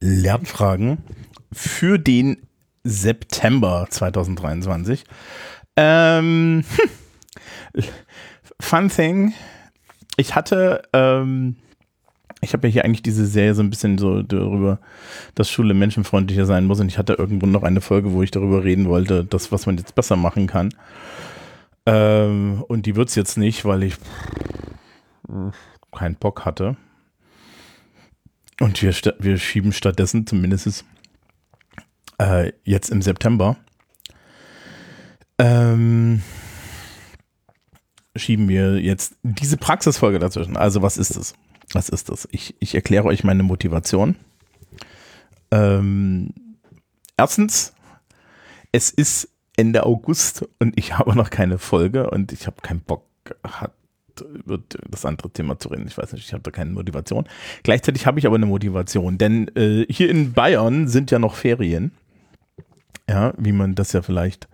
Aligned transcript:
Lernfragen 0.00 0.98
für 1.52 1.98
den 1.98 2.38
September 2.84 3.86
2023. 3.90 5.04
Ähm, 5.76 6.64
fun 8.60 8.88
thing, 8.88 9.34
ich 10.16 10.34
hatte, 10.34 10.82
ähm, 10.92 11.56
ich 12.40 12.52
habe 12.52 12.68
ja 12.68 12.72
hier 12.72 12.84
eigentlich 12.84 13.02
diese 13.02 13.26
Serie 13.26 13.54
so 13.54 13.62
ein 13.62 13.70
bisschen 13.70 13.98
so 13.98 14.22
darüber, 14.22 14.80
dass 15.34 15.50
Schule 15.50 15.74
menschenfreundlicher 15.74 16.46
sein 16.46 16.66
muss 16.66 16.80
und 16.80 16.88
ich 16.88 16.98
hatte 16.98 17.14
irgendwo 17.14 17.46
noch 17.46 17.62
eine 17.62 17.80
Folge, 17.80 18.12
wo 18.12 18.22
ich 18.22 18.30
darüber 18.30 18.64
reden 18.64 18.88
wollte, 18.88 19.24
das, 19.24 19.52
was 19.52 19.66
man 19.66 19.76
jetzt 19.76 19.94
besser 19.94 20.16
machen 20.16 20.46
kann. 20.46 20.70
Ähm, 21.86 22.64
und 22.68 22.86
die 22.86 22.96
wird 22.96 23.08
es 23.08 23.14
jetzt 23.14 23.36
nicht, 23.36 23.64
weil 23.64 23.82
ich 23.82 23.96
keinen 25.92 26.16
Bock 26.16 26.44
hatte. 26.44 26.76
Und 28.60 28.80
wir, 28.82 28.94
wir 29.18 29.38
schieben 29.38 29.72
stattdessen 29.72 30.26
zumindest 30.26 30.84
äh, 32.18 32.52
jetzt 32.64 32.90
im 32.90 33.02
September 33.02 33.56
ähm, 35.40 36.22
schieben 38.14 38.48
wir 38.48 38.78
jetzt 38.78 39.16
diese 39.22 39.56
Praxisfolge 39.56 40.18
dazwischen. 40.18 40.56
Also 40.56 40.82
was 40.82 40.98
ist 40.98 41.16
das? 41.16 41.34
Was 41.72 41.88
ist 41.88 42.10
das? 42.10 42.28
Ich, 42.30 42.54
ich 42.60 42.74
erkläre 42.74 43.06
euch 43.06 43.24
meine 43.24 43.42
Motivation. 43.42 44.16
Ähm, 45.50 46.34
erstens, 47.16 47.72
es 48.70 48.90
ist 48.90 49.30
Ende 49.56 49.84
August 49.86 50.46
und 50.58 50.78
ich 50.78 50.92
habe 50.98 51.16
noch 51.16 51.30
keine 51.30 51.58
Folge 51.58 52.10
und 52.10 52.32
ich 52.32 52.46
habe 52.46 52.60
keinen 52.60 52.80
Bock 52.80 53.06
über 54.20 54.58
das 54.88 55.04
andere 55.04 55.30
Thema 55.30 55.58
zu 55.58 55.68
reden. 55.68 55.86
Ich 55.86 55.96
weiß 55.96 56.12
nicht, 56.12 56.26
ich 56.26 56.32
habe 56.32 56.42
da 56.42 56.50
keine 56.50 56.70
Motivation. 56.70 57.26
Gleichzeitig 57.62 58.06
habe 58.06 58.18
ich 58.18 58.26
aber 58.26 58.36
eine 58.36 58.46
Motivation, 58.46 59.18
denn 59.18 59.48
äh, 59.56 59.86
hier 59.88 60.10
in 60.10 60.32
Bayern 60.32 60.88
sind 60.88 61.10
ja 61.10 61.18
noch 61.18 61.34
Ferien. 61.34 61.92
Ja, 63.08 63.32
wie 63.38 63.52
man 63.52 63.74
das 63.74 63.92
ja 63.92 64.02
vielleicht 64.02 64.48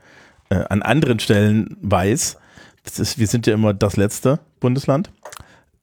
äh, 0.48 0.64
an 0.68 0.82
anderen 0.82 1.18
Stellen 1.18 1.76
weiß. 1.82 2.38
Ist, 2.84 3.18
wir 3.18 3.26
sind 3.26 3.46
ja 3.46 3.54
immer 3.54 3.74
das 3.74 3.96
letzte 3.96 4.38
Bundesland. 4.60 5.10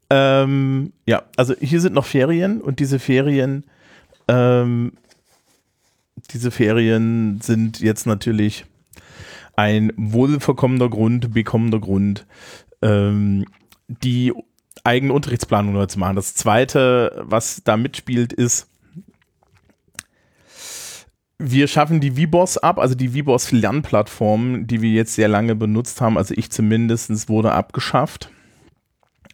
Ähm, 0.09 0.93
ja, 1.05 1.23
also 1.35 1.53
hier 1.59 1.81
sind 1.81 1.93
noch 1.93 2.05
Ferien 2.05 2.61
und 2.61 2.79
diese 2.79 2.99
Ferien, 2.99 3.63
ähm, 4.27 4.93
diese 6.31 6.51
Ferien 6.51 7.41
sind 7.41 7.79
jetzt 7.79 8.05
natürlich 8.05 8.65
ein 9.55 9.91
wohlverkommener 9.97 10.89
Grund, 10.89 11.33
bekommender 11.33 11.79
Grund, 11.79 12.25
ähm, 12.81 13.45
die 13.87 14.33
eigene 14.83 15.13
Unterrichtsplanung 15.13 15.73
neu 15.73 15.85
zu 15.85 15.99
machen. 15.99 16.15
Das 16.15 16.33
zweite, 16.35 17.23
was 17.25 17.61
da 17.63 17.77
mitspielt, 17.77 18.33
ist, 18.33 18.67
wir 21.37 21.67
schaffen 21.67 21.99
die 21.99 22.11
VBOS 22.11 22.57
ab, 22.57 22.79
also 22.79 22.95
die 22.95 23.09
VBOS 23.09 23.51
Lernplattform, 23.51 24.65
die 24.65 24.81
wir 24.81 24.91
jetzt 24.91 25.15
sehr 25.15 25.27
lange 25.27 25.55
benutzt 25.55 25.99
haben, 25.99 26.17
also 26.17 26.33
ich 26.37 26.51
zumindest, 26.51 27.29
wurde 27.29 27.51
abgeschafft. 27.51 28.29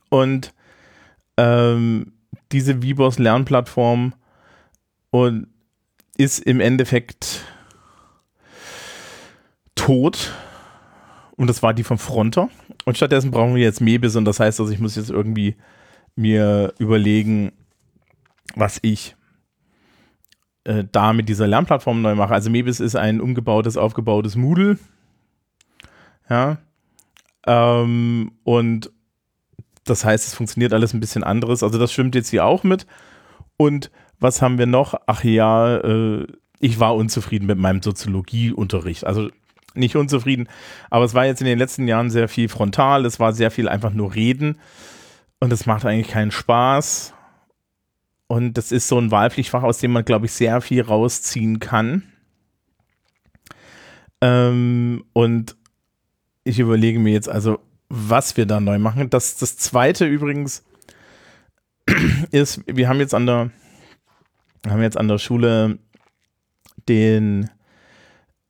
Und 0.10 0.54
ähm, 1.38 2.14
diese 2.52 2.82
VBOS 2.82 3.20
Lernplattform 3.20 4.14
und 5.12 5.48
ist 6.18 6.40
im 6.40 6.60
Endeffekt 6.60 7.44
tot. 9.76 10.34
Und 11.40 11.48
das 11.48 11.64
war 11.64 11.74
die 11.74 11.86
von 11.86 11.98
Fronter. 11.98 12.50
Und 12.84 12.98
stattdessen 12.98 13.32
brauchen 13.32 13.56
wir 13.56 13.64
jetzt 13.64 13.80
Mebis 13.80 14.18
und 14.18 14.26
das 14.26 14.42
heißt, 14.42 14.60
also 14.60 14.74
ich 14.74 14.80
muss 14.80 14.98
jetzt 14.98 15.10
irgendwie 15.10 15.56
mir 16.18 16.74
überlegen, 16.80 17.54
was 18.56 18.80
ich 18.82 19.16
äh, 20.66 20.84
da 20.92 21.14
mit 21.14 21.30
dieser 21.30 21.48
Lernplattform 21.48 22.02
neu 22.02 22.14
mache. 22.16 22.34
Also 22.34 22.50
Mebis 22.50 22.82
ist 22.82 22.98
ein 22.98 23.22
umgebautes, 23.22 23.78
aufgebautes 23.78 24.36
Moodle. 24.36 24.80
Ja. 26.30 26.58
Ähm, 27.48 28.34
und 28.44 28.92
das 29.86 30.04
heißt, 30.04 30.28
es 30.28 30.36
funktioniert 30.36 30.74
alles 30.74 30.94
ein 30.94 31.00
bisschen 31.00 31.24
anderes. 31.24 31.64
Also 31.64 31.80
das 31.80 31.94
schwimmt 31.94 32.16
jetzt 32.16 32.32
hier 32.32 32.44
auch 32.44 32.66
mit. 32.66 32.86
Und 33.56 33.92
was 34.20 34.42
haben 34.42 34.58
wir 34.58 34.68
noch? 34.68 34.94
Ach 35.08 35.24
ja, 35.24 35.78
äh, 35.78 36.28
ich 36.60 36.82
war 36.82 36.98
unzufrieden 36.98 37.46
mit 37.46 37.58
meinem 37.58 37.82
Soziologieunterricht. 37.82 39.06
Also 39.06 39.30
nicht 39.76 39.96
unzufrieden, 39.96 40.48
aber 40.90 41.06
es 41.06 41.14
war 41.14 41.26
jetzt 41.26 41.42
in 41.42 41.48
den 41.48 41.60
letzten 41.60 41.88
Jahren 41.88 42.10
sehr 42.10 42.28
viel 42.28 42.50
frontal. 42.50 43.06
Es 43.06 43.20
war 43.20 43.34
sehr 43.34 43.52
viel 43.52 43.70
einfach 43.70 43.94
nur 43.94 44.16
reden. 44.16 44.58
Und 45.40 45.54
es 45.54 45.66
macht 45.66 45.86
eigentlich 45.86 46.10
keinen 46.10 46.32
Spaß. 46.32 47.14
Und 48.28 48.58
das 48.58 48.72
ist 48.72 48.88
so 48.88 49.00
ein 49.00 49.12
Wahlpflichtfach, 49.12 49.64
aus 49.64 49.80
dem 49.80 49.92
man, 49.92 50.06
glaube 50.06 50.26
ich, 50.26 50.34
sehr 50.34 50.62
viel 50.62 50.82
rausziehen 50.82 51.60
kann. 51.60 52.04
Ähm, 54.22 55.06
und 55.14 55.56
ich 56.44 56.60
überlege 56.60 57.00
mir 57.00 57.14
jetzt 57.14 57.30
also, 57.30 57.60
was 57.90 58.38
wir 58.38 58.46
da 58.46 58.60
neu 58.60 58.80
machen. 58.80 59.10
Das, 59.10 59.38
das 59.38 59.58
zweite 59.58 60.06
übrigens 60.06 60.64
ist, 62.32 62.62
wir 62.68 62.88
haben 62.88 63.00
jetzt 63.00 63.14
an 63.14 63.26
der, 63.26 63.52
haben 64.68 64.82
jetzt 64.82 64.98
an 64.98 65.08
der 65.08 65.18
Schule 65.18 65.80
den 66.88 67.50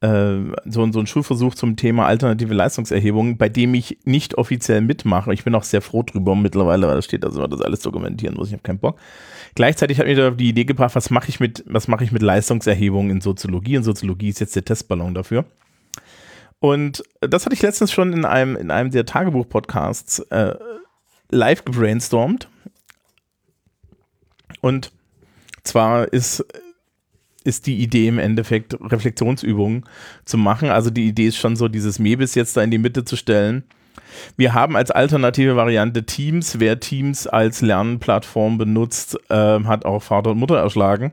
so, 0.01 0.91
so 0.91 0.99
ein 0.99 1.07
Schulversuch 1.07 1.55
zum 1.55 1.75
Thema 1.75 2.05
alternative 2.05 2.53
Leistungserhebung, 2.53 3.37
bei 3.37 3.49
dem 3.49 3.73
ich 3.73 3.97
nicht 4.05 4.37
offiziell 4.37 4.79
mitmache. 4.79 5.33
Ich 5.33 5.43
bin 5.43 5.53
auch 5.55 5.63
sehr 5.63 5.81
froh 5.81 6.03
drüber 6.03 6.35
mittlerweile, 6.35 6.87
weil 6.87 6.95
da 6.95 7.01
steht, 7.01 7.25
dass 7.25 7.35
man 7.35 7.49
das 7.49 7.61
alles 7.61 7.81
dokumentieren 7.81 8.35
muss. 8.35 8.47
Ich 8.47 8.53
habe 8.53 8.63
keinen 8.63 8.79
Bock. 8.79 8.97
Gleichzeitig 9.55 9.99
hat 9.99 10.07
mir 10.07 10.31
die 10.31 10.49
Idee 10.49 10.63
gebracht, 10.63 10.95
was 10.95 11.09
mache 11.09 11.27
ich 11.27 11.41
mit, 11.41 11.65
was 11.67 11.89
mache 11.89 12.05
ich 12.05 12.13
mit 12.13 12.21
Leistungserhebung 12.21 13.09
in 13.09 13.19
Soziologie? 13.19 13.75
Und 13.75 13.83
Soziologie 13.83 14.29
ist 14.29 14.39
jetzt 14.39 14.55
der 14.55 14.63
Testballon 14.63 15.13
dafür. 15.13 15.43
Und 16.59 17.03
das 17.19 17.45
hatte 17.45 17.55
ich 17.55 17.61
letztens 17.61 17.91
schon 17.91 18.13
in 18.13 18.23
einem, 18.23 18.55
in 18.55 18.71
einem 18.71 18.91
der 18.91 19.05
Tagebuch-Podcasts 19.05 20.19
äh, 20.29 20.55
live 21.29 21.65
gebrainstormt. 21.65 22.47
Und 24.61 24.93
zwar 25.63 26.11
ist 26.13 26.45
ist 27.49 27.67
die 27.67 27.77
Idee 27.77 28.07
im 28.07 28.19
Endeffekt, 28.19 28.77
Reflexionsübungen 28.79 29.83
zu 30.25 30.37
machen. 30.37 30.69
Also 30.69 30.89
die 30.89 31.07
Idee 31.07 31.27
ist 31.27 31.37
schon 31.37 31.55
so, 31.55 31.67
dieses 31.67 31.99
Mebis 31.99 32.35
jetzt 32.35 32.55
da 32.55 32.61
in 32.61 32.71
die 32.71 32.77
Mitte 32.77 33.03
zu 33.03 33.17
stellen. 33.17 33.63
Wir 34.37 34.53
haben 34.53 34.75
als 34.75 34.91
alternative 34.91 35.55
Variante 35.55 36.05
Teams. 36.05 36.59
Wer 36.59 36.79
Teams 36.79 37.27
als 37.27 37.61
Lernplattform 37.61 38.57
benutzt, 38.57 39.17
äh, 39.29 39.63
hat 39.63 39.85
auch 39.85 40.01
Vater 40.01 40.31
und 40.31 40.39
Mutter 40.39 40.57
erschlagen. 40.57 41.11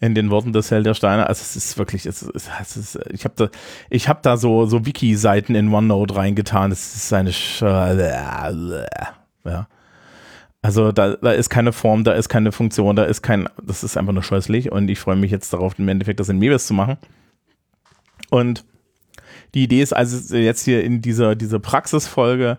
In 0.00 0.14
den 0.14 0.30
Worten 0.30 0.52
des 0.52 0.70
Held 0.70 0.86
der 0.86 0.94
Steine. 0.94 1.26
Also 1.26 1.42
es 1.42 1.56
ist 1.56 1.76
wirklich, 1.76 2.06
es 2.06 2.22
ist, 2.22 2.48
es 2.60 2.76
ist, 2.76 3.00
ich 3.10 3.24
habe 3.24 3.34
da, 3.36 3.48
ich 3.90 4.08
habe 4.08 4.20
da 4.22 4.36
so 4.36 4.64
so 4.66 4.86
Wiki-Seiten 4.86 5.56
in 5.56 5.74
OneNote 5.74 6.14
reingetan. 6.14 6.70
Es 6.70 6.94
ist 6.94 7.12
eine 7.12 7.32
Sch 7.32 7.62
ja. 7.62 9.66
Also 10.60 10.90
da, 10.90 11.16
da 11.16 11.32
ist 11.32 11.50
keine 11.50 11.72
Form, 11.72 12.04
da 12.04 12.12
ist 12.12 12.28
keine 12.28 12.50
Funktion, 12.50 12.96
da 12.96 13.04
ist 13.04 13.22
kein, 13.22 13.48
das 13.62 13.84
ist 13.84 13.96
einfach 13.96 14.12
nur 14.12 14.24
scheußlich 14.24 14.72
und 14.72 14.88
ich 14.88 14.98
freue 14.98 15.16
mich 15.16 15.30
jetzt 15.30 15.52
darauf, 15.52 15.78
im 15.78 15.88
Endeffekt 15.88 16.18
das 16.18 16.28
in 16.28 16.38
Mebis 16.38 16.66
zu 16.66 16.74
machen. 16.74 16.96
Und 18.30 18.64
die 19.54 19.64
Idee 19.64 19.82
ist 19.82 19.92
also 19.92 20.36
jetzt 20.36 20.64
hier 20.64 20.82
in 20.82 21.00
dieser, 21.00 21.36
dieser 21.36 21.60
Praxisfolge 21.60 22.58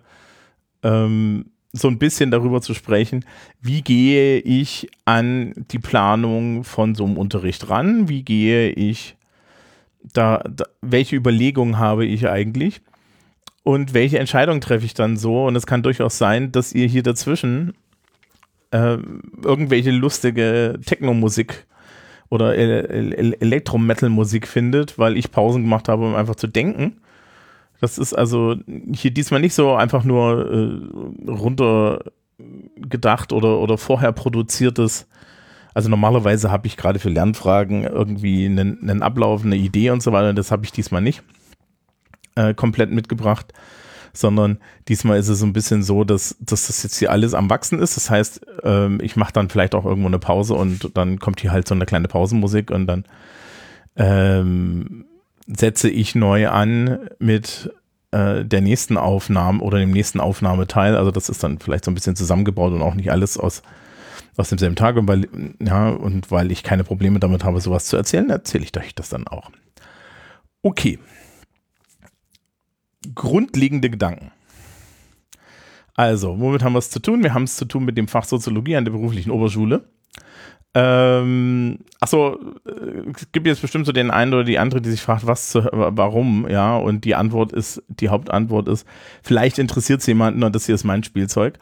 ähm, 0.82 1.52
so 1.72 1.88
ein 1.88 2.00
bisschen 2.00 2.32
darüber 2.32 2.62
zu 2.62 2.74
sprechen, 2.74 3.26
wie 3.62 3.82
gehe 3.82 4.40
ich 4.40 4.90
an 5.06 5.54
die 5.72 5.80
Planung 5.80 6.64
von 6.64 6.96
so 6.96 7.06
einem 7.06 7.18
Unterricht 7.18 7.70
ran, 7.70 8.10
wie 8.10 8.24
gehe 8.24 8.72
ich 8.72 9.18
da, 10.02 10.42
da 10.50 10.66
welche 10.82 11.16
Überlegungen 11.16 11.78
habe 11.78 12.06
ich 12.06 12.28
eigentlich? 12.28 12.82
Und 13.64 13.94
welche 13.94 14.18
Entscheidung 14.18 14.62
treffe 14.62 14.86
ich 14.86 14.94
dann 14.94 15.18
so? 15.18 15.46
Und 15.46 15.56
es 15.56 15.68
kann 15.68 15.84
durchaus 15.84 16.18
sein, 16.18 16.52
dass 16.52 16.74
ihr 16.74 16.88
hier 16.88 17.04
dazwischen 17.04 17.74
äh, 18.72 18.98
irgendwelche 19.44 19.92
lustige 19.92 20.80
Techno-Musik 20.86 21.66
oder 22.30 22.56
Elektro-Metal-Musik 22.56 24.48
findet, 24.48 24.98
weil 25.00 25.18
ich 25.18 25.32
Pausen 25.32 25.64
gemacht 25.64 25.90
habe, 25.90 26.06
um 26.06 26.16
einfach 26.16 26.36
zu 26.36 26.48
denken. 26.48 27.02
Das 27.82 27.98
ist 27.98 28.14
also 28.14 28.56
hier 28.94 29.12
diesmal 29.12 29.42
nicht 29.42 29.56
so 29.56 29.74
einfach 29.74 30.04
nur 30.04 30.52
äh, 30.52 30.80
runtergedacht 31.30 33.34
oder, 33.34 33.60
oder 33.60 33.78
vorher 33.78 34.12
produziertes. 34.12 35.08
Also 35.74 35.90
normalerweise 35.90 36.52
habe 36.52 36.68
ich 36.68 36.78
gerade 36.78 37.00
für 37.00 37.10
Lernfragen 37.10 37.84
irgendwie 37.84 38.46
einen, 38.46 38.80
einen 38.82 39.02
Ablauf, 39.02 39.44
eine 39.44 39.56
Idee 39.56 39.90
und 39.92 40.04
so 40.04 40.12
weiter. 40.12 40.34
Das 40.34 40.52
habe 40.52 40.66
ich 40.66 40.72
diesmal 40.72 41.02
nicht 41.02 41.24
äh, 42.36 42.54
komplett 42.54 42.92
mitgebracht 42.92 43.54
sondern 44.20 44.60
diesmal 44.88 45.20
ist 45.20 45.30
es 45.30 45.40
so 45.40 45.46
ein 45.46 45.54
bisschen 45.54 45.84
so, 45.84 46.04
dass, 46.04 46.36
dass 46.40 46.68
das 46.68 46.84
jetzt 46.84 46.98
hier 46.98 47.12
alles 47.12 47.34
am 47.34 47.50
Wachsen 47.50 47.80
ist. 47.80 47.96
Das 47.96 48.10
heißt, 48.10 48.42
ähm, 48.64 49.00
ich 49.02 49.16
mache 49.16 49.34
dann 49.34 49.50
vielleicht 49.50 49.76
auch 49.76 49.86
irgendwo 49.86 50.08
eine 50.08 50.20
Pause 50.20 50.56
und 50.56 50.92
dann 50.96 51.20
kommt 51.20 51.42
hier 51.42 51.52
halt 51.52 51.68
so 51.68 51.76
eine 51.76 51.86
kleine 51.86 52.08
Pausenmusik 52.08 52.72
und 52.72 52.88
dann 52.88 53.06
ähm, 53.96 55.06
setze 55.48 55.90
ich 55.90 56.16
neu 56.16 56.50
an 56.50 57.10
mit 57.20 57.74
äh, 58.12 58.46
der 58.46 58.62
nächsten 58.62 58.98
Aufnahme 58.98 59.62
oder 59.62 59.80
dem 59.80 59.92
nächsten 59.92 60.20
Aufnahmeteil. 60.20 60.96
Also 60.96 61.12
das 61.12 61.30
ist 61.30 61.44
dann 61.44 61.60
vielleicht 61.60 61.86
so 61.86 61.92
ein 61.92 61.96
bisschen 61.96 62.16
zusammengebaut 62.16 62.74
und 62.74 62.82
auch 62.82 62.96
nicht 62.96 63.12
alles 63.12 63.38
aus 63.38 63.62
aus 64.40 64.50
demselben 64.50 64.78
Tag 64.78 64.96
und 64.96 65.08
weil, 65.08 65.28
ja, 65.62 65.90
und 65.90 66.32
weil 66.32 66.52
ich 66.52 66.64
keine 66.64 66.86
Probleme 66.86 67.20
damit 67.20 67.44
habe, 67.44 67.60
sowas 67.60 67.86
zu 67.86 67.98
erzählen, 67.98 68.30
erzähle 68.30 68.64
ich 68.64 68.76
euch 68.78 68.96
das 68.96 69.10
dann 69.10 69.28
auch. 69.28 69.52
Okay. 70.62 70.98
Grundlegende 73.16 73.90
Gedanken. 73.90 74.32
Also, 75.96 76.40
womit 76.40 76.64
haben 76.64 76.74
wir 76.74 76.80
es 76.80 76.90
zu 76.90 77.02
tun? 77.02 77.24
Wir 77.24 77.34
haben 77.34 77.44
es 77.44 77.58
zu 77.58 77.66
tun 77.66 77.84
mit 77.84 77.98
dem 77.98 78.08
Fach 78.08 78.24
Soziologie 78.24 78.76
an 78.76 78.86
der 78.86 78.92
beruflichen 78.92 79.32
Oberschule. 79.32 79.84
Ähm, 80.76 81.80
achso, 82.00 82.38
äh, 82.66 83.10
es 83.16 83.32
gibt 83.32 83.48
jetzt 83.48 83.62
bestimmt 83.62 83.86
so 83.86 83.92
den 83.92 84.12
einen 84.12 84.34
oder 84.34 84.44
die 84.44 84.60
andere, 84.60 84.82
die 84.82 84.92
sich 84.92 85.02
fragt, 85.02 85.26
was, 85.26 85.50
zu, 85.50 85.68
warum, 85.72 86.48
ja, 86.48 86.78
und 86.78 87.06
die 87.06 87.16
Antwort 87.16 87.52
ist, 87.52 87.82
die 87.88 88.10
Hauptantwort 88.10 88.68
ist, 88.68 88.88
vielleicht 89.24 89.58
interessiert 89.58 90.02
es 90.02 90.08
jemanden 90.08 90.44
und 90.44 90.56
das 90.56 90.68
hier 90.68 90.76
ist 90.76 90.84
mein 90.84 91.04
Spielzeug. 91.04 91.58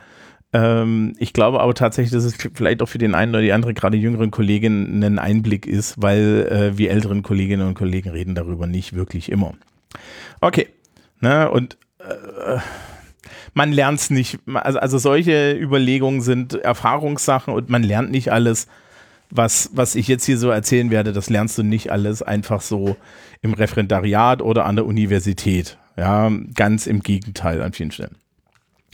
Ähm, 0.51 1.13
ich 1.19 1.31
glaube 1.31 1.61
aber 1.61 1.73
tatsächlich, 1.73 2.11
dass 2.11 2.25
es 2.25 2.35
vielleicht 2.53 2.81
auch 2.81 2.89
für 2.89 2.97
den 2.97 3.15
einen 3.15 3.31
oder 3.31 3.41
die 3.41 3.53
andere, 3.53 3.73
gerade 3.73 3.97
jüngeren 3.97 4.29
Kolleginnen, 4.29 5.03
ein 5.03 5.19
Einblick 5.19 5.65
ist, 5.67 6.01
weil 6.01 6.47
äh, 6.51 6.77
wir 6.77 6.91
älteren 6.91 7.23
Kolleginnen 7.23 7.65
und 7.65 7.75
Kollegen 7.75 8.09
reden 8.09 8.35
darüber 8.35 8.67
nicht 8.67 8.93
wirklich 8.93 9.31
immer. 9.31 9.53
Okay, 10.41 10.67
ne, 11.19 11.49
und 11.49 11.77
äh, 11.99 12.59
man 13.53 13.71
lernt 13.71 13.99
es 13.99 14.09
nicht, 14.09 14.39
also, 14.53 14.79
also 14.79 14.97
solche 14.97 15.57
Überlegungen 15.57 16.21
sind 16.21 16.53
Erfahrungssachen 16.53 17.53
und 17.53 17.69
man 17.69 17.83
lernt 17.83 18.11
nicht 18.11 18.31
alles 18.31 18.67
was, 19.29 19.71
was 19.73 19.95
ich 19.95 20.07
jetzt 20.07 20.25
hier 20.25 20.37
so 20.37 20.49
erzählen 20.49 20.89
werde, 20.89 21.11
das 21.11 21.29
lernst 21.29 21.57
du 21.57 21.63
nicht 21.63 21.91
alles 21.91 22.21
einfach 22.21 22.61
so 22.61 22.95
im 23.41 23.53
Referendariat 23.53 24.41
oder 24.41 24.65
an 24.65 24.75
der 24.75 24.85
Universität. 24.85 25.77
Ja, 25.97 26.31
ganz 26.53 26.87
im 26.87 27.01
Gegenteil 27.01 27.61
an 27.61 27.73
vielen 27.73 27.91
Stellen. 27.91 28.15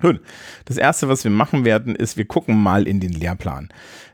Gut. 0.02 0.22
Das 0.66 0.78
erste, 0.78 1.08
was 1.10 1.24
wir 1.24 1.32
machen 1.32 1.66
werden, 1.66 1.96
ist, 1.96 2.18
wir 2.18 2.26
gucken 2.26 2.56
mal 2.56 2.88
in 2.88 3.00
den 3.00 3.12
Lehrplan. 3.12 3.70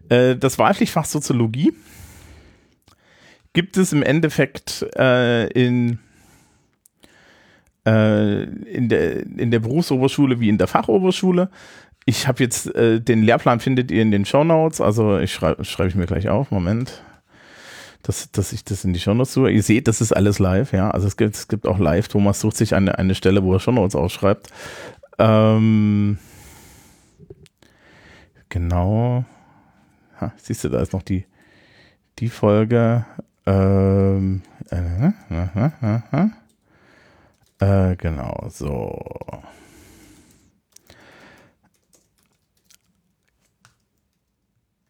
Äh, 0.10 0.36
das 0.36 0.60
Wahlpflichtfach 0.60 1.06
Soziologie 1.06 1.74
gibt 3.54 3.78
es 3.78 3.94
im 3.94 4.04
Endeffekt 4.04 4.86
äh, 4.96 5.48
in, 5.48 6.00
äh, 7.86 8.44
in, 8.44 8.90
der, 8.90 9.26
in 9.26 9.52
der 9.52 9.60
Berufsoberschule 9.60 10.40
wie 10.40 10.50
in 10.50 10.58
der 10.58 10.68
Fachoberschule 10.68 11.50
ich 12.10 12.28
habe 12.28 12.44
jetzt 12.44 12.74
äh, 12.76 13.00
den 13.00 13.22
Lehrplan 13.22 13.60
findet 13.60 13.92
ihr 13.92 14.02
in 14.02 14.12
den 14.12 14.26
Show 14.26 14.44
Notes. 14.44 14.81
Also 14.81 15.20
ich 15.20 15.31
schreibe 15.31 15.64
schreibe 15.64 15.90
ich 15.90 15.96
mir 15.96 16.08
gleich 16.08 16.28
auf. 16.28 16.52
Moment. 16.52 17.04
Dass, 18.02 18.31
dass 18.31 18.54
ich 18.54 18.64
das 18.64 18.86
in 18.86 18.94
die 18.94 19.00
Show 19.00 19.14
Notes 19.14 19.34
tue. 19.34 19.52
Ihr 19.52 19.62
seht, 19.62 19.88
das 19.88 20.02
ist 20.02 20.14
alles 20.14 20.40
live, 20.40 20.74
ja. 20.74 20.90
Also 20.90 21.06
es 21.06 21.18
gibt, 21.18 21.36
es 21.36 21.48
gibt 21.48 21.68
auch 21.68 21.78
live. 21.78 22.08
Thomas 22.08 22.40
sucht 22.40 22.58
sich 22.58 22.74
eine, 22.74 22.98
eine 22.98 23.14
Stelle, 23.14 23.44
wo 23.44 23.54
er 23.54 23.60
Show 23.60 23.72
Notes 23.72 23.96
ausschreibt. 23.96 24.48
Ähm, 25.20 26.18
genau. 28.48 29.26
Ha, 30.20 30.34
siehst 30.38 30.64
du, 30.64 30.70
da 30.70 30.81
ist 30.81 30.94
noch 30.94 31.04
die, 31.04 31.26
die 32.20 32.30
Folge. 32.30 33.06
Ähm, 33.46 34.42
äh, 34.72 35.08
äh, 35.30 36.00
äh, 36.12 36.28
genau, 37.60 38.48
so. 38.50 38.98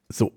So. 0.09 0.31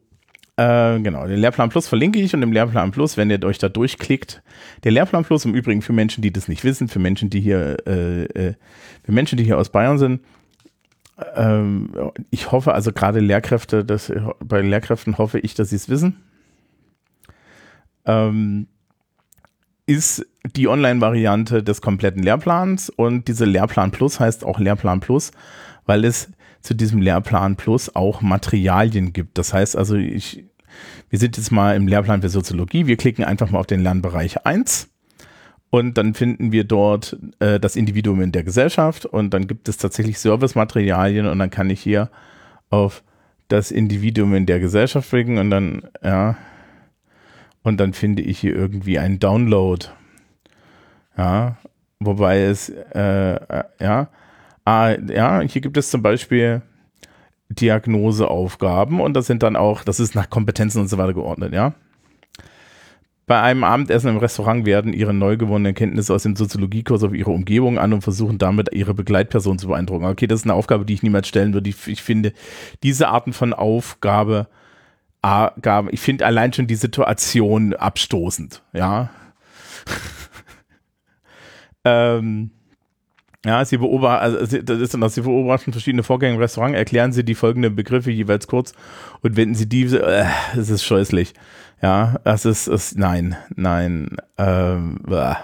Äh, 0.57 1.01
genau, 1.01 1.27
den 1.27 1.39
Lehrplan 1.39 1.71
Plus 1.71 1.89
verlinke 1.89 2.19
ich 2.21 2.35
und 2.35 2.43
im 2.43 2.53
Lehrplan 2.53 2.91
Plus, 2.91 3.17
wenn 3.17 3.31
ihr 3.31 3.43
euch 3.45 3.59
da 3.59 3.69
durchklickt, 3.69 4.43
der 4.85 4.93
Lehrplan 4.93 5.25
Plus 5.25 5.45
im 5.45 5.55
Übrigen 5.55 5.83
für 5.83 5.95
Menschen, 5.95 6.23
die 6.23 6.33
das 6.33 6.49
nicht 6.49 6.63
wissen, 6.63 6.89
für 6.89 6.99
Menschen, 6.99 7.31
die 7.31 7.41
hier, 7.41 7.77
äh, 7.87 8.25
äh, 8.25 8.55
für 9.03 9.13
Menschen, 9.13 9.39
die 9.39 9.45
hier 9.45 9.59
aus 9.59 9.71
Bayern 9.71 9.99
sind, 9.99 10.21
ähm, 11.35 11.91
ich 12.31 12.53
hoffe 12.53 12.75
also 12.75 12.93
gerade 12.93 13.21
Lehrkräfte, 13.21 13.85
dass, 13.85 14.13
bei 14.45 14.61
Lehrkräften 14.61 15.19
hoffe 15.19 15.39
ich, 15.39 15.55
dass 15.55 15.71
sie 15.71 15.77
es 15.77 15.89
wissen, 15.89 16.23
ähm, 18.05 18.69
ist 19.93 20.27
die 20.57 20.69
Online-Variante 20.69 21.63
des 21.63 21.83
kompletten 21.83 22.23
Lehrplans 22.23 22.89
und 22.89 23.29
diese 23.29 23.45
Lehrplan 23.45 23.91
Plus 23.91 24.19
heißt 24.19 24.45
auch 24.45 24.59
Lehrplan 24.59 25.01
Plus, 25.01 25.33
weil 25.85 26.05
es 26.05 26.31
zu 26.63 26.75
diesem 26.75 27.03
Lehrplan 27.03 27.57
Plus 27.57 27.95
auch 27.95 28.23
Materialien 28.23 29.13
gibt. 29.13 29.37
Das 29.37 29.53
heißt 29.53 29.77
also, 29.77 29.97
ich, 29.97 30.45
wir 31.11 31.19
sind 31.19 31.37
jetzt 31.37 31.53
mal 31.53 31.77
im 31.77 31.87
Lehrplan 31.87 32.23
für 32.23 32.31
Soziologie. 32.31 32.87
Wir 32.87 32.97
klicken 32.97 33.25
einfach 33.25 33.51
mal 33.51 33.59
auf 33.59 33.67
den 33.67 33.83
Lernbereich 33.83 34.47
1 34.47 34.89
und 35.69 35.99
dann 35.99 36.15
finden 36.15 36.53
wir 36.53 36.65
dort 36.65 37.19
äh, 37.39 37.61
das 37.61 37.77
Individuum 37.77 38.23
in 38.23 38.33
der 38.33 38.45
Gesellschaft 38.45 39.05
und 39.05 39.35
dann 39.35 39.47
gibt 39.47 39.69
es 39.69 39.77
tatsächlich 39.77 40.19
Servicematerialien 40.19 41.27
und 41.27 41.39
dann 41.39 41.51
kann 41.51 41.69
ich 41.69 41.81
hier 41.81 42.11
auf 42.71 43.03
das 43.49 43.71
Individuum 43.71 44.35
in 44.35 44.47
der 44.47 44.61
Gesellschaft 44.61 45.11
klicken 45.11 45.37
und 45.37 45.51
dann, 45.51 45.83
ja, 46.03 46.37
und 47.63 47.79
dann 47.79 47.93
finde 47.93 48.23
ich 48.23 48.39
hier 48.39 48.55
irgendwie 48.55 48.99
einen 48.99 49.19
Download. 49.19 49.87
Ja, 51.17 51.57
wobei 52.01 52.43
es, 52.43 52.69
äh, 52.69 53.35
äh 53.35 53.65
ja, 53.81 54.09
Ah, 54.65 54.97
ja, 55.09 55.41
hier 55.41 55.61
gibt 55.61 55.77
es 55.77 55.91
zum 55.91 56.03
Beispiel 56.03 56.63
Diagnoseaufgaben 57.49 59.01
und 59.01 59.15
das 59.15 59.27
sind 59.27 59.43
dann 59.43 59.57
auch, 59.57 59.83
das 59.83 59.99
ist 59.99 60.15
nach 60.15 60.31
Kompetenzen 60.31 60.81
und 60.81 60.89
so 60.89 60.99
weiter 60.99 61.15
geordnet, 61.15 61.53
ja. 61.53 61.75
Bei 63.27 63.41
einem 63.41 63.65
Abendessen 63.65 64.09
im 64.09 64.19
Restaurant 64.19 64.67
werden 64.67 64.93
ihre 64.93 65.15
neu 65.15 65.37
gewonnenen 65.37 65.75
Kenntnisse 65.75 66.15
aus 66.15 66.25
dem 66.25 66.37
Soziologiekurs 66.37 67.03
auf 67.03 67.15
ihre 67.15 67.31
Umgebung 67.31 67.79
an 67.79 67.93
und 67.93 68.03
versuchen 68.03 68.39
damit 68.39 68.73
ihre 68.73 68.95
Begleitperson 68.95 69.59
zu 69.59 69.69
beeindrucken. 69.69 70.05
Okay, 70.05 70.27
das 70.27 70.41
ist 70.41 70.47
eine 70.47 70.55
Aufgabe, 70.55 70.85
die 70.85 70.95
ich 70.95 71.03
niemals 71.03 71.29
stellen 71.29 71.55
würde. 71.55 71.71
Ich, 71.71 71.87
ich 71.89 72.03
finde 72.03 72.33
diese 72.83 73.09
Arten 73.09 73.33
von 73.33 73.53
Aufgabe, 73.55 74.49
ich 75.91 76.01
finde 76.01 76.27
allein 76.27 76.53
schon 76.53 76.67
die 76.67 76.75
Situation 76.75 77.75
abstoßend, 77.75 78.63
ja. 78.73 79.11
ähm, 81.85 82.51
ja, 83.45 83.65
sie 83.65 83.77
beobachten, 83.77 84.23
also 84.23 84.59
das 84.59 84.79
ist 84.79 84.95
dann, 84.95 85.09
sie 85.09 85.23
beobachten 85.23 85.73
verschiedene 85.73 86.03
Vorgänge 86.03 86.35
im 86.35 86.41
Restaurant, 86.41 86.77
erklären 86.77 87.13
sie 87.13 87.25
die 87.25 87.35
folgenden 87.35 87.75
Begriffe 87.75 88.11
jeweils 88.11 88.47
kurz 88.47 88.73
und 89.21 89.37
wenden 89.37 89.55
sie 89.55 89.69
diese, 89.69 90.05
äh, 90.05 90.27
ist 90.57 90.85
scheußlich. 90.85 91.35
Ja, 91.83 92.21
das 92.23 92.45
ist, 92.45 92.69
ist 92.69 92.97
nein, 92.97 93.37
nein, 93.57 94.17
ähm, 94.39 95.01
äh. 95.09 95.35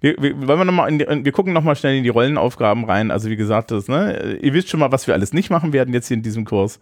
Wir, 0.00 0.16
wir, 0.20 0.46
wollen 0.46 0.58
wir, 0.58 0.64
noch 0.64 0.72
mal 0.72 0.90
die, 0.90 1.06
wir 1.06 1.32
gucken 1.32 1.52
nochmal 1.52 1.76
schnell 1.76 1.96
in 1.96 2.02
die 2.02 2.08
Rollenaufgaben 2.08 2.84
rein. 2.84 3.10
Also 3.10 3.30
wie 3.30 3.36
gesagt, 3.36 3.70
das, 3.70 3.88
ne, 3.88 4.36
ihr 4.40 4.52
wisst 4.52 4.68
schon 4.68 4.80
mal, 4.80 4.92
was 4.92 5.06
wir 5.06 5.14
alles 5.14 5.32
nicht 5.32 5.48
machen 5.48 5.72
werden 5.72 5.94
jetzt 5.94 6.08
hier 6.08 6.16
in 6.16 6.22
diesem 6.22 6.44
Kurs. 6.44 6.78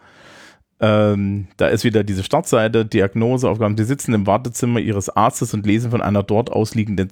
Ähm, 0.83 1.49
da 1.59 1.69
ist 1.69 1.85
wieder 1.85 2.05
diese 2.05 2.25
Startseite, 2.25 2.87
Diagnoseaufgaben. 2.87 3.77
Die 3.77 3.85
sitzen 3.85 4.15
im 4.15 4.27
Wartezimmer 4.27 4.81
ihres 4.81 5.11
Arztes 5.11 5.53
und 5.53 5.67
lesen 5.67 5.91
von 5.91 6.01
einer 6.01 6.23
dort 6.23 6.51
ausliegenden, 6.51 7.11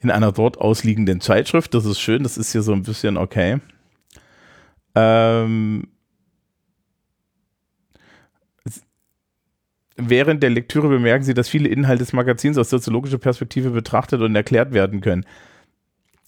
in 0.00 0.10
einer 0.10 0.32
dort 0.32 0.58
ausliegenden 0.58 1.22
Zeitschrift. 1.22 1.72
Das 1.72 1.86
ist 1.86 1.98
schön, 1.98 2.22
das 2.22 2.36
ist 2.36 2.52
hier 2.52 2.60
so 2.60 2.72
ein 2.72 2.82
bisschen 2.82 3.16
okay. 3.16 3.60
Ähm, 4.94 5.88
während 9.96 10.42
der 10.42 10.50
Lektüre 10.50 10.88
bemerken 10.88 11.24
Sie, 11.24 11.34
dass 11.34 11.48
viele 11.48 11.68
Inhalte 11.68 12.04
des 12.04 12.12
Magazins 12.12 12.58
aus 12.58 12.68
soziologischer 12.68 13.18
Perspektive 13.18 13.70
betrachtet 13.70 14.20
und 14.20 14.36
erklärt 14.36 14.72
werden 14.72 15.00
können. 15.00 15.24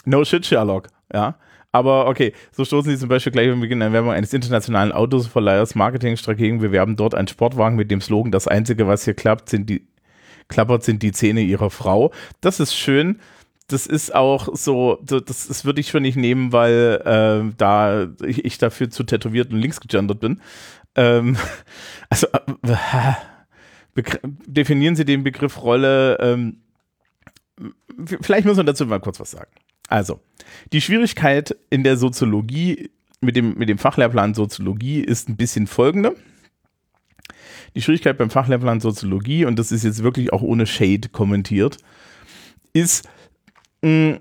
No 0.07 0.25
shit, 0.25 0.47
Sherlock, 0.47 0.89
ja. 1.13 1.37
Aber 1.73 2.07
okay, 2.07 2.35
so 2.53 2.65
stoßen 2.65 2.91
sie 2.91 2.99
zum 2.99 3.09
Beispiel 3.09 3.33
gleich 3.33 3.49
beim 3.49 3.61
Beginn 3.61 3.81
der 3.81 3.93
Werbung 3.93 4.13
eines 4.13 4.33
internationalen 4.35 4.93
Autoverleihers 4.93 5.75
Marketingstrategen 5.75 6.59
bewerben 6.59 6.97
dort 6.97 7.15
einen 7.15 7.29
Sportwagen 7.29 7.77
mit 7.77 7.91
dem 7.91 8.03
Slogan, 8.03 8.31
das 8.31 8.47
Einzige, 8.47 8.87
was 8.87 9.07
hier 9.07 9.15
klappt, 9.15 9.49
sind 9.49 9.71
die, 9.71 9.89
klappert, 10.49 10.85
sind 10.85 11.03
die 11.03 11.13
Zähne 11.13 11.41
ihrer 11.41 11.71
Frau. 11.71 12.13
Das 12.43 12.61
ist 12.61 12.75
schön. 12.75 13.21
Das 13.69 13.87
ist 13.87 14.15
auch 14.15 14.51
so, 14.53 14.99
das, 15.03 15.25
das 15.25 15.65
würde 15.65 15.81
ich 15.81 15.89
schon 15.89 16.03
nicht 16.03 16.17
nehmen, 16.17 16.53
weil 16.53 17.01
äh, 17.07 17.55
da 17.57 18.09
ich, 18.23 18.45
ich, 18.45 18.59
dafür 18.59 18.91
zu 18.91 19.03
tätowiert 19.05 19.51
und 19.51 19.61
links 19.61 19.81
gegendert 19.81 20.21
bin. 20.21 20.43
Ähm, 20.95 21.39
also 22.11 22.27
äh, 22.27 23.15
definieren 24.47 24.95
Sie 24.95 25.07
den 25.07 25.25
Begriff 25.25 25.63
Rolle. 25.63 26.19
Ähm, 26.21 26.59
vielleicht 28.21 28.47
muss 28.47 28.59
man 28.59 28.67
dazu 28.67 28.85
mal 28.85 29.01
kurz 29.01 29.21
was 29.21 29.31
sagen. 29.31 29.51
Also, 29.89 30.21
die 30.73 30.81
Schwierigkeit 30.81 31.57
in 31.71 31.85
der 31.85 31.97
Soziologie 31.97 32.91
mit 33.21 33.37
dem, 33.37 33.57
mit 33.57 33.69
dem 33.69 33.79
Fachlehrplan 33.79 34.35
Soziologie 34.35 35.01
ist 35.01 35.29
ein 35.29 35.37
bisschen 35.37 35.67
folgende. 35.67 36.17
Die 37.75 37.83
Schwierigkeit 37.83 38.19
beim 38.19 38.31
Fachlehrplan 38.31 38.81
Soziologie, 38.81 39.45
und 39.45 39.59
das 39.59 39.73
ist 39.73 39.85
jetzt 39.85 40.03
wirklich 40.03 40.33
auch 40.33 40.43
ohne 40.43 40.67
Shade 40.67 41.09
kommentiert, 41.09 41.79
ist, 42.73 43.09
mh, 43.83 43.91
mm, 43.91 44.19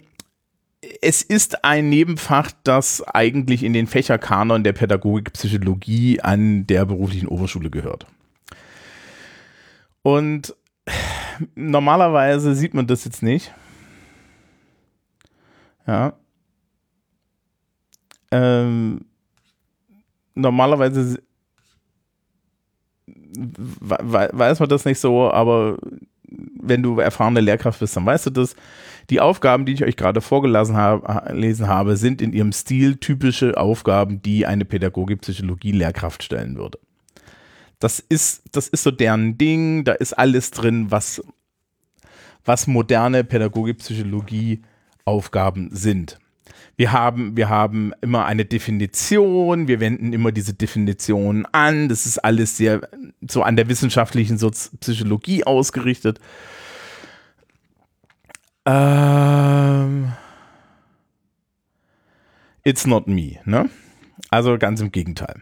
es 1.01 1.22
ist 1.22 1.63
ein 1.63 1.89
Nebenfach, 1.89 2.51
das 2.63 3.03
eigentlich 3.03 3.63
in 3.63 3.74
den 3.74 3.86
Fächerkanon 3.86 4.63
der 4.63 4.74
Pädagogik 4.74 5.34
Psychologie 5.34 6.22
an 6.22 6.65
der 6.65 6.86
beruflichen 6.86 7.27
Oberschule 7.27 7.70
gehört. 7.70 8.08
Und 10.01 10.56
normalerweise 11.53 12.56
sieht 12.56 12.74
man 12.74 12.88
das 12.88 13.06
jetzt 13.06 13.22
nicht. 13.22 13.53
Ja. 15.91 16.13
Ähm, 18.31 19.01
normalerweise 20.36 21.21
weiß 23.33 24.62
man 24.62 24.69
das 24.69 24.86
nicht 24.86 25.00
so, 25.00 25.29
aber 25.29 25.77
wenn 26.62 26.81
du 26.81 27.00
erfahrene 27.00 27.41
Lehrkraft 27.41 27.81
bist, 27.81 27.98
dann 27.98 28.05
weißt 28.05 28.27
du 28.27 28.29
das. 28.29 28.55
Die 29.10 29.19
Aufgaben, 29.19 29.65
die 29.65 29.74
ich 29.74 29.83
euch 29.83 29.98
gerade 29.98 30.21
vorgelesen 30.21 30.77
habe, 30.77 31.98
sind 31.98 32.21
in 32.21 32.31
ihrem 32.31 32.53
Stil 32.53 32.95
typische 32.95 33.57
Aufgaben, 33.57 34.21
die 34.21 34.45
eine 34.45 34.63
Pädagogik-Psychologie-Lehrkraft 34.63 36.24
stellen 36.24 36.55
würde. 36.55 36.79
Das 37.79 38.00
ist, 38.00 38.43
das 38.53 38.69
ist 38.69 38.83
so 38.83 38.91
deren 38.91 39.38
Ding, 39.38 39.83
da 39.83 39.91
ist 39.91 40.13
alles 40.13 40.51
drin, 40.51 40.89
was, 40.89 41.21
was 42.45 42.67
moderne 42.67 43.25
Pädagogik-Psychologie-Aufgaben 45.05 45.70
sind. 45.72 46.20
Wir 46.77 46.91
haben, 46.91 47.38
wir 47.38 47.50
haben 47.50 47.93
immer 48.01 48.25
eine 48.25 48.46
Definition, 48.46 49.67
wir 49.67 49.79
wenden 49.79 50.13
immer 50.13 50.31
diese 50.31 50.53
Definition 50.53 51.46
an. 51.51 51.89
Das 51.89 52.05
ist 52.05 52.17
alles 52.17 52.58
sehr 52.58 52.81
so 53.27 53.43
an 53.43 53.55
der 53.55 53.70
wissenschaftlichen 53.70 54.38
Sozi 54.38 54.75
Psychologie 54.77 55.43
ausgerichtet. 55.43 56.20
Ähm, 58.65 60.13
it's 62.63 62.88
not 62.88 63.08
me, 63.08 63.39
ne? 63.46 63.70
Also 64.29 64.58
ganz 64.58 64.81
im 64.81 64.91
Gegenteil. 64.91 65.41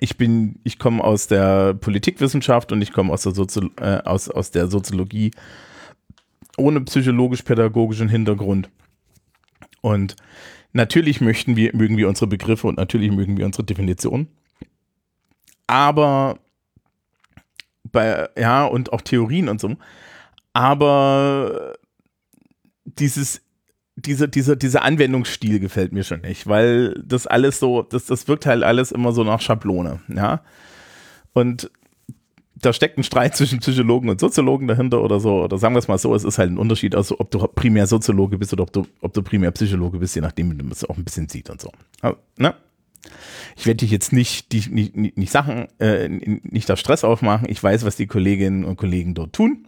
Ich 0.00 0.18
bin, 0.18 0.58
ich 0.64 0.78
komme 0.78 1.02
aus 1.02 1.28
der 1.28 1.72
Politikwissenschaft 1.74 2.72
und 2.72 2.82
ich 2.82 2.92
komme 2.92 3.12
aus 3.12 3.22
der, 3.22 3.32
Sozi 3.32 3.70
äh, 3.80 4.02
aus, 4.02 4.28
aus 4.28 4.50
der 4.50 4.66
Soziologie 4.68 5.30
ohne 6.56 6.80
psychologisch-pädagogischen 6.80 8.08
Hintergrund. 8.08 8.70
Und 9.80 10.16
natürlich 10.72 11.20
möchten 11.20 11.56
wir, 11.56 11.74
mögen 11.74 11.96
wir 11.96 12.08
unsere 12.08 12.26
Begriffe 12.26 12.66
und 12.66 12.76
natürlich 12.76 13.10
mögen 13.10 13.36
wir 13.36 13.46
unsere 13.46 13.64
Definition. 13.64 14.28
Aber 15.66 16.38
bei, 17.84 18.28
ja, 18.36 18.64
und 18.66 18.92
auch 18.92 19.00
Theorien 19.00 19.48
und 19.48 19.60
so. 19.60 19.76
Aber 20.52 21.74
dieses, 22.84 23.42
dieser, 23.96 24.28
dieser, 24.28 24.56
dieser 24.56 24.82
Anwendungsstil 24.82 25.60
gefällt 25.60 25.92
mir 25.92 26.04
schon 26.04 26.20
nicht, 26.20 26.46
weil 26.46 26.94
das 27.04 27.26
alles 27.26 27.58
so, 27.58 27.82
das, 27.82 28.06
das 28.06 28.28
wirkt 28.28 28.46
halt 28.46 28.62
alles 28.62 28.92
immer 28.92 29.12
so 29.12 29.24
nach 29.24 29.40
Schablone, 29.40 30.00
ja. 30.08 30.42
Und 31.32 31.70
da 32.56 32.72
steckt 32.72 32.98
ein 32.98 33.04
Streit 33.04 33.36
zwischen 33.36 33.58
Psychologen 33.60 34.08
und 34.08 34.20
Soziologen 34.20 34.66
dahinter 34.66 35.02
oder 35.02 35.20
so. 35.20 35.44
Oder 35.44 35.58
sagen 35.58 35.74
wir 35.74 35.78
es 35.78 35.88
mal 35.88 35.98
so, 35.98 36.14
es 36.14 36.24
ist 36.24 36.38
halt 36.38 36.50
ein 36.50 36.58
Unterschied, 36.58 36.94
also 36.94 37.16
ob 37.18 37.30
du 37.30 37.38
primär 37.46 37.86
Soziologe 37.86 38.38
bist 38.38 38.52
oder 38.52 38.62
ob 38.62 38.72
du, 38.72 38.86
ob 39.00 39.12
du 39.12 39.22
primär 39.22 39.50
Psychologe 39.50 39.98
bist, 39.98 40.14
je 40.14 40.22
nachdem, 40.22 40.52
wie 40.52 40.62
man 40.62 40.72
es 40.72 40.84
auch 40.84 40.96
ein 40.96 41.04
bisschen 41.04 41.28
sieht 41.28 41.50
und 41.50 41.60
so. 41.60 41.70
Also, 42.00 42.16
ne? 42.38 42.54
Ich 43.56 43.66
werde 43.66 43.78
dich 43.78 43.90
jetzt 43.90 44.12
nicht, 44.12 44.52
die, 44.52 44.68
nicht, 44.70 44.96
nicht 44.96 45.30
Sachen, 45.30 45.68
äh, 45.78 46.08
nicht 46.08 46.68
da 46.68 46.76
Stress 46.76 47.04
aufmachen. 47.04 47.48
Ich 47.48 47.62
weiß, 47.62 47.84
was 47.84 47.96
die 47.96 48.06
Kolleginnen 48.06 48.64
und 48.64 48.76
Kollegen 48.76 49.14
dort 49.14 49.32
tun 49.32 49.66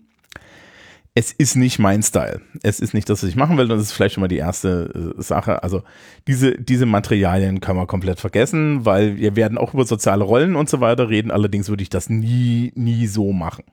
es 1.18 1.32
ist 1.32 1.56
nicht 1.56 1.80
mein 1.80 2.04
Style. 2.04 2.42
Es 2.62 2.78
ist 2.78 2.94
nicht 2.94 3.10
das, 3.10 3.24
was 3.24 3.28
ich 3.28 3.34
machen 3.34 3.58
will. 3.58 3.66
Das 3.66 3.82
ist 3.82 3.90
vielleicht 3.90 4.14
schon 4.14 4.20
mal 4.20 4.28
die 4.28 4.36
erste 4.36 5.14
äh, 5.18 5.20
Sache. 5.20 5.64
Also 5.64 5.82
diese, 6.28 6.52
diese 6.52 6.86
Materialien 6.86 7.60
kann 7.60 7.74
man 7.74 7.88
komplett 7.88 8.20
vergessen, 8.20 8.86
weil 8.86 9.16
wir 9.16 9.34
werden 9.34 9.58
auch 9.58 9.74
über 9.74 9.84
soziale 9.84 10.22
Rollen 10.22 10.54
und 10.54 10.70
so 10.70 10.80
weiter 10.80 11.08
reden. 11.08 11.32
Allerdings 11.32 11.68
würde 11.70 11.82
ich 11.82 11.90
das 11.90 12.08
nie, 12.08 12.70
nie 12.76 13.08
so 13.08 13.32
machen. 13.32 13.64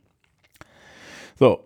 So. 1.38 1.60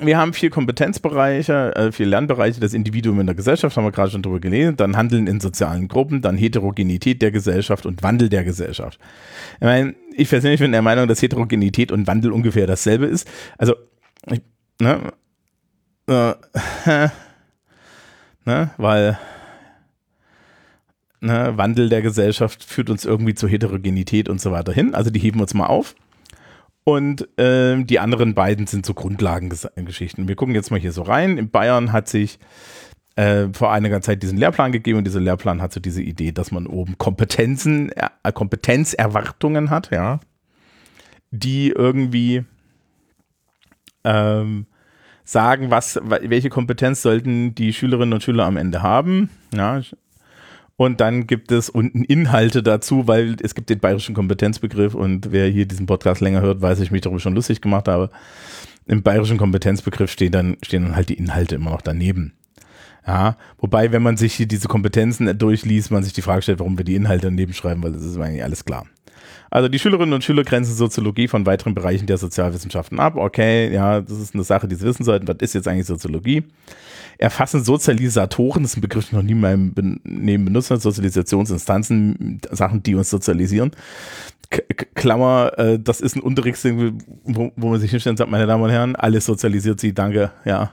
Wir 0.00 0.16
haben 0.16 0.32
vier 0.32 0.48
Kompetenzbereiche, 0.48 1.76
äh, 1.76 1.92
vier 1.92 2.06
Lernbereiche. 2.06 2.58
Das 2.58 2.72
Individuum 2.72 3.20
in 3.20 3.26
der 3.26 3.34
Gesellschaft 3.34 3.76
haben 3.76 3.84
wir 3.84 3.92
gerade 3.92 4.10
schon 4.10 4.22
drüber 4.22 4.40
gelesen. 4.40 4.78
Dann 4.78 4.96
Handeln 4.96 5.26
in 5.26 5.40
sozialen 5.40 5.88
Gruppen, 5.88 6.22
dann 6.22 6.38
Heterogenität 6.38 7.20
der 7.20 7.32
Gesellschaft 7.32 7.84
und 7.84 8.02
Wandel 8.02 8.30
der 8.30 8.44
Gesellschaft. 8.44 8.98
Ich 9.56 9.66
meine, 9.66 9.94
ich 10.14 10.30
persönlich 10.30 10.60
bin 10.60 10.72
der 10.72 10.80
Meinung, 10.80 11.06
dass 11.06 11.20
Heterogenität 11.20 11.92
und 11.92 12.06
Wandel 12.06 12.32
ungefähr 12.32 12.66
dasselbe 12.66 13.04
ist. 13.04 13.28
Also 13.58 13.74
ich 14.30 14.40
ne, 14.80 15.12
ne, 18.44 18.70
weil 18.76 19.18
ne, 21.20 21.52
Wandel 21.56 21.88
der 21.88 22.02
Gesellschaft 22.02 22.62
führt 22.64 22.90
uns 22.90 23.04
irgendwie 23.04 23.34
zur 23.34 23.48
Heterogenität 23.48 24.28
und 24.28 24.40
so 24.40 24.52
weiter 24.52 24.72
hin. 24.72 24.94
Also 24.94 25.10
die 25.10 25.18
heben 25.18 25.40
uns 25.40 25.54
mal 25.54 25.66
auf. 25.66 25.94
Und 26.84 27.26
äh, 27.38 27.82
die 27.82 27.98
anderen 27.98 28.34
beiden 28.34 28.68
sind 28.68 28.86
so 28.86 28.94
Grundlagengeschichten. 28.94 30.28
Wir 30.28 30.36
gucken 30.36 30.54
jetzt 30.54 30.70
mal 30.70 30.78
hier 30.78 30.92
so 30.92 31.02
rein. 31.02 31.36
In 31.36 31.50
Bayern 31.50 31.92
hat 31.92 32.08
sich 32.08 32.38
äh, 33.16 33.48
vor 33.52 33.72
einiger 33.72 34.00
Zeit 34.02 34.22
diesen 34.22 34.38
Lehrplan 34.38 34.70
gegeben 34.70 34.98
und 34.98 35.04
dieser 35.04 35.20
Lehrplan 35.20 35.60
hat 35.60 35.72
so 35.72 35.80
diese 35.80 36.02
Idee, 36.02 36.30
dass 36.30 36.52
man 36.52 36.68
oben 36.68 36.96
Kompetenzen, 36.96 37.90
äh, 37.90 38.32
Kompetenzerwartungen 38.32 39.70
hat, 39.70 39.90
ja, 39.90 40.20
die 41.32 41.70
irgendwie 41.70 42.44
ähm, 44.06 44.66
sagen, 45.24 45.70
was, 45.70 46.00
welche 46.02 46.48
Kompetenz 46.48 47.02
sollten 47.02 47.54
die 47.54 47.72
Schülerinnen 47.72 48.14
und 48.14 48.22
Schüler 48.22 48.44
am 48.44 48.56
Ende 48.56 48.82
haben. 48.82 49.28
Ja. 49.54 49.82
Und 50.76 51.00
dann 51.00 51.26
gibt 51.26 51.50
es 51.52 51.68
unten 51.68 52.04
Inhalte 52.04 52.62
dazu, 52.62 53.08
weil 53.08 53.36
es 53.42 53.54
gibt 53.54 53.70
den 53.70 53.80
bayerischen 53.80 54.14
Kompetenzbegriff 54.14 54.94
und 54.94 55.32
wer 55.32 55.48
hier 55.48 55.66
diesen 55.66 55.86
Podcast 55.86 56.20
länger 56.20 56.42
hört, 56.42 56.60
weiß, 56.60 56.80
ich 56.80 56.90
mich 56.90 57.00
darüber 57.00 57.18
schon 57.18 57.34
lustig 57.34 57.60
gemacht 57.60 57.88
habe. 57.88 58.10
Im 58.86 59.02
bayerischen 59.02 59.38
Kompetenzbegriff 59.38 60.12
stehen 60.12 60.32
dann, 60.32 60.58
stehen 60.62 60.84
dann 60.84 60.94
halt 60.96 61.08
die 61.08 61.14
Inhalte 61.14 61.56
immer 61.56 61.70
noch 61.70 61.82
daneben. 61.82 62.34
Ja, 63.06 63.36
wobei, 63.58 63.90
wenn 63.92 64.02
man 64.02 64.16
sich 64.16 64.34
hier 64.34 64.46
diese 64.46 64.68
Kompetenzen 64.68 65.38
durchliest, 65.38 65.90
man 65.90 66.02
sich 66.02 66.12
die 66.12 66.22
Frage 66.22 66.42
stellt, 66.42 66.58
warum 66.58 66.76
wir 66.76 66.84
die 66.84 66.96
Inhalte 66.96 67.28
daneben 67.28 67.54
schreiben, 67.54 67.82
weil 67.82 67.92
das 67.92 68.04
ist 68.04 68.18
eigentlich 68.18 68.44
alles 68.44 68.64
klar. 68.64 68.84
Also 69.50 69.68
die 69.68 69.78
Schülerinnen 69.78 70.12
und 70.12 70.24
Schüler 70.24 70.44
grenzen 70.44 70.74
Soziologie 70.74 71.28
von 71.28 71.46
weiteren 71.46 71.74
Bereichen 71.74 72.06
der 72.06 72.18
Sozialwissenschaften 72.18 72.98
ab. 72.98 73.16
Okay, 73.16 73.72
ja, 73.72 74.00
das 74.00 74.18
ist 74.18 74.34
eine 74.34 74.44
Sache, 74.44 74.68
die 74.68 74.74
sie 74.74 74.86
wissen 74.86 75.04
sollten. 75.04 75.28
Was 75.28 75.36
ist 75.40 75.54
jetzt 75.54 75.68
eigentlich 75.68 75.86
Soziologie? 75.86 76.44
Erfassen 77.18 77.64
Sozialisatoren, 77.64 78.62
das 78.62 78.72
ist 78.72 78.78
ein 78.78 78.82
Begriff, 78.82 79.08
den 79.08 79.18
noch 79.18 79.22
nie 79.22 79.32
in 79.32 79.40
meinem 79.40 80.00
Leben 80.04 80.44
benutzt 80.44 80.70
habe, 80.70 80.80
Sozialisationsinstanzen, 80.80 82.40
Sachen, 82.50 82.82
die 82.82 82.94
uns 82.94 83.08
sozialisieren. 83.08 83.70
Klammer, 84.94 85.52
äh, 85.56 85.78
das 85.78 86.00
ist 86.00 86.14
ein 86.14 86.22
Unterrichtsding, 86.22 87.02
wo, 87.24 87.52
wo 87.56 87.68
man 87.68 87.80
sich 87.80 87.90
hinstellt 87.90 88.12
und 88.12 88.18
sagt, 88.18 88.30
meine 88.30 88.46
Damen 88.46 88.62
und 88.62 88.70
Herren, 88.70 88.94
alles 88.94 89.24
sozialisiert 89.24 89.80
sie, 89.80 89.94
danke, 89.94 90.30
ja. 90.44 90.72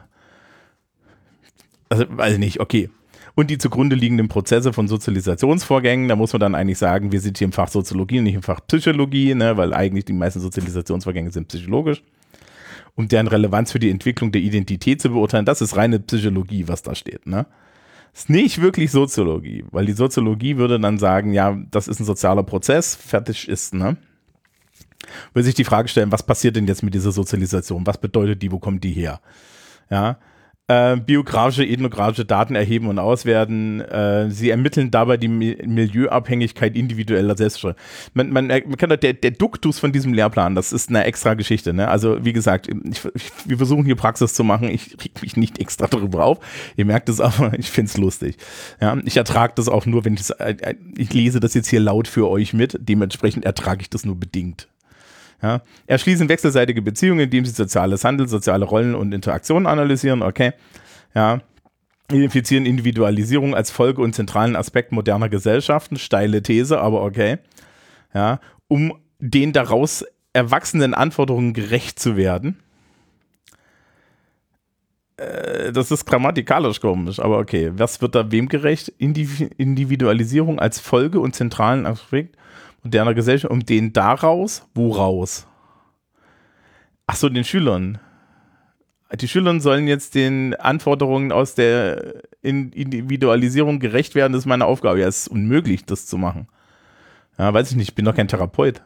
Also, 1.89 2.05
weiß 2.09 2.33
ich 2.33 2.39
nicht, 2.39 2.59
okay 2.59 2.89
und 3.35 3.49
die 3.49 3.57
zugrunde 3.57 3.95
liegenden 3.95 4.27
Prozesse 4.27 4.73
von 4.73 4.87
Sozialisationsvorgängen. 4.87 6.07
Da 6.07 6.15
muss 6.15 6.33
man 6.33 6.39
dann 6.39 6.55
eigentlich 6.55 6.77
sagen, 6.77 7.11
wir 7.11 7.19
sind 7.19 7.37
hier 7.37 7.45
im 7.45 7.51
Fach 7.51 7.69
Soziologie 7.69 8.19
und 8.19 8.25
nicht 8.25 8.35
im 8.35 8.43
Fach 8.43 8.61
Psychologie, 8.67 9.33
ne, 9.33 9.57
weil 9.57 9.73
eigentlich 9.73 10.05
die 10.05 10.13
meisten 10.13 10.39
Sozialisationsvorgänge 10.39 11.31
sind 11.31 11.47
psychologisch. 11.47 12.03
Um 12.95 13.07
deren 13.07 13.27
Relevanz 13.27 13.71
für 13.71 13.79
die 13.79 13.89
Entwicklung 13.89 14.31
der 14.31 14.41
Identität 14.41 15.01
zu 15.01 15.09
beurteilen, 15.09 15.45
das 15.45 15.61
ist 15.61 15.75
reine 15.75 15.99
Psychologie, 15.99 16.67
was 16.67 16.83
da 16.83 16.93
steht. 16.93 17.25
Ne? 17.25 17.47
Ist 18.13 18.29
nicht 18.29 18.61
wirklich 18.61 18.91
Soziologie, 18.91 19.65
weil 19.71 19.87
die 19.87 19.93
Soziologie 19.93 20.57
würde 20.57 20.79
dann 20.79 20.99
sagen, 20.99 21.33
ja, 21.33 21.57
das 21.71 21.87
ist 21.87 21.99
ein 21.99 22.05
sozialer 22.05 22.43
Prozess, 22.43 22.93
fertig 22.95 23.47
ist, 23.47 23.73
ne? 23.73 23.97
Würde 25.33 25.45
sich 25.45 25.55
die 25.55 25.63
Frage 25.63 25.89
stellen, 25.89 26.11
was 26.11 26.23
passiert 26.23 26.55
denn 26.55 26.67
jetzt 26.67 26.83
mit 26.83 26.93
dieser 26.93 27.11
Sozialisation? 27.11 27.85
Was 27.85 27.97
bedeutet 27.97 28.41
die? 28.41 28.51
Wo 28.51 28.59
kommt 28.59 28.83
die 28.83 28.93
her? 28.93 29.19
Ja, 29.89 30.17
äh, 30.67 30.95
biografische, 30.97 31.65
ethnografische 31.65 32.25
Daten 32.25 32.55
erheben 32.55 32.87
und 32.87 32.97
auswerten. 32.97 33.81
Äh, 33.81 34.31
sie 34.31 34.49
ermitteln 34.49 34.91
dabei 34.91 35.17
die 35.17 35.27
Mi 35.27 35.57
Milieuabhängigkeit 35.65 36.75
individueller 36.75 37.35
Selbststeuer. 37.35 37.75
Man, 38.13 38.29
man, 38.29 38.47
man 38.47 38.77
kann 38.77 38.89
der, 38.89 39.13
der 39.13 39.31
Duktus 39.31 39.79
von 39.79 39.91
diesem 39.91 40.13
Lehrplan, 40.13 40.55
das 40.55 40.71
ist 40.71 40.89
eine 40.89 41.03
extra 41.03 41.33
Geschichte. 41.33 41.73
Ne? 41.73 41.87
Also 41.87 42.23
wie 42.23 42.33
gesagt, 42.33 42.69
ich, 42.69 43.01
ich, 43.13 43.31
wir 43.45 43.57
versuchen 43.57 43.85
hier 43.85 43.95
Praxis 43.95 44.33
zu 44.33 44.43
machen. 44.43 44.69
Ich 44.69 44.93
reg 45.03 45.21
mich 45.21 45.35
nicht 45.35 45.59
extra 45.59 45.87
darüber 45.87 46.23
auf. 46.23 46.39
Ihr 46.77 46.85
merkt 46.85 47.09
es 47.09 47.19
aber, 47.19 47.53
ich 47.57 47.69
finde 47.69 47.89
es 47.89 47.97
lustig. 47.97 48.37
Ja? 48.79 48.97
Ich 49.03 49.17
ertrage 49.17 49.53
das 49.55 49.67
auch 49.67 49.85
nur, 49.85 50.05
wenn 50.05 50.13
ich 50.13 50.27
das, 50.27 50.29
äh, 50.31 50.75
ich 50.97 51.13
lese 51.13 51.39
das 51.39 51.53
jetzt 51.53 51.67
hier 51.67 51.81
laut 51.81 52.07
für 52.07 52.29
euch 52.29 52.53
mit. 52.53 52.77
Dementsprechend 52.79 53.43
ertrage 53.45 53.81
ich 53.81 53.89
das 53.89 54.05
nur 54.05 54.15
bedingt. 54.15 54.67
Ja. 55.43 55.61
Erschließen 55.87 56.29
wechselseitige 56.29 56.81
Beziehungen, 56.81 57.19
indem 57.19 57.45
sie 57.45 57.51
soziales 57.51 58.05
Handeln, 58.05 58.29
soziale 58.29 58.63
Rollen 58.63 58.95
und 58.95 59.13
Interaktionen 59.13 59.67
analysieren. 59.67 60.23
Okay. 60.23 60.53
Ja. 61.13 61.41
Identifizieren 62.09 62.65
Individualisierung 62.65 63.53
als 63.53 63.69
Folge 63.69 64.01
und 64.01 64.15
zentralen 64.15 64.55
Aspekt 64.55 64.93
moderner 64.93 65.27
Gesellschaften. 65.27 65.97
Steile 65.97 66.41
These, 66.41 66.79
aber 66.79 67.03
okay. 67.03 67.39
Ja. 68.13 68.39
Um 68.69 68.97
den 69.19 69.51
daraus 69.51 70.05
erwachsenen 70.31 70.93
Anforderungen 70.93 71.53
gerecht 71.53 71.99
zu 71.99 72.15
werden. 72.15 72.59
Äh, 75.17 75.73
das 75.73 75.91
ist 75.91 76.05
grammatikalisch 76.05 76.79
komisch, 76.79 77.19
aber 77.19 77.37
okay. 77.37 77.71
Was 77.75 78.01
wird 78.01 78.15
da 78.15 78.31
wem 78.31 78.47
gerecht? 78.47 78.93
Individualisierung 78.97 80.59
als 80.59 80.79
Folge 80.79 81.19
und 81.19 81.35
zentralen 81.35 81.85
Aspekt 81.85 82.37
moderner 82.83 83.13
Gesellschaft, 83.13 83.51
um 83.51 83.65
den 83.65 83.93
daraus, 83.93 84.67
woraus? 84.73 85.47
Ach 87.07 87.15
so, 87.15 87.29
den 87.29 87.43
Schülern. 87.43 87.99
Die 89.19 89.27
Schüler 89.27 89.59
sollen 89.59 89.87
jetzt 89.87 90.15
den 90.15 90.55
Anforderungen 90.55 91.31
aus 91.31 91.53
der 91.55 92.23
Individualisierung 92.41 93.79
gerecht 93.79 94.15
werden, 94.15 94.33
das 94.33 94.41
ist 94.41 94.47
meine 94.47 94.65
Aufgabe. 94.65 94.99
Ja, 94.99 95.07
es 95.07 95.21
ist 95.21 95.27
unmöglich, 95.27 95.85
das 95.85 96.07
zu 96.07 96.17
machen. 96.17 96.47
Ja, 97.37 97.53
weiß 97.53 97.71
ich 97.71 97.77
nicht, 97.77 97.89
ich 97.89 97.95
bin 97.95 98.05
doch 98.05 98.15
kein 98.15 98.27
Therapeut. 98.27 98.81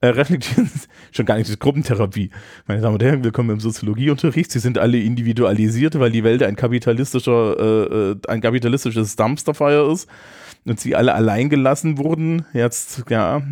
Äh, 0.00 0.08
reflektieren 0.08 0.70
schon 1.12 1.26
gar 1.26 1.36
nicht 1.36 1.48
das 1.48 1.58
Gruppentherapie. 1.58 2.30
Meine 2.66 2.82
Damen 2.82 2.94
und 2.94 3.02
Herren, 3.02 3.24
willkommen 3.24 3.50
im 3.50 3.60
Soziologieunterricht. 3.60 4.50
Sie 4.50 4.58
sind 4.58 4.78
alle 4.78 5.00
individualisiert, 5.00 5.98
weil 5.98 6.10
die 6.10 6.24
Welt 6.24 6.42
ein 6.42 6.56
kapitalistischer, 6.56 7.56
äh, 7.58 8.10
äh 8.10 8.16
ein 8.28 8.40
kapitalistisches 8.40 9.16
Dumpsterfire 9.16 9.90
ist 9.90 10.08
und 10.66 10.80
sie 10.80 10.94
alle 10.94 11.14
allein 11.14 11.48
gelassen 11.48 11.98
wurden. 11.98 12.46
Jetzt, 12.52 13.04
ja, 13.10 13.42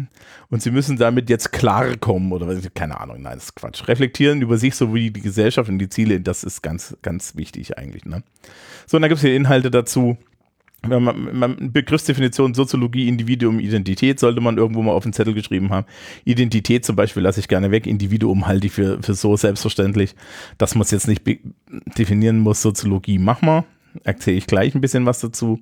und 0.50 0.62
sie 0.62 0.71
müssen 0.71 0.97
damit 0.97 1.31
jetzt 1.31 1.52
klarkommen 1.52 2.33
oder 2.33 2.54
keine 2.75 3.00
Ahnung, 3.00 3.23
nein, 3.23 3.35
das 3.35 3.45
ist 3.45 3.57
Quatsch. 3.57 3.87
Reflektieren 3.88 4.42
über 4.42 4.59
sich 4.59 4.75
sowie 4.75 5.11
die 5.11 5.21
Gesellschaft 5.21 5.69
und 5.69 5.78
die 5.78 5.88
Ziele, 5.88 6.21
das 6.21 6.45
ist 6.45 6.62
ganz, 6.62 6.97
ganz 7.02 7.37
wichtig 7.37 7.78
eigentlich. 7.78 8.04
Ne? 8.04 8.23
So, 8.87 8.97
und 8.97 9.02
dann 9.02 9.09
gibt 9.09 9.19
es 9.19 9.25
hier 9.25 9.37
Inhalte 9.37 9.71
dazu 9.71 10.16
wenn 10.88 11.02
man, 11.02 11.38
man 11.38 11.73
Begriffsdefinition 11.73 12.54
Soziologie, 12.54 13.09
Individuum, 13.09 13.61
Identität 13.61 14.19
sollte 14.19 14.40
man 14.40 14.59
irgendwo 14.59 14.83
mal 14.83 14.92
auf 14.92 15.04
den 15.04 15.12
Zettel 15.12 15.35
geschrieben 15.35 15.71
haben. 15.71 15.87
Identität 16.25 16.85
zum 16.85 16.97
Beispiel 16.97 17.23
lasse 17.23 17.40
ich 17.40 17.49
gerne 17.49 17.71
weg, 17.71 17.87
Individuum 17.87 18.47
halte 18.47 18.66
ich 18.66 18.73
für, 18.73 19.00
für 19.02 19.14
so 19.14 19.37
selbstverständlich, 19.37 20.14
dass 20.59 20.75
man 20.75 20.83
es 20.83 20.90
jetzt 20.90 21.09
nicht 21.09 21.23
definieren 21.97 22.40
muss. 22.40 22.62
Soziologie 22.62 23.19
machen 23.19 23.47
wir, 23.47 23.64
erzähle 24.02 24.38
ich 24.38 24.47
gleich 24.47 24.75
ein 24.75 24.81
bisschen 24.81 25.07
was 25.07 25.21
dazu. 25.21 25.61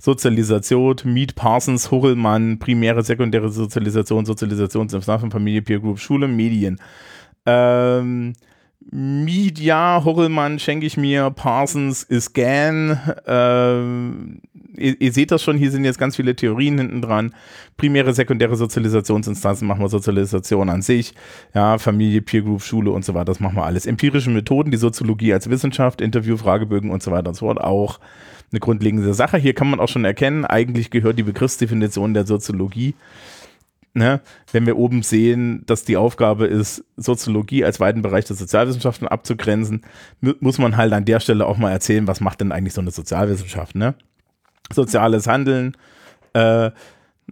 Sozialisation, 0.00 0.96
Meet 1.04 1.34
Parsons, 1.34 1.90
Hurrellmann, 1.90 2.58
primäre, 2.58 3.02
sekundäre 3.02 3.50
Sozialisation, 3.50 4.24
Sozialisation, 4.24 4.88
Familie, 4.88 5.62
Peer 5.62 5.78
Group, 5.78 5.98
Schule, 5.98 6.26
Medien. 6.26 6.80
Ähm, 7.44 8.32
Media, 8.90 10.02
Horrelmann 10.04 10.58
schenke 10.58 10.86
ich 10.86 10.96
mir, 10.96 11.30
Parsons 11.30 12.02
ist 12.02 12.32
Gan. 12.32 12.98
Ähm, 13.26 14.40
ihr, 14.74 14.98
ihr, 15.00 15.12
seht 15.12 15.30
das 15.30 15.42
schon, 15.42 15.58
hier 15.58 15.70
sind 15.70 15.84
jetzt 15.84 15.98
ganz 15.98 16.16
viele 16.16 16.34
Theorien 16.34 16.78
hinten 16.78 17.02
dran. 17.02 17.34
Primäre, 17.76 18.14
sekundäre 18.14 18.56
Sozialisationsinstanzen 18.56 19.68
machen 19.68 19.82
wir 19.82 19.88
Sozialisation 19.90 20.70
an 20.70 20.80
sich. 20.80 21.12
Ja, 21.54 21.76
Familie, 21.76 22.22
Peer 22.22 22.40
Group, 22.40 22.62
Schule 22.62 22.90
und 22.90 23.04
so 23.04 23.12
weiter, 23.12 23.26
das 23.26 23.40
machen 23.40 23.56
wir 23.56 23.64
alles. 23.64 23.84
Empirische 23.84 24.30
Methoden, 24.30 24.70
die 24.70 24.78
Soziologie 24.78 25.34
als 25.34 25.50
Wissenschaft, 25.50 26.00
Interview, 26.00 26.38
Fragebögen 26.38 26.90
und 26.90 27.02
so 27.02 27.10
weiter 27.10 27.28
und 27.28 27.34
so 27.34 27.46
fort 27.46 27.60
auch 27.60 28.00
eine 28.52 28.60
grundlegende 28.60 29.14
Sache. 29.14 29.38
Hier 29.38 29.54
kann 29.54 29.70
man 29.70 29.80
auch 29.80 29.88
schon 29.88 30.04
erkennen, 30.04 30.44
eigentlich 30.44 30.90
gehört 30.90 31.18
die 31.18 31.22
Begriffsdefinition 31.22 32.14
der 32.14 32.26
Soziologie 32.26 32.94
ne, 33.94 34.20
wenn 34.52 34.66
wir 34.66 34.76
oben 34.76 35.02
sehen, 35.02 35.62
dass 35.66 35.84
die 35.84 35.96
Aufgabe 35.96 36.46
ist, 36.46 36.84
Soziologie 36.96 37.64
als 37.64 37.80
weiten 37.80 38.02
Bereich 38.02 38.24
der 38.24 38.36
Sozialwissenschaften 38.36 39.08
abzugrenzen, 39.08 39.82
muss 40.20 40.58
man 40.58 40.76
halt 40.76 40.92
an 40.92 41.04
der 41.04 41.20
Stelle 41.20 41.46
auch 41.46 41.56
mal 41.58 41.70
erzählen, 41.70 42.06
was 42.06 42.20
macht 42.20 42.40
denn 42.40 42.52
eigentlich 42.52 42.74
so 42.74 42.80
eine 42.80 42.90
Sozialwissenschaft, 42.90 43.74
ne? 43.74 43.94
Soziales 44.72 45.26
Handeln, 45.26 45.76
äh, 46.32 46.70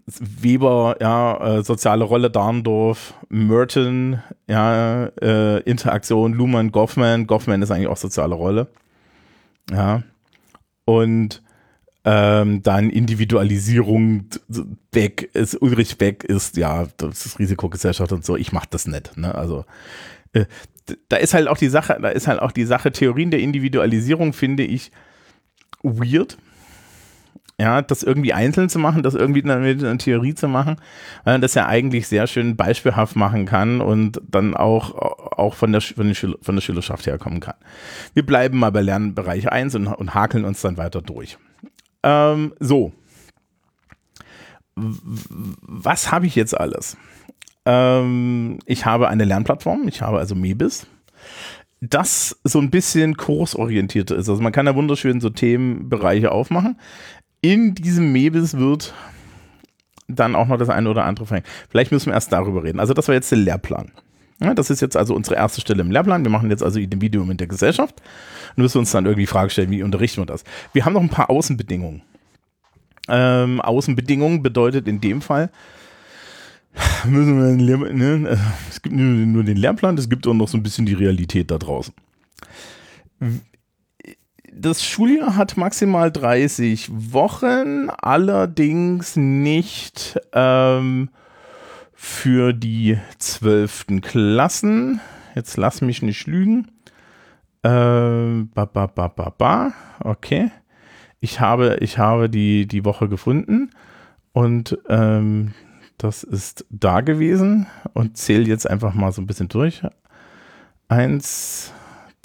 Weber, 0.07 0.97
ja, 1.01 1.59
äh, 1.59 1.63
soziale 1.63 2.05
Rolle 2.05 2.31
Darndorf, 2.31 3.15
Merton, 3.29 4.23
ja, 4.49 5.07
äh, 5.21 5.61
Interaktion, 5.61 6.33
Luhmann, 6.33 6.73
Goffman. 6.73 7.27
Goffman 7.27 7.63
ist 7.63 7.71
eigentlich 7.71 7.89
auch 7.89 7.97
soziale 7.97 8.35
Rolle. 8.35 8.69
Ja. 9.71 10.03
Und 10.89 11.43
ähm, 12.07 12.63
dann 12.63 12.89
Individualisierung 12.89 14.25
Beck 14.91 15.29
ist, 15.35 15.61
Ulrich 15.61 15.99
Beck 15.99 16.25
ist, 16.25 16.57
ja, 16.57 16.87
das 16.97 17.27
ist 17.27 17.39
Risikogesellschaft 17.39 18.11
und 18.11 18.25
so, 18.25 18.37
ich 18.37 18.53
mach 18.53 18.65
das 18.65 18.87
nicht. 18.87 19.15
Ne? 19.19 19.35
Also 19.35 19.67
äh, 20.33 20.47
da 21.11 21.19
ist 21.19 21.35
halt 21.35 21.47
auch 21.47 21.59
die 21.59 21.69
Sache, 21.69 21.99
da 22.01 22.09
ist 22.09 22.27
halt 22.27 22.41
auch 22.41 22.53
die 22.53 22.65
Sache, 22.65 22.91
Theorien 22.91 23.31
der 23.31 23.41
Individualisierung 23.41 24.33
finde 24.33 24.63
ich 24.63 24.91
weird. 25.83 26.39
Ja, 27.61 27.83
das 27.83 28.05
irgendwie 28.05 28.33
einzeln 28.33 28.69
zu 28.69 28.79
machen, 28.79 29.03
das 29.03 29.15
irgendwie 29.15 29.43
mit 29.43 29.83
einer 29.85 29.99
Theorie 29.99 30.35
zu 30.35 30.47
machen, 30.47 30.77
weil 31.25 31.35
man 31.35 31.41
das 31.41 31.55
ja 31.55 31.67
eigentlich 31.67 32.07
sehr 32.07 32.29
schön 32.29 32.57
beispielhaft 32.57 33.17
machen 33.17 33.47
kann 33.47 33.81
und 33.81 34.21
dann 34.31 34.55
auch, 34.55 34.95
auch 34.95 35.55
von, 35.55 35.73
der, 35.73 35.81
von, 35.81 36.15
von 36.15 36.55
der 36.55 36.63
Schülerschaft 36.63 37.07
herkommen 37.07 37.41
kann. 37.41 37.57
Wir 38.15 38.25
bleiben 38.25 38.59
mal 38.59 38.71
bei 38.71 38.81
Lernbereich 38.81 39.51
1 39.51 39.75
und, 39.75 39.89
und 39.89 40.15
hakeln 40.15 40.45
uns 40.45 40.61
dann 40.61 40.77
weiter 40.77 41.03
durch. 41.03 41.37
Ähm, 42.05 42.55
so. 42.61 42.93
Was 44.77 46.13
habe 46.13 46.27
ich 46.27 46.37
jetzt 46.37 46.57
alles? 46.57 46.97
Ähm, 47.67 48.61
ich 48.67 48.87
habe 48.87 49.09
eine 49.09 49.25
Lernplattform, 49.25 49.89
ich 49.89 50.01
habe 50.01 50.19
also 50.19 50.37
Mebis, 50.37 50.87
das 51.81 52.39
so 52.43 52.61
ein 52.61 52.71
bisschen 52.71 53.17
kursorientiert 53.17 54.11
ist. 54.11 54.29
Also 54.29 54.43
man 54.43 54.53
kann 54.53 54.67
da 54.67 54.75
wunderschön 54.75 55.21
so 55.21 55.31
Themenbereiche 55.31 56.33
aufmachen. 56.33 56.79
In 57.41 57.75
diesem 57.75 58.13
Mebis 58.13 58.57
wird 58.57 58.95
dann 60.09 60.35
auch 60.35 60.49
noch 60.49 60.57
das 60.57 60.71
eine 60.71 60.89
oder 60.89 61.05
andere 61.05 61.27
verhängt. 61.27 61.47
Vielleicht 61.69 61.93
müssen 61.93 62.07
wir 62.07 62.15
erst 62.15 62.33
darüber 62.33 62.65
reden. 62.65 62.81
Also 62.81 62.95
das 62.95 63.09
war 63.09 63.15
jetzt 63.15 63.31
der 63.31 63.39
Lehrplan. 63.39 63.93
Ja, 64.41 64.55
das 64.55 64.71
ist 64.71 64.81
jetzt 64.81 64.97
also 64.97 65.15
unsere 65.15 65.37
erste 65.37 65.61
Stelle 65.61 65.83
im 65.83 65.91
Lehrplan. 65.91 66.25
Wir 66.25 66.31
machen 66.31 66.51
jetzt 66.51 66.63
also 66.63 66.79
Individuum 66.79 67.31
in 67.31 67.37
der 67.37 67.49
Gesellschaft 67.49 68.01
und 68.57 68.63
müssen 68.63 68.79
uns 68.79 68.93
dann 68.93 69.05
irgendwie 69.05 69.23
die 69.23 69.27
Frage 69.27 69.51
stellen, 69.51 69.71
wie 69.71 69.83
unterrichten 69.83 70.21
wir 70.23 70.27
das? 70.27 70.45
Wir 70.73 70.85
haben 70.85 70.93
noch 70.93 71.03
ein 71.03 71.09
paar 71.09 71.29
Außenbedingungen. 71.29 72.03
Ähm, 73.09 73.61
Außenbedingungen 73.61 74.43
bedeutet 74.43 74.87
in 74.87 75.01
dem 75.01 75.23
Fall, 75.23 75.51
müssen 77.05 77.59
wir 77.59 77.93
ne, 77.93 78.39
es 78.69 78.81
gibt 78.83 78.95
nur 78.95 79.43
den 79.43 79.57
Lehrplan, 79.57 79.99
es 79.99 80.09
gibt 80.09 80.27
auch 80.27 80.35
noch 80.35 80.49
so 80.49 80.57
ein 80.57 80.63
bisschen 80.63 80.87
die 80.87 80.95
Realität 80.95 81.51
da 81.51 81.59
draußen. 81.59 81.95
Das 84.61 84.85
Schuljahr 84.85 85.37
hat 85.37 85.57
maximal 85.57 86.11
30 86.11 86.91
Wochen, 86.93 87.91
allerdings 87.91 89.15
nicht 89.15 90.19
ähm, 90.33 91.11
für 91.95 92.53
die 92.53 92.99
zwölften 93.19 94.01
Klassen. 94.01 95.01
Jetzt 95.37 95.57
lass 95.59 95.81
mich 95.81 96.03
nicht 96.03 96.27
lügen. 96.27 96.67
Äh, 97.63 97.69
ba, 97.69 98.65
ba, 98.65 98.89
ba, 98.89 99.07
ba, 99.07 99.33
ba. 99.39 99.73
Okay. 100.01 100.51
Ich 101.21 101.39
habe, 101.39 101.77
ich 101.81 101.99
habe 101.99 102.29
die, 102.29 102.67
die 102.67 102.85
Woche 102.85 103.09
gefunden 103.09 103.71
und 104.33 104.77
ähm, 104.89 105.55
das 105.99 106.25
ist 106.25 106.67
da 106.69 107.01
gewesen 107.01 107.69
und 107.93 108.17
zähle 108.17 108.49
jetzt 108.49 108.69
einfach 108.69 108.93
mal 108.93 109.13
so 109.13 109.23
ein 109.23 109.27
bisschen 109.29 109.49
durch. 109.49 109.83
Eins, 110.89 111.73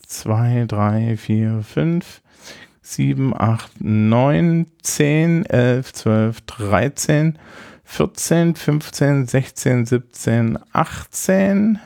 zwei, 0.08 0.65
drei, 0.67 1.15
vier, 1.15 1.62
fünf, 1.62 2.22
sieben, 2.84 3.36
acht, 3.36 3.72
neun, 3.80 4.67
zehn, 4.84 5.46
elf, 5.48 5.93
zwölf, 5.93 6.41
dreizehn. 6.41 7.39
14, 7.86 8.56
15, 8.56 9.28
16, 9.28 9.86
17, 9.86 10.60
18, 10.72 11.80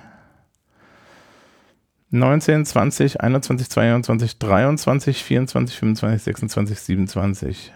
19, 2.11 2.65
20, 2.65 3.21
21, 3.21 3.69
22, 3.69 4.39
23, 4.39 5.23
24, 5.23 5.77
25, 5.77 6.23
26, 6.23 6.79
27, 6.79 7.73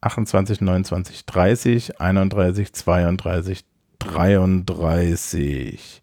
28, 0.00 0.60
29, 0.60 1.26
30, 1.26 2.00
31, 2.00 2.72
32, 2.72 3.64
33. 3.98 6.02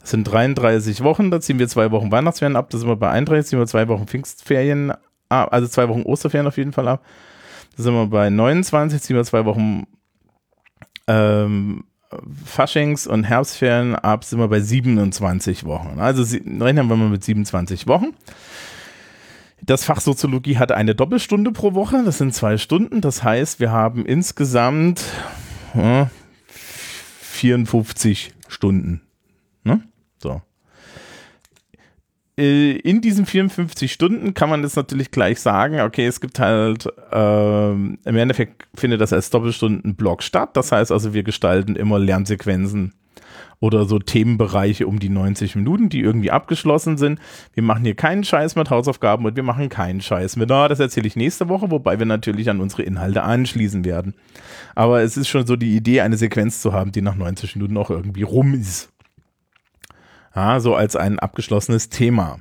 Das 0.00 0.10
sind 0.10 0.24
33 0.24 1.02
Wochen, 1.02 1.30
da 1.30 1.42
ziehen 1.42 1.58
wir 1.58 1.68
zwei 1.68 1.90
Wochen 1.90 2.10
Weihnachtsferien 2.10 2.56
ab, 2.56 2.70
da 2.70 2.78
sind 2.78 2.88
wir 2.88 2.96
bei 2.96 3.10
31, 3.10 3.50
ziehen 3.50 3.58
wir 3.58 3.66
zwei 3.66 3.86
Wochen 3.88 4.06
Pfingstferien 4.06 4.94
ab, 5.30 5.52
also 5.52 5.66
zwei 5.68 5.88
Wochen 5.88 6.02
Osterferien 6.02 6.46
auf 6.46 6.56
jeden 6.56 6.72
Fall 6.72 6.88
ab. 6.88 7.04
Da 7.76 7.82
sind 7.82 7.94
wir 7.94 8.06
bei 8.06 8.28
29, 8.28 9.00
ziehen 9.00 9.16
wir 9.16 9.24
zwei 9.24 9.44
Wochen 9.44 9.86
ähm, 11.06 11.84
Faschings- 12.44 13.06
und 13.06 13.24
Herbstferien 13.24 13.94
ab 13.94 14.24
sind 14.24 14.40
wir 14.40 14.48
bei 14.48 14.60
27 14.60 15.64
Wochen. 15.64 16.00
Also 16.00 16.22
rechnen 16.22 16.88
wir 16.88 16.96
mal 16.96 17.08
mit 17.08 17.22
27 17.22 17.86
Wochen. 17.86 18.08
Das 19.62 19.84
Fach 19.84 20.00
Soziologie 20.00 20.58
hat 20.58 20.72
eine 20.72 20.94
Doppelstunde 20.94 21.52
pro 21.52 21.74
Woche, 21.74 22.02
das 22.04 22.18
sind 22.18 22.34
zwei 22.34 22.56
Stunden. 22.56 23.00
Das 23.00 23.22
heißt, 23.22 23.60
wir 23.60 23.70
haben 23.70 24.06
insgesamt 24.06 25.04
äh, 25.74 26.06
54 27.20 28.32
Stunden. 28.48 29.02
Ne? 29.62 29.82
Äh, 32.40 32.72
in 32.78 33.02
diesen 33.02 33.26
54 33.26 33.92
Stunden 33.92 34.32
kann 34.32 34.48
man 34.48 34.62
jetzt 34.62 34.76
natürlich 34.76 35.10
gleich 35.10 35.40
sagen, 35.40 35.80
okay, 35.80 36.06
es 36.06 36.20
gibt 36.20 36.38
halt, 36.40 36.86
äh, 37.12 37.70
im 37.70 37.98
Endeffekt 38.04 38.66
findet 38.74 39.00
das 39.02 39.12
als 39.12 39.28
Doppelstundenblock 39.30 40.22
statt. 40.22 40.56
Das 40.56 40.72
heißt 40.72 40.90
also, 40.90 41.12
wir 41.12 41.22
gestalten 41.22 41.76
immer 41.76 41.98
Lernsequenzen 41.98 42.94
oder 43.62 43.84
so 43.84 43.98
Themenbereiche 43.98 44.86
um 44.86 44.98
die 44.98 45.10
90 45.10 45.54
Minuten, 45.54 45.90
die 45.90 46.00
irgendwie 46.00 46.30
abgeschlossen 46.30 46.96
sind. 46.96 47.20
Wir 47.52 47.62
machen 47.62 47.84
hier 47.84 47.94
keinen 47.94 48.24
Scheiß 48.24 48.56
mit 48.56 48.70
Hausaufgaben 48.70 49.26
und 49.26 49.36
wir 49.36 49.42
machen 49.42 49.68
keinen 49.68 50.00
Scheiß 50.00 50.36
mit, 50.36 50.50
ah, 50.50 50.66
das 50.66 50.80
erzähle 50.80 51.06
ich 51.06 51.16
nächste 51.16 51.50
Woche, 51.50 51.70
wobei 51.70 51.98
wir 51.98 52.06
natürlich 52.06 52.48
an 52.48 52.60
unsere 52.60 52.84
Inhalte 52.84 53.22
anschließen 53.22 53.84
werden. 53.84 54.14
Aber 54.74 55.02
es 55.02 55.18
ist 55.18 55.28
schon 55.28 55.46
so 55.46 55.56
die 55.56 55.76
Idee, 55.76 56.00
eine 56.00 56.16
Sequenz 56.16 56.62
zu 56.62 56.72
haben, 56.72 56.90
die 56.90 57.02
nach 57.02 57.16
90 57.16 57.56
Minuten 57.56 57.76
auch 57.76 57.90
irgendwie 57.90 58.22
rum 58.22 58.54
ist. 58.54 58.89
Ja, 60.34 60.60
so 60.60 60.74
als 60.74 60.96
ein 60.96 61.18
abgeschlossenes 61.18 61.88
Thema. 61.88 62.38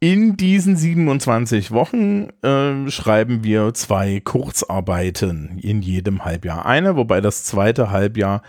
In 0.00 0.36
diesen 0.36 0.76
27 0.76 1.70
Wochen 1.70 2.28
äh, 2.42 2.90
schreiben 2.90 3.42
wir 3.44 3.72
zwei 3.74 4.20
Kurzarbeiten 4.20 5.58
in 5.62 5.80
jedem 5.82 6.24
Halbjahr. 6.24 6.66
Eine, 6.66 6.96
wobei 6.96 7.20
das 7.20 7.44
zweite 7.44 7.90
Halbjahr 7.90 8.42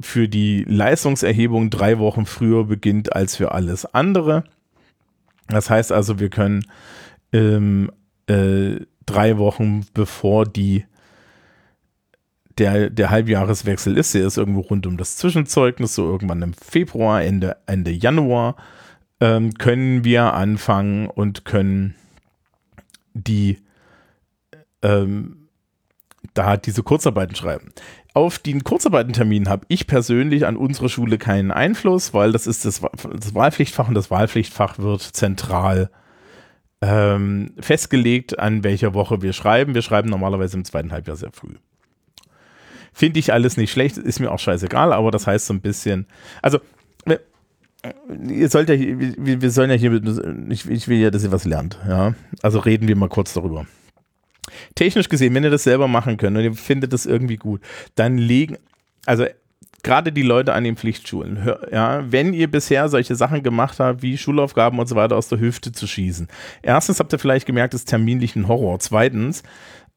für 0.00 0.28
die 0.28 0.64
Leistungserhebung 0.68 1.70
drei 1.70 1.98
Wochen 1.98 2.26
früher 2.26 2.64
beginnt 2.64 3.14
als 3.14 3.36
für 3.36 3.52
alles 3.52 3.86
andere. 3.86 4.44
Das 5.48 5.70
heißt 5.70 5.92
also, 5.92 6.20
wir 6.20 6.30
können 6.30 6.64
ähm, 7.32 7.90
äh, 8.26 8.76
drei 9.06 9.38
Wochen 9.38 9.84
bevor 9.94 10.44
die 10.44 10.84
der, 12.58 12.90
der 12.90 13.10
Halbjahreswechsel 13.10 13.96
ist, 13.96 14.14
der 14.14 14.26
ist 14.26 14.36
irgendwo 14.36 14.60
rund 14.60 14.86
um 14.86 14.96
das 14.96 15.16
Zwischenzeugnis, 15.16 15.94
so 15.94 16.04
irgendwann 16.06 16.42
im 16.42 16.54
Februar, 16.54 17.22
Ende, 17.22 17.56
Ende 17.66 17.90
Januar, 17.90 18.56
ähm, 19.20 19.54
können 19.54 20.04
wir 20.04 20.34
anfangen 20.34 21.08
und 21.08 21.44
können 21.44 21.94
die 23.14 23.58
ähm, 24.82 25.48
da 26.34 26.56
diese 26.56 26.82
Kurzarbeiten 26.82 27.36
schreiben. 27.36 27.72
Auf 28.14 28.38
den 28.38 28.62
Kurzarbeitentermin 28.64 29.48
habe 29.48 29.64
ich 29.68 29.86
persönlich 29.86 30.46
an 30.46 30.56
unserer 30.56 30.88
Schule 30.88 31.18
keinen 31.18 31.50
Einfluss, 31.50 32.12
weil 32.12 32.32
das 32.32 32.46
ist 32.46 32.64
das, 32.64 32.80
das 32.80 33.34
Wahlpflichtfach 33.34 33.88
und 33.88 33.94
das 33.94 34.10
Wahlpflichtfach 34.10 34.78
wird 34.78 35.00
zentral 35.00 35.90
ähm, 36.82 37.54
festgelegt, 37.58 38.38
an 38.38 38.64
welcher 38.64 38.92
Woche 38.92 39.22
wir 39.22 39.32
schreiben. 39.32 39.74
Wir 39.74 39.82
schreiben 39.82 40.10
normalerweise 40.10 40.56
im 40.56 40.64
zweiten 40.64 40.92
Halbjahr 40.92 41.16
sehr 41.16 41.32
früh. 41.32 41.54
Finde 42.92 43.18
ich 43.18 43.32
alles 43.32 43.56
nicht 43.56 43.72
schlecht, 43.72 43.96
ist 43.96 44.20
mir 44.20 44.30
auch 44.30 44.38
scheißegal, 44.38 44.92
aber 44.92 45.10
das 45.10 45.26
heißt 45.26 45.46
so 45.46 45.54
ein 45.54 45.60
bisschen, 45.60 46.06
also 46.42 46.60
ihr 48.28 48.48
sollt 48.48 48.68
ja, 48.68 48.78
wir, 48.78 49.42
wir 49.42 49.50
sollen 49.50 49.70
ja 49.70 49.76
hier, 49.76 50.00
ich, 50.50 50.68
ich 50.68 50.88
will 50.88 50.98
ja, 50.98 51.10
dass 51.10 51.24
ihr 51.24 51.32
was 51.32 51.44
lernt, 51.44 51.78
ja. 51.88 52.14
Also 52.42 52.58
reden 52.58 52.88
wir 52.88 52.96
mal 52.96 53.08
kurz 53.08 53.32
darüber. 53.34 53.66
Technisch 54.74 55.08
gesehen, 55.08 55.34
wenn 55.34 55.44
ihr 55.44 55.50
das 55.50 55.64
selber 55.64 55.88
machen 55.88 56.16
könnt 56.16 56.36
und 56.36 56.44
ihr 56.44 56.54
findet 56.54 56.92
das 56.92 57.06
irgendwie 57.06 57.36
gut, 57.36 57.60
dann 57.94 58.18
legen, 58.18 58.56
also 59.06 59.26
gerade 59.82 60.12
die 60.12 60.22
Leute 60.22 60.52
an 60.52 60.64
den 60.64 60.76
Pflichtschulen, 60.76 61.48
ja, 61.72 62.04
wenn 62.10 62.34
ihr 62.34 62.50
bisher 62.50 62.88
solche 62.88 63.16
Sachen 63.16 63.42
gemacht 63.42 63.80
habt, 63.80 64.02
wie 64.02 64.16
Schulaufgaben 64.16 64.78
und 64.78 64.88
so 64.88 64.94
weiter 64.94 65.16
aus 65.16 65.28
der 65.28 65.40
Hüfte 65.40 65.72
zu 65.72 65.86
schießen. 65.86 66.28
Erstens 66.62 67.00
habt 67.00 67.12
ihr 67.12 67.18
vielleicht 67.18 67.46
gemerkt, 67.46 67.74
das 67.74 67.82
ist 67.82 67.88
terminlich 67.88 68.36
ein 68.36 68.46
Horror. 68.46 68.78
Zweitens, 68.78 69.42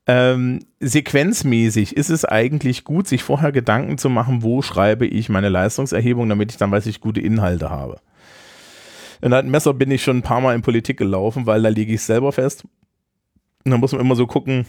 ähm, 0.08 0.60
sequenzmäßig 0.80 1.98
ist 1.98 2.10
es 2.10 2.26
eigentlich 2.26 2.84
gut, 2.84 3.08
sich 3.08 3.24
vorher 3.24 3.52
Gedanken 3.52 3.98
zu 3.98 4.10
machen, 4.10 4.44
wo 4.44 4.62
schreibe 4.62 5.08
ich 5.08 5.30
meine 5.30 5.50
Leistungserhebung, 5.50 6.30
damit 6.30 6.52
ich 6.52 6.58
dann 6.58 6.72
weiß, 6.72 6.86
ich 6.86 7.02
gute 7.02 7.22
Inhalte 7.22 7.70
habe. 7.70 8.00
In 9.22 9.34
einem 9.34 9.50
Messer 9.50 9.74
bin 9.74 9.90
ich 9.90 10.04
schon 10.04 10.18
ein 10.18 10.22
paar 10.22 10.42
Mal 10.42 10.54
in 10.54 10.62
Politik 10.62 10.98
gelaufen, 10.98 11.48
weil 11.48 11.64
da 11.64 11.70
lege 11.70 11.94
ich 11.94 12.02
es 12.02 12.06
selber 12.06 12.32
fest. 12.32 12.66
Und 13.64 13.72
dann 13.72 13.80
muss 13.80 13.94
man 13.94 14.02
immer 14.02 14.16
so 14.16 14.28
gucken, 14.28 14.68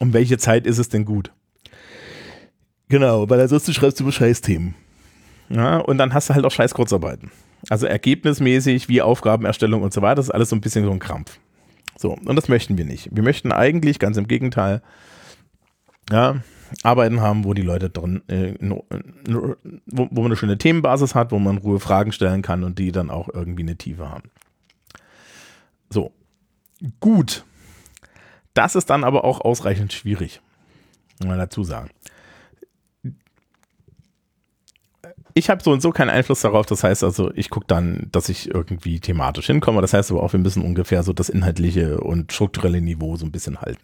um 0.00 0.12
welche 0.12 0.36
Zeit 0.36 0.66
ist 0.66 0.78
es 0.78 0.90
denn 0.90 1.06
gut. 1.06 1.32
Genau, 2.88 3.28
weil 3.30 3.40
ansonsten 3.40 3.72
schreibst 3.72 3.98
du 3.98 4.04
über 4.04 4.12
Scheißthemen. 4.12 4.74
Ja, 5.48 5.78
und 5.78 5.96
dann 5.98 6.12
hast 6.12 6.28
du 6.28 6.34
halt 6.34 6.44
auch 6.44 6.50
Scheiß-Kurzarbeiten. 6.50 7.30
Also 7.70 7.86
ergebnismäßig, 7.86 8.88
wie 8.88 9.00
Aufgabenerstellung 9.00 9.82
und 9.82 9.94
so 9.94 10.02
weiter, 10.02 10.16
das 10.16 10.26
ist 10.26 10.30
alles 10.30 10.50
so 10.50 10.56
ein 10.56 10.60
bisschen 10.60 10.84
so 10.84 10.90
ein 10.90 10.98
Krampf. 10.98 11.38
So, 11.96 12.12
und 12.12 12.36
das 12.36 12.48
möchten 12.48 12.76
wir 12.76 12.84
nicht. 12.84 13.08
Wir 13.12 13.22
möchten 13.22 13.52
eigentlich, 13.52 13.98
ganz 13.98 14.16
im 14.16 14.28
Gegenteil, 14.28 14.82
ja, 16.10 16.42
Arbeiten 16.82 17.20
haben, 17.20 17.44
wo 17.44 17.54
die 17.54 17.62
Leute 17.62 17.90
drin, 17.90 18.22
äh, 18.28 18.54
wo 18.58 20.08
man 20.10 20.24
eine 20.24 20.36
schöne 20.36 20.58
Themenbasis 20.58 21.14
hat, 21.14 21.30
wo 21.30 21.38
man 21.38 21.58
Ruhe 21.58 21.78
Fragen 21.78 22.12
stellen 22.12 22.42
kann 22.42 22.64
und 22.64 22.78
die 22.78 22.90
dann 22.90 23.10
auch 23.10 23.28
irgendwie 23.28 23.62
eine 23.62 23.76
Tiefe 23.76 24.10
haben. 24.10 24.30
So, 25.90 26.12
gut. 27.00 27.44
Das 28.54 28.74
ist 28.74 28.90
dann 28.90 29.04
aber 29.04 29.24
auch 29.24 29.40
ausreichend 29.40 29.92
schwierig, 29.92 30.40
muss 31.20 31.28
man 31.28 31.38
dazu 31.38 31.64
sagen. 31.64 31.90
Ich 35.34 35.50
habe 35.50 35.62
so 35.62 35.72
und 35.72 35.82
so 35.82 35.90
keinen 35.90 36.10
Einfluss 36.10 36.42
darauf. 36.42 36.64
Das 36.66 36.84
heißt 36.84 37.02
also, 37.02 37.32
ich 37.34 37.50
gucke 37.50 37.66
dann, 37.66 38.08
dass 38.12 38.28
ich 38.28 38.54
irgendwie 38.54 39.00
thematisch 39.00 39.46
hinkomme. 39.46 39.80
Das 39.80 39.92
heißt 39.92 40.12
aber 40.12 40.22
auch, 40.22 40.32
wir 40.32 40.40
müssen 40.40 40.62
ungefähr 40.62 41.02
so 41.02 41.12
das 41.12 41.28
inhaltliche 41.28 42.00
und 42.00 42.32
strukturelle 42.32 42.80
Niveau 42.80 43.16
so 43.16 43.26
ein 43.26 43.32
bisschen 43.32 43.60
halten. 43.60 43.82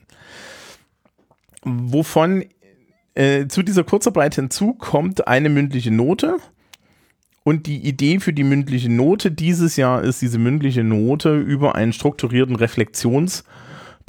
Wovon 1.65 2.45
äh, 3.15 3.49
zu 3.49 3.63
dieser 3.63 3.83
Kurzarbeit 3.83 4.37
hinzu 4.37 4.75
kommt 4.75 5.27
eine 5.27 5.49
mündliche 5.49 5.91
Note. 5.91 6.37
Und 7.43 7.67
die 7.67 7.79
Idee 7.79 8.21
für 8.21 8.33
die 8.33 8.45
mündliche 8.45 8.91
Note 8.91 9.33
dieses 9.33 9.77
Jahr 9.77 10.03
ist, 10.03 10.23
diese 10.23 10.39
mündliche 10.39 10.85
Note 10.85 11.37
über 11.37 11.75
einen 11.75 11.93
strukturierten 11.93 12.57
Reflexions- 12.57 13.45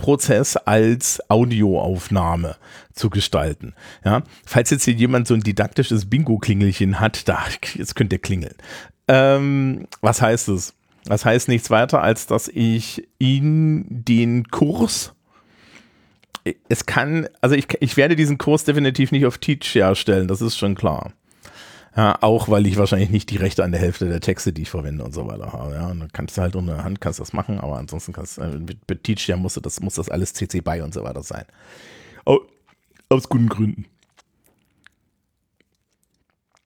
Prozess 0.02 0.58
als 0.58 1.22
Audioaufnahme 1.30 2.56
zu 2.92 3.12
gestalten. 3.12 3.76
Ja, 4.04 4.24
falls 4.48 4.72
jetzt 4.72 4.84
hier 4.84 4.96
jemand 4.96 5.28
so 5.28 5.36
ein 5.36 5.42
didaktisches 5.42 6.10
Bingo-Klingelchen 6.10 7.00
hat, 7.00 7.30
da, 7.30 7.40
jetzt 7.76 7.96
könnt 7.96 8.12
ihr 8.12 8.20
klingeln. 8.20 8.56
Ähm, 9.08 9.86
was 10.02 10.20
heißt 10.20 10.50
es? 10.50 10.74
Das 11.06 11.24
heißt 11.24 11.48
nichts 11.48 11.70
weiter, 11.70 12.02
als 12.02 12.26
dass 12.26 12.48
ich 12.48 13.08
in 13.20 13.86
den 13.90 14.48
Kurs 14.48 15.14
es 16.70 16.88
kann, 16.88 17.28
also 17.40 17.56
ich, 17.56 17.68
ich 17.82 17.96
werde 17.96 18.16
diesen 18.16 18.40
Kurs 18.40 18.64
definitiv 18.64 19.12
nicht 19.12 19.28
auf 19.28 19.38
Teach 19.38 19.76
herstellen, 19.76 20.28
das 20.28 20.42
ist 20.42 20.58
schon 20.58 20.74
klar. 20.74 21.14
Ja, 21.96 22.18
auch 22.22 22.48
weil 22.48 22.68
ich 22.68 22.78
wahrscheinlich 22.78 23.10
nicht 23.10 23.30
die 23.32 23.38
Rechte 23.38 23.64
an 23.64 23.72
der 23.72 23.82
Hälfte 23.82 24.08
der 24.08 24.22
Texte, 24.22 24.54
die 24.54 24.62
ich 24.62 24.70
verwende 24.70 25.04
und 25.04 25.14
so 25.14 25.28
weiter 25.28 25.52
habe. 25.52 25.74
Ja, 25.76 25.88
und 25.88 26.00
dann 26.00 26.12
kannst 26.14 26.38
du 26.38 26.42
halt 26.42 26.56
unter 26.56 26.76
der 26.76 26.84
Hand 26.86 27.02
kannst 27.02 27.20
das 27.20 27.34
machen, 27.34 27.60
aber 27.60 27.78
ansonsten 27.78 28.14
kannst 28.14 28.38
du, 28.38 28.42
äh, 28.44 28.60
mit, 28.60 28.90
mit 28.90 29.04
Teach, 29.04 29.28
ja, 29.28 29.36
muss 29.36 29.56
das, 29.56 29.82
muss 29.82 29.96
das 29.96 30.10
alles 30.10 30.34
CC 30.34 30.62
BY 30.62 30.82
und 30.82 30.94
so 30.94 31.04
weiter 31.04 31.22
sein. 31.22 31.46
Oh, 32.26 32.40
aus 33.10 33.28
guten 33.28 33.50
Gründen. 33.50 33.86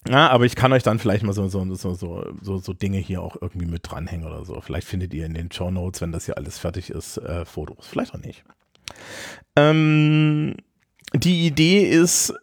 Ja, 0.08 0.30
aber 0.30 0.46
ich 0.46 0.56
kann 0.56 0.72
euch 0.72 0.84
dann 0.84 1.00
vielleicht 1.00 1.24
mal 1.24 1.34
so, 1.34 1.48
so, 1.48 1.66
so, 1.74 1.96
so, 1.96 2.58
so 2.60 2.74
Dinge 2.74 3.00
hier 3.00 3.24
auch 3.24 3.36
irgendwie 3.42 3.66
mit 3.66 3.90
dranhängen 3.90 4.28
oder 4.28 4.46
so. 4.46 4.62
Vielleicht 4.62 4.88
findet 4.88 5.12
ihr 5.16 5.26
in 5.26 5.34
den 5.34 5.52
Show 5.52 5.72
Notes, 5.72 6.02
wenn 6.02 6.12
das 6.12 6.26
hier 6.26 6.38
alles 6.38 6.60
fertig 6.60 6.92
ist, 6.92 7.18
äh, 7.18 7.46
Fotos. 7.46 7.88
Vielleicht 7.88 8.14
auch 8.14 8.20
nicht. 8.20 8.44
Ähm, 9.56 10.56
die 11.14 11.48
Idee 11.48 11.90
ist, 11.90 12.34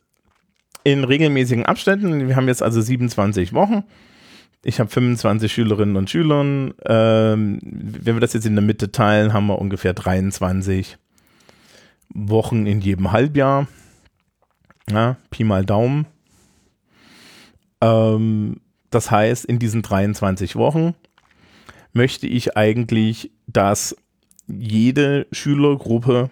in 0.85 1.05
regelmäßigen 1.05 1.67
Abständen. 1.67 2.29
Wir 2.29 2.37
haben 2.37 2.49
jetzt 2.49 2.63
also 2.63 2.81
27 2.81 3.53
Wochen. 3.53 3.85
Ich 4.65 4.79
habe 4.79 4.91
25 4.91 5.53
Schülerinnen 5.53 5.97
und 5.97 6.09
Schüler. 6.09 6.41
Ähm, 6.41 7.59
wenn 7.63 8.15
wir 8.17 8.21
das 8.21 8.33
jetzt 8.33 8.47
in 8.47 8.55
der 8.55 8.65
Mitte 8.65 8.93
teilen, 8.93 9.33
haben 9.33 9.47
wir 9.47 9.59
ungefähr 9.59 9.93
23 9.93 10.99
Wochen 12.11 12.67
in 12.67 12.81
jedem 12.81 13.13
Halbjahr. 13.13 13.67
Ja, 14.91 15.17
Pi 15.31 15.45
mal 15.45 15.65
Daumen. 15.65 16.07
Ähm, 17.81 18.61
das 18.91 19.11
heißt, 19.11 19.45
in 19.45 19.59
diesen 19.59 19.83
23 19.83 20.57
Wochen 20.57 20.95
möchte 21.93 22.27
ich 22.27 22.57
eigentlich, 22.57 23.33
dass 23.47 23.97
jede 24.47 25.27
Schülergruppe, 25.33 26.31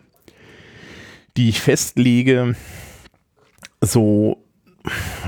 die 1.37 1.49
ich 1.49 1.61
festlege, 1.61 2.55
so 3.81 4.45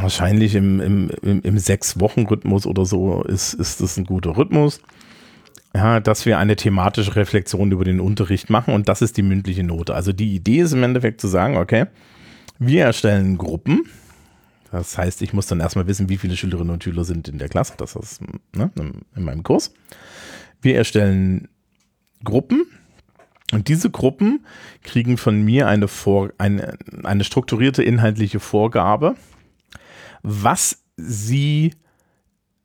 wahrscheinlich 0.00 0.54
im, 0.54 0.80
im, 0.80 1.10
im, 1.22 1.42
im 1.42 1.58
Sechs-Wochen-Rhythmus 1.58 2.66
oder 2.66 2.84
so 2.84 3.22
ist, 3.24 3.54
ist 3.54 3.80
das 3.80 3.96
ein 3.96 4.04
guter 4.04 4.36
Rhythmus. 4.36 4.80
Ja, 5.74 6.00
dass 6.00 6.26
wir 6.26 6.38
eine 6.38 6.56
thematische 6.56 7.16
Reflexion 7.16 7.72
über 7.72 7.84
den 7.84 8.00
Unterricht 8.00 8.50
machen 8.50 8.74
und 8.74 8.88
das 8.88 9.00
ist 9.00 9.16
die 9.16 9.22
mündliche 9.22 9.64
Note. 9.64 9.94
Also 9.94 10.12
die 10.12 10.34
Idee 10.34 10.60
ist 10.60 10.72
im 10.72 10.82
Endeffekt 10.82 11.20
zu 11.20 11.28
sagen, 11.28 11.56
okay, 11.56 11.86
wir 12.58 12.84
erstellen 12.84 13.38
Gruppen. 13.38 13.84
Das 14.70 14.96
heißt, 14.96 15.22
ich 15.22 15.32
muss 15.32 15.46
dann 15.46 15.60
erstmal 15.60 15.86
wissen, 15.86 16.08
wie 16.08 16.18
viele 16.18 16.36
Schülerinnen 16.36 16.72
und 16.72 16.84
Schüler 16.84 17.04
sind 17.04 17.28
in 17.28 17.38
der 17.38 17.48
Klasse. 17.48 17.74
Das 17.76 17.96
ist 17.96 18.20
ne, 18.54 18.70
in 19.16 19.24
meinem 19.24 19.42
Kurs. 19.42 19.72
Wir 20.60 20.76
erstellen 20.76 21.48
Gruppen 22.22 22.66
und 23.52 23.68
diese 23.68 23.90
Gruppen 23.90 24.44
kriegen 24.82 25.18
von 25.18 25.42
mir 25.42 25.68
eine, 25.68 25.86
Vor 25.86 26.30
eine, 26.38 26.78
eine 27.04 27.22
strukturierte 27.22 27.82
inhaltliche 27.82 28.40
Vorgabe, 28.40 29.14
was 30.22 30.82
sie, 30.96 31.74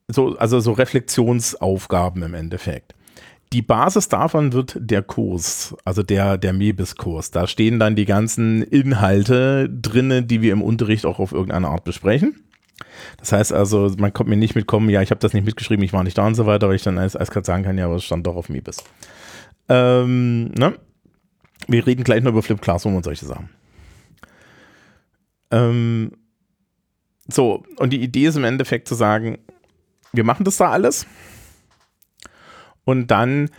so, 0.08 0.38
also 0.38 0.60
so 0.60 0.71
Reflexionsaufgaben 0.71 2.23
im 2.23 2.34
Endeffekt. 2.34 2.95
Die 3.54 3.62
Basis 3.62 4.10
davon 4.10 4.52
wird 4.52 4.78
der 4.78 5.02
Kurs, 5.02 5.76
also 5.86 6.04
der, 6.04 6.38
der 6.38 6.52
MEBIS-Kurs. 6.52 7.32
Da 7.32 7.47
stehen 7.47 7.80
dann 7.80 7.95
die 7.95 8.06
ganzen 8.06 8.62
Inhalte 8.62 9.69
drinne, 9.69 10.23
die 10.23 10.41
wir 10.41 10.52
im 10.52 10.62
Unterricht 10.62 11.06
auch 11.06 11.19
auf 11.19 11.32
irgendeine 11.32 11.69
Art 11.69 11.86
besprechen. 11.86 12.43
Das 13.17 13.32
heißt 13.32 13.54
also, 13.54 13.93
man 13.97 14.13
kommt 14.13 14.30
mir 14.30 14.38
nicht 14.38 14.56
mitkommen, 14.56 14.89
ja, 14.89 15.02
ich 15.02 15.12
habe 15.12 15.19
das 15.19 15.34
nicht 15.34 15.45
mitgeschrieben, 15.45 15.84
ich 15.84 15.93
war 15.93 16.04
nicht 16.04 16.17
da 16.17 16.28
und 16.28 16.36
so 16.36 16.45
weiter, 16.45 16.67
weil 16.67 16.76
ich 16.76 16.84
dann 16.84 16.97
eiskalt 16.97 17.45
sagen 17.45 17.63
kann, 17.63 17.78
ja, 17.78 17.86
aber 17.86 17.95
es 17.95 18.04
stand 18.04 18.28
doch 18.28 18.36
auf 18.36 18.50
MEBIS. 18.50 18.84
Ähm, 19.69 20.51
ne? 20.51 20.73
Wir 21.67 21.86
reden 21.86 22.03
gleich 22.03 22.23
noch 22.23 22.32
über 22.32 22.43
Flip 22.43 22.62
Classroom 22.62 22.95
und 22.95 23.03
solche 23.03 23.25
Sachen. 23.25 23.49
Ähm, 25.51 26.12
so, 27.27 27.63
und 27.77 27.91
die 27.91 28.01
Idee 28.01 28.27
ist 28.27 28.38
im 28.38 28.43
Endeffekt 28.43 28.88
zu 28.88 28.95
sagen, 28.95 29.38
wir 30.13 30.23
machen 30.23 30.45
das 30.45 30.58
da 30.58 30.69
alles 30.71 31.06
und 32.86 33.12
dann 33.12 33.49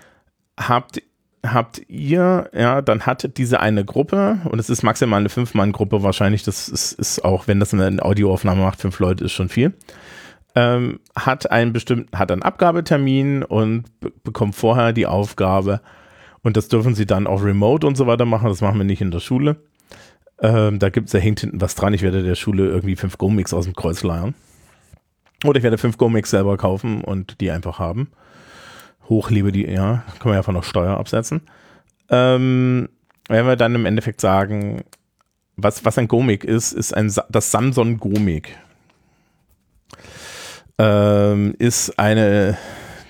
habt, 0.59 1.03
habt 1.45 1.83
ihr, 1.89 2.51
ja, 2.55 2.81
dann 2.83 3.03
hat 3.03 3.37
diese 3.37 3.61
eine 3.61 3.85
Gruppe, 3.85 4.41
und 4.45 4.59
es 4.59 4.71
ist 4.71 4.83
maximal 4.83 5.21
eine 5.21 5.29
Fünf-Mann-Gruppe 5.29 6.03
wahrscheinlich, 6.03 6.43
das 6.43 6.69
ist, 6.69 6.93
ist 6.93 7.25
auch, 7.25 7.47
wenn 7.47 7.61
das 7.61 7.75
eine 7.75 8.03
Audioaufnahme 8.03 8.63
macht, 8.63 8.81
fünf 8.81 8.99
Leute 8.99 9.25
ist 9.25 9.33
schon 9.33 9.51
viel, 9.51 9.75
ähm, 10.55 11.01
hat 11.15 11.51
einen 11.51 11.73
bestimmten, 11.73 12.17
hat 12.17 12.33
einen 12.33 12.43
Abgabetermin 12.43 13.43
und 13.43 13.85
bekommt 14.25 14.55
vorher 14.55 14.93
die 14.93 15.07
Aufgabe, 15.07 15.83
und 16.49 16.57
das 16.57 16.67
dürfen 16.67 16.97
sie 16.97 17.07
dann 17.07 17.29
auch 17.29 17.45
remote 17.45 17.87
und 17.87 17.97
so 17.97 18.09
weiter 18.09 18.25
machen, 18.25 18.49
das 18.49 18.61
machen 18.61 18.79
wir 18.79 18.85
nicht 18.85 19.01
in 19.01 19.13
der 19.13 19.21
Schule. 19.21 19.57
Ähm, 20.41 20.81
da 20.81 20.91
gibt's, 20.91 21.13
da 21.13 21.19
hängt 21.19 21.41
hinten 21.41 21.61
was 21.61 21.77
dran, 21.77 21.95
ich 21.95 22.03
werde 22.03 22.25
der 22.25 22.35
Schule 22.35 22.67
irgendwie 22.67 22.97
fünf 22.97 23.19
Go-Mix 23.19 23.55
aus 23.55 23.65
dem 23.65 23.75
Kreuz 23.75 24.03
leiern. 24.03 24.35
Oder 25.45 25.59
ich 25.59 25.63
werde 25.63 25.79
fünf 25.79 25.97
Go-Mix 25.97 26.31
selber 26.31 26.57
kaufen 26.57 27.03
und 27.05 27.41
die 27.41 27.53
einfach 27.53 27.79
haben 27.79 28.09
hochlebe 29.09 29.53
die, 29.53 29.67
ja, 29.67 30.05
können 30.19 30.35
wir 30.35 30.39
einfach 30.39 30.53
noch 30.53 30.65
Steuer 30.65 30.97
absetzen. 30.99 31.43
Ähm, 32.11 32.89
wenn 33.29 33.47
wir 33.47 33.57
dann 33.57 33.75
im 33.75 33.87
Endeffekt 33.87 34.21
sagen, 34.21 34.85
was, 35.57 35.85
was 35.85 35.99
ein 35.99 36.09
Gomik 36.09 36.45
ist, 36.45 36.73
ist 36.73 36.95
ein, 36.95 37.13
das 37.29 37.51
Samsung 37.51 37.99
Gomik. 37.99 38.57
Ähm, 40.79 41.55
ist 41.59 41.99
eine, 41.99 42.57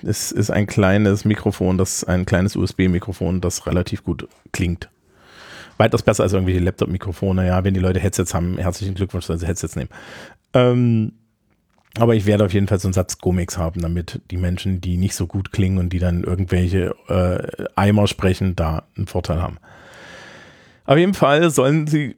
ist, 0.03 0.31
ist 0.31 0.49
ein 0.49 0.67
kleines 0.67 1.25
Mikrofon, 1.25 1.77
das 1.77 2.03
ein 2.03 2.25
kleines 2.25 2.55
USB-Mikrofon, 2.55 3.41
das 3.41 3.65
relativ 3.67 4.03
gut 4.03 4.27
klingt. 4.51 4.89
Weitaus 5.77 6.03
besser 6.03 6.23
als 6.23 6.33
irgendwelche 6.33 6.59
Laptop-Mikrofone. 6.59 7.47
Ja, 7.47 7.63
wenn 7.63 7.73
die 7.73 7.79
Leute 7.79 7.99
Headsets 7.99 8.33
haben, 8.33 8.57
herzlichen 8.57 8.95
Glückwunsch, 8.95 9.27
dass 9.27 9.39
sie 9.39 9.47
Headsets 9.47 9.77
nehmen. 9.77 9.89
Ähm, 10.53 11.13
aber 11.97 12.15
ich 12.15 12.25
werde 12.25 12.45
auf 12.45 12.53
jeden 12.53 12.67
Fall 12.67 12.79
so 12.79 12.87
einen 12.87 12.93
Satz 12.93 13.17
Gomix 13.17 13.57
haben, 13.57 13.81
damit 13.81 14.21
die 14.29 14.37
Menschen, 14.37 14.81
die 14.81 14.97
nicht 14.97 15.15
so 15.15 15.25
gut 15.25 15.51
klingen 15.51 15.77
und 15.77 15.91
die 15.91 15.99
dann 15.99 16.23
irgendwelche 16.23 16.95
äh, 17.07 17.65
Eimer 17.75 18.07
sprechen, 18.07 18.55
da 18.55 18.83
einen 18.95 19.07
Vorteil 19.07 19.41
haben. 19.41 19.57
Auf 20.85 20.97
jeden 20.97 21.13
Fall 21.13 21.49
sollen 21.49 21.87
sie. 21.87 22.15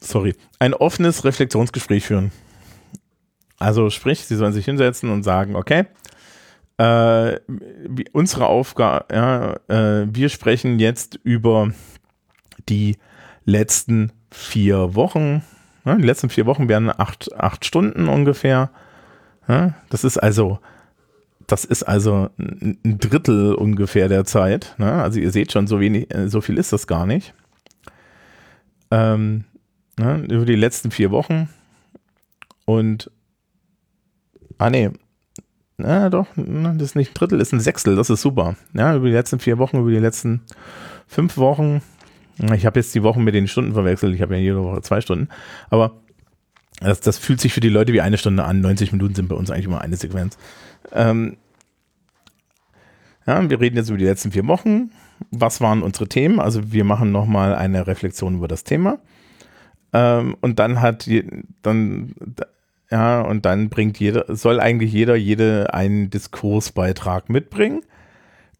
Sorry. 0.00 0.34
Ein 0.58 0.74
offenes 0.74 1.24
Reflexionsgespräch 1.24 2.04
führen. 2.04 2.30
Also 3.60 3.90
sprich, 3.90 4.24
sie 4.24 4.36
sollen 4.36 4.54
sich 4.54 4.64
hinsetzen 4.64 5.10
und 5.10 5.22
sagen, 5.22 5.54
okay, 5.54 5.84
äh, 6.78 7.38
unsere 8.12 8.46
Aufgabe, 8.46 9.04
ja, 9.14 9.56
äh, 9.68 10.06
wir 10.10 10.30
sprechen 10.30 10.78
jetzt 10.78 11.20
über 11.22 11.70
die 12.70 12.96
letzten 13.44 14.12
vier 14.30 14.94
Wochen. 14.94 15.42
Ja, 15.84 15.94
die 15.94 16.06
letzten 16.06 16.30
vier 16.30 16.46
Wochen 16.46 16.70
wären 16.70 16.88
acht, 16.88 17.34
acht 17.36 17.66
Stunden 17.66 18.08
ungefähr. 18.08 18.70
Ja, 19.46 19.74
das 19.90 20.04
ist 20.04 20.16
also, 20.16 20.58
das 21.46 21.66
ist 21.66 21.82
also 21.82 22.30
ein 22.38 22.78
Drittel 22.82 23.54
ungefähr 23.54 24.08
der 24.08 24.24
Zeit. 24.24 24.74
Ne? 24.78 24.90
Also 24.90 25.20
ihr 25.20 25.32
seht 25.32 25.52
schon, 25.52 25.66
so 25.66 25.80
wenig, 25.80 26.14
äh, 26.14 26.28
so 26.28 26.40
viel 26.40 26.56
ist 26.56 26.72
das 26.72 26.86
gar 26.86 27.04
nicht. 27.04 27.34
Ähm, 28.90 29.44
ne? 29.98 30.24
Über 30.30 30.46
die 30.46 30.56
letzten 30.56 30.90
vier 30.90 31.10
Wochen. 31.10 31.50
Und 32.64 33.10
ah 34.60 34.70
nee, 34.70 34.90
na 35.76 36.10
doch, 36.10 36.26
das 36.36 36.82
ist 36.82 36.96
nicht 36.96 37.10
ein 37.10 37.14
Drittel, 37.14 37.40
ist 37.40 37.52
ein 37.52 37.60
Sechstel, 37.60 37.96
das 37.96 38.10
ist 38.10 38.22
super. 38.22 38.56
Ja, 38.74 38.94
über 38.94 39.06
die 39.06 39.14
letzten 39.14 39.40
vier 39.40 39.58
Wochen, 39.58 39.78
über 39.78 39.90
die 39.90 39.98
letzten 39.98 40.42
fünf 41.08 41.36
Wochen 41.36 41.82
ich 42.54 42.66
habe 42.66 42.78
jetzt 42.78 42.94
die 42.94 43.02
Wochen 43.02 43.22
mit 43.22 43.34
den 43.34 43.48
Stunden 43.48 43.74
verwechselt. 43.74 44.14
Ich 44.14 44.22
habe 44.22 44.34
ja 44.34 44.40
jede 44.40 44.62
Woche 44.62 44.80
zwei 44.82 45.00
Stunden. 45.00 45.28
Aber 45.68 45.92
das, 46.80 47.00
das, 47.00 47.18
fühlt 47.18 47.40
sich 47.40 47.52
für 47.52 47.60
die 47.60 47.68
Leute 47.68 47.92
wie 47.92 48.00
eine 48.00 48.18
Stunde 48.18 48.44
an. 48.44 48.60
90 48.60 48.92
Minuten 48.92 49.14
sind 49.14 49.28
bei 49.28 49.36
uns 49.36 49.50
eigentlich 49.50 49.66
immer 49.66 49.80
eine 49.80 49.96
Sequenz. 49.96 50.38
Ähm 50.92 51.36
ja, 53.26 53.48
wir 53.48 53.60
reden 53.60 53.76
jetzt 53.76 53.90
über 53.90 53.98
die 53.98 54.06
letzten 54.06 54.32
vier 54.32 54.46
Wochen. 54.46 54.90
Was 55.30 55.60
waren 55.60 55.82
unsere 55.82 56.08
Themen? 56.08 56.40
Also 56.40 56.72
wir 56.72 56.84
machen 56.84 57.12
nochmal 57.12 57.54
eine 57.54 57.86
Reflexion 57.86 58.36
über 58.36 58.48
das 58.48 58.64
Thema. 58.64 58.98
Ähm, 59.92 60.36
und 60.40 60.58
dann 60.58 60.80
hat 60.80 61.08
dann 61.62 62.14
ja 62.90 63.20
und 63.20 63.44
dann 63.46 63.68
bringt 63.68 63.98
jeder 63.98 64.24
soll 64.34 64.60
eigentlich 64.60 64.92
jeder 64.92 65.16
jede 65.16 65.72
einen 65.74 66.10
Diskursbeitrag 66.10 67.28
mitbringen 67.28 67.82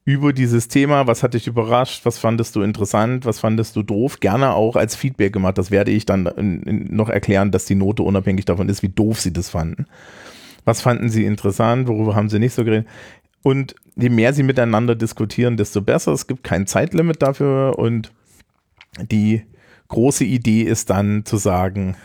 über 0.05 0.33
dieses 0.33 0.69
Thema. 0.69 1.07
Was 1.07 1.23
hat 1.23 1.35
dich 1.35 1.47
überrascht? 1.47 2.05
Was 2.05 2.19
fandest 2.19 2.57
du 2.57 2.63
interessant? 2.63 3.27
Was 3.27 3.41
fandest 3.41 3.77
du 3.77 3.83
doof? 3.83 4.21
Gerne 4.21 4.55
auch 4.55 4.77
als 4.77 4.97
Feedback 4.97 5.33
gemacht. 5.33 5.59
Das 5.59 5.71
werde 5.71 5.91
ich 5.91 6.07
dann 6.07 6.27
in 6.27 6.89
noch 6.95 7.09
erklären, 7.09 7.51
dass 7.51 7.67
die 7.67 7.75
Note 7.75 8.03
unabhängig 8.03 8.45
davon 8.45 8.69
ist, 8.69 8.83
wie 8.83 8.89
doof 8.89 9.21
sie 9.21 9.33
das 9.33 9.51
fanden. 9.51 9.87
Was 10.65 10.81
fanden 10.81 11.11
sie 11.11 11.25
interessant? 11.25 11.89
Worüber 11.89 12.15
haben 12.15 12.29
sie 12.29 12.39
nicht 12.39 12.55
so 12.55 12.65
geredet? 12.65 12.87
Und 13.43 13.75
je 13.97 14.11
mehr 14.11 14.33
sie 14.33 14.43
miteinander 14.43 14.95
diskutieren, 14.95 15.57
desto 15.57 15.81
besser. 15.81 16.13
Es 16.13 16.27
gibt 16.27 16.45
kein 16.45 16.67
Zeitlimit 16.67 17.23
dafür. 17.23 17.79
Und 17.79 18.13
die 19.11 19.43
große 19.89 20.25
Idee 20.25 20.63
ist 20.63 20.91
dann 20.91 21.25
zu 21.25 21.37
sagen, 21.37 21.97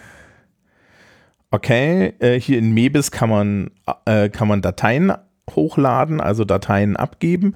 okay, 1.52 2.14
äh, 2.20 2.40
hier 2.40 2.60
in 2.60 2.74
Mebis 2.74 3.12
kann 3.12 3.30
man, 3.30 3.72
äh, 4.06 4.30
kann 4.30 4.48
man 4.48 4.62
Dateien 4.62 5.14
hochladen, 5.50 6.22
also 6.22 6.46
Dateien 6.46 6.96
abgeben 6.96 7.56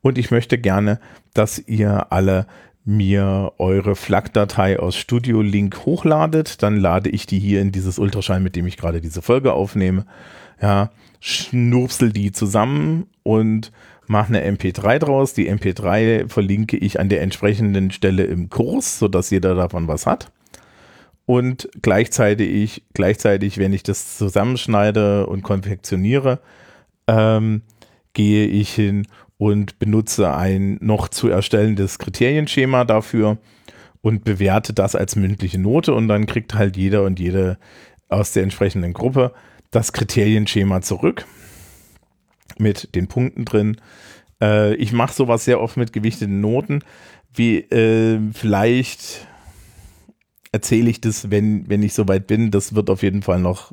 und 0.00 0.18
ich 0.18 0.30
möchte 0.30 0.58
gerne, 0.58 1.00
dass 1.34 1.58
ihr 1.58 2.12
alle 2.12 2.46
mir 2.84 3.52
eure 3.58 3.94
FLAC-Datei 3.94 4.78
aus 4.78 4.96
Studio 4.96 5.42
Link 5.42 5.84
hochladet. 5.84 6.62
Dann 6.62 6.78
lade 6.78 7.10
ich 7.10 7.26
die 7.26 7.38
hier 7.38 7.60
in 7.60 7.70
dieses 7.70 7.98
Ultraschall, 7.98 8.40
mit 8.40 8.56
dem 8.56 8.66
ich 8.66 8.78
gerade 8.78 9.02
diese 9.02 9.20
Folge 9.20 9.52
aufnehme. 9.52 10.06
Ja, 10.62 10.90
schnurpsel 11.20 12.12
die 12.12 12.32
zusammen 12.32 13.06
und 13.24 13.72
mache 14.06 14.28
eine 14.28 14.50
MP3 14.50 14.98
draus. 14.98 15.34
Die 15.34 15.50
MP3 15.52 16.28
verlinke 16.28 16.78
ich 16.78 16.98
an 16.98 17.10
der 17.10 17.20
entsprechenden 17.20 17.90
Stelle 17.90 18.24
im 18.24 18.48
Kurs, 18.48 18.98
sodass 18.98 19.28
jeder 19.28 19.54
davon 19.54 19.86
was 19.86 20.06
hat. 20.06 20.32
Und 21.28 21.68
gleichzeitig, 21.82 22.84
gleichzeitig, 22.94 23.58
wenn 23.58 23.74
ich 23.74 23.82
das 23.82 24.16
zusammenschneide 24.16 25.26
und 25.26 25.42
konfektioniere, 25.42 26.40
ähm, 27.06 27.60
gehe 28.14 28.46
ich 28.46 28.72
hin 28.72 29.06
und 29.36 29.78
benutze 29.78 30.34
ein 30.34 30.78
noch 30.80 31.08
zu 31.08 31.28
erstellendes 31.28 31.98
Kriterienschema 31.98 32.86
dafür 32.86 33.36
und 34.00 34.24
bewerte 34.24 34.72
das 34.72 34.94
als 34.94 35.16
mündliche 35.16 35.58
Note 35.58 35.92
und 35.92 36.08
dann 36.08 36.24
kriegt 36.24 36.54
halt 36.54 36.78
jeder 36.78 37.04
und 37.04 37.20
jede 37.20 37.58
aus 38.08 38.32
der 38.32 38.42
entsprechenden 38.42 38.94
Gruppe 38.94 39.34
das 39.70 39.92
Kriterienschema 39.92 40.80
zurück 40.80 41.26
mit 42.56 42.94
den 42.94 43.06
Punkten 43.06 43.44
drin. 43.44 43.76
Äh, 44.40 44.76
ich 44.76 44.92
mache 44.92 45.12
sowas 45.12 45.44
sehr 45.44 45.60
oft 45.60 45.76
mit 45.76 45.92
gewichteten 45.92 46.40
Noten, 46.40 46.78
wie 47.34 47.58
äh, 47.58 48.18
vielleicht 48.32 49.27
erzähle 50.52 50.90
ich 50.90 51.00
das, 51.00 51.30
wenn, 51.30 51.68
wenn 51.68 51.82
ich 51.82 51.94
soweit 51.94 52.26
bin. 52.26 52.50
Das 52.50 52.74
wird 52.74 52.90
auf 52.90 53.02
jeden 53.02 53.22
Fall 53.22 53.40
noch 53.40 53.72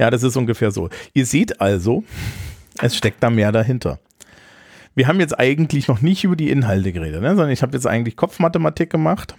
Ja, 0.00 0.10
das 0.10 0.24
ist 0.24 0.36
ungefähr 0.36 0.72
so. 0.72 0.88
Ihr 1.14 1.26
seht 1.26 1.60
also, 1.60 2.02
es 2.82 2.96
steckt 2.96 3.22
da 3.22 3.30
mehr 3.30 3.52
dahinter. 3.52 4.00
Wir 4.98 5.06
haben 5.06 5.20
jetzt 5.20 5.38
eigentlich 5.38 5.86
noch 5.86 6.00
nicht 6.00 6.24
über 6.24 6.34
die 6.34 6.50
Inhalte 6.50 6.92
geredet, 6.92 7.22
ne? 7.22 7.28
sondern 7.28 7.50
ich 7.50 7.62
habe 7.62 7.72
jetzt 7.72 7.86
eigentlich 7.86 8.16
Kopfmathematik 8.16 8.90
gemacht. 8.90 9.36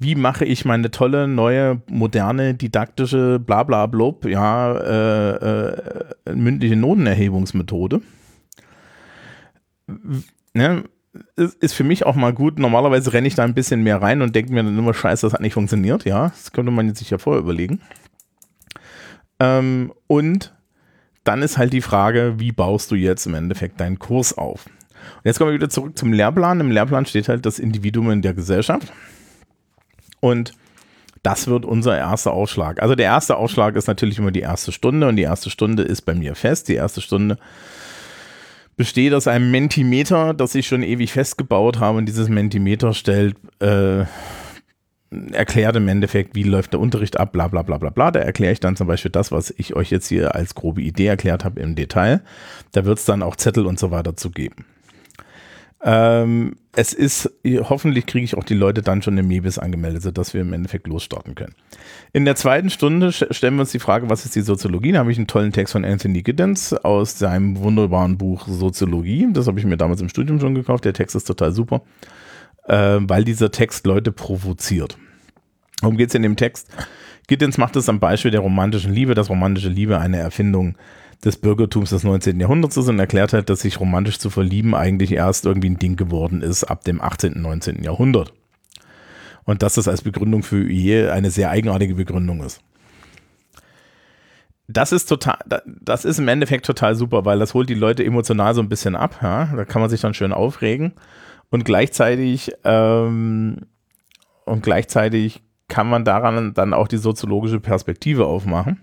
Wie 0.00 0.16
mache 0.16 0.44
ich 0.44 0.64
meine 0.64 0.90
tolle, 0.90 1.28
neue, 1.28 1.82
moderne, 1.88 2.54
didaktische, 2.54 3.38
bla 3.38 3.62
bla 3.62 3.86
blub, 3.86 4.24
ja, 4.24 4.76
äh, 4.76 5.68
äh, 6.30 6.34
mündliche 6.34 6.74
Notenerhebungsmethode? 6.74 8.02
Ne? 10.52 10.82
Ist 11.36 11.74
für 11.74 11.84
mich 11.84 12.04
auch 12.04 12.16
mal 12.16 12.32
gut. 12.32 12.58
Normalerweise 12.58 13.12
renne 13.12 13.28
ich 13.28 13.36
da 13.36 13.44
ein 13.44 13.54
bisschen 13.54 13.84
mehr 13.84 14.02
rein 14.02 14.20
und 14.20 14.34
denke 14.34 14.52
mir 14.52 14.64
dann 14.64 14.76
immer, 14.76 14.94
scheiße, 14.94 15.26
das 15.28 15.32
hat 15.32 15.42
nicht 15.42 15.54
funktioniert. 15.54 16.04
Ja, 16.04 16.30
das 16.30 16.50
könnte 16.50 16.72
man 16.72 16.88
jetzt 16.88 16.98
sich 16.98 17.10
ja 17.10 17.18
vorher 17.18 17.40
überlegen. 17.40 17.82
Ähm, 19.38 19.92
und 20.08 20.52
dann 21.24 21.42
ist 21.42 21.58
halt 21.58 21.72
die 21.72 21.82
Frage, 21.82 22.34
wie 22.38 22.52
baust 22.52 22.90
du 22.90 22.94
jetzt 22.94 23.26
im 23.26 23.34
Endeffekt 23.34 23.80
deinen 23.80 23.98
Kurs 23.98 24.36
auf? 24.36 24.66
Und 24.66 25.24
jetzt 25.24 25.38
kommen 25.38 25.50
wir 25.50 25.54
wieder 25.54 25.70
zurück 25.70 25.96
zum 25.98 26.12
Lehrplan. 26.12 26.60
Im 26.60 26.70
Lehrplan 26.70 27.06
steht 27.06 27.28
halt 27.28 27.46
das 27.46 27.58
Individuum 27.58 28.10
in 28.10 28.22
der 28.22 28.34
Gesellschaft. 28.34 28.92
Und 30.20 30.52
das 31.22 31.46
wird 31.46 31.64
unser 31.64 31.96
erster 31.96 32.32
Ausschlag. 32.32 32.80
Also 32.80 32.94
der 32.94 33.06
erste 33.06 33.36
Ausschlag 33.36 33.76
ist 33.76 33.86
natürlich 33.86 34.18
immer 34.18 34.30
die 34.30 34.40
erste 34.40 34.72
Stunde 34.72 35.08
und 35.08 35.16
die 35.16 35.22
erste 35.22 35.50
Stunde 35.50 35.82
ist 35.82 36.02
bei 36.02 36.14
mir 36.14 36.34
fest. 36.34 36.68
Die 36.68 36.74
erste 36.74 37.00
Stunde 37.00 37.38
besteht 38.76 39.12
aus 39.12 39.26
einem 39.28 39.50
Mentimeter, 39.50 40.32
das 40.32 40.54
ich 40.54 40.66
schon 40.66 40.82
ewig 40.82 41.12
festgebaut 41.12 41.78
habe 41.78 41.98
und 41.98 42.06
dieses 42.06 42.30
Mentimeter 42.30 42.94
stellt 42.94 43.36
äh, 43.60 44.04
erklärt 45.32 45.76
im 45.76 45.88
Endeffekt, 45.88 46.36
wie 46.36 46.44
läuft 46.44 46.72
der 46.72 46.80
Unterricht 46.80 47.18
ab, 47.18 47.32
bla 47.32 47.48
bla 47.48 47.62
bla 47.62 47.78
bla 47.78 47.90
bla. 47.90 48.10
Da 48.10 48.20
erkläre 48.20 48.52
ich 48.52 48.60
dann 48.60 48.76
zum 48.76 48.86
Beispiel 48.86 49.10
das, 49.10 49.32
was 49.32 49.52
ich 49.56 49.74
euch 49.74 49.90
jetzt 49.90 50.08
hier 50.08 50.34
als 50.34 50.54
grobe 50.54 50.82
Idee 50.82 51.06
erklärt 51.06 51.44
habe 51.44 51.60
im 51.60 51.74
Detail. 51.74 52.20
Da 52.72 52.84
wird 52.84 52.98
es 52.98 53.04
dann 53.04 53.22
auch 53.22 53.36
Zettel 53.36 53.66
und 53.66 53.78
so 53.78 53.90
weiter 53.90 54.16
zu 54.16 54.30
geben. 54.30 54.64
Ähm, 55.82 56.56
es 56.72 56.92
ist, 56.92 57.30
hoffentlich 57.44 58.06
kriege 58.06 58.24
ich 58.24 58.36
auch 58.36 58.44
die 58.44 58.54
Leute 58.54 58.82
dann 58.82 59.02
schon 59.02 59.16
im 59.16 59.26
Mebis 59.26 59.58
angemeldet, 59.58 60.02
sodass 60.02 60.34
wir 60.34 60.42
im 60.42 60.52
Endeffekt 60.52 60.86
losstarten 60.86 61.34
können. 61.34 61.54
In 62.12 62.26
der 62.26 62.36
zweiten 62.36 62.70
Stunde 62.70 63.12
stellen 63.12 63.54
wir 63.54 63.62
uns 63.62 63.72
die 63.72 63.78
Frage, 63.78 64.10
was 64.10 64.26
ist 64.26 64.36
die 64.36 64.42
Soziologie? 64.42 64.92
Da 64.92 65.00
habe 65.00 65.10
ich 65.10 65.16
einen 65.16 65.26
tollen 65.26 65.52
Text 65.52 65.72
von 65.72 65.84
Anthony 65.84 66.22
Giddens 66.22 66.74
aus 66.74 67.18
seinem 67.18 67.58
wunderbaren 67.58 68.18
Buch 68.18 68.46
Soziologie. 68.46 69.26
Das 69.32 69.46
habe 69.46 69.58
ich 69.58 69.64
mir 69.64 69.78
damals 69.78 70.02
im 70.02 70.10
Studium 70.10 70.38
schon 70.38 70.54
gekauft. 70.54 70.84
Der 70.84 70.92
Text 70.92 71.16
ist 71.16 71.24
total 71.24 71.52
super 71.52 71.82
äh, 72.70 72.98
weil 73.00 73.24
dieser 73.24 73.50
Text 73.50 73.84
Leute 73.86 74.12
provoziert. 74.12 74.96
Worum 75.82 75.96
geht 75.96 76.10
es 76.10 76.14
in 76.14 76.22
dem 76.22 76.36
Text? 76.36 76.68
Giddens 77.26 77.58
macht 77.58 77.76
es 77.76 77.88
am 77.88 78.00
Beispiel 78.00 78.30
der 78.30 78.40
romantischen 78.40 78.92
Liebe, 78.92 79.14
dass 79.14 79.30
romantische 79.30 79.68
Liebe 79.68 79.98
eine 79.98 80.18
Erfindung 80.18 80.76
des 81.24 81.36
Bürgertums 81.36 81.90
des 81.90 82.04
19. 82.04 82.40
Jahrhunderts 82.40 82.76
ist 82.76 82.88
und 82.88 82.98
erklärt 82.98 83.32
hat, 83.32 83.50
dass 83.50 83.60
sich 83.60 83.80
romantisch 83.80 84.18
zu 84.18 84.30
verlieben 84.30 84.74
eigentlich 84.74 85.12
erst 85.12 85.46
irgendwie 85.46 85.70
ein 85.70 85.78
Ding 85.78 85.96
geworden 85.96 86.42
ist 86.42 86.64
ab 86.64 86.84
dem 86.84 87.00
18., 87.00 87.40
19. 87.40 87.82
Jahrhundert. 87.82 88.32
Und 89.44 89.62
dass 89.62 89.74
das 89.74 89.88
als 89.88 90.02
Begründung 90.02 90.42
für 90.42 90.68
Ehe 90.68 91.12
eine 91.12 91.30
sehr 91.30 91.50
eigenartige 91.50 91.94
Begründung 91.94 92.42
ist. 92.42 92.60
Das 94.68 94.92
ist 94.92 95.06
total, 95.06 95.38
das 95.66 96.04
ist 96.04 96.20
im 96.20 96.28
Endeffekt 96.28 96.64
total 96.64 96.94
super, 96.94 97.24
weil 97.24 97.40
das 97.40 97.54
holt 97.54 97.68
die 97.68 97.74
Leute 97.74 98.04
emotional 98.04 98.54
so 98.54 98.60
ein 98.60 98.68
bisschen 98.68 98.94
ab. 98.94 99.18
Ja? 99.20 99.46
Da 99.56 99.64
kann 99.64 99.80
man 99.80 99.90
sich 99.90 100.00
dann 100.00 100.14
schön 100.14 100.32
aufregen 100.32 100.92
und 101.50 101.64
gleichzeitig 101.64 102.52
ähm, 102.64 103.66
und 104.44 104.62
gleichzeitig 104.62 105.42
kann 105.68 105.88
man 105.88 106.04
daran 106.04 106.54
dann 106.54 106.74
auch 106.74 106.88
die 106.88 106.96
soziologische 106.96 107.60
Perspektive 107.60 108.26
aufmachen. 108.26 108.80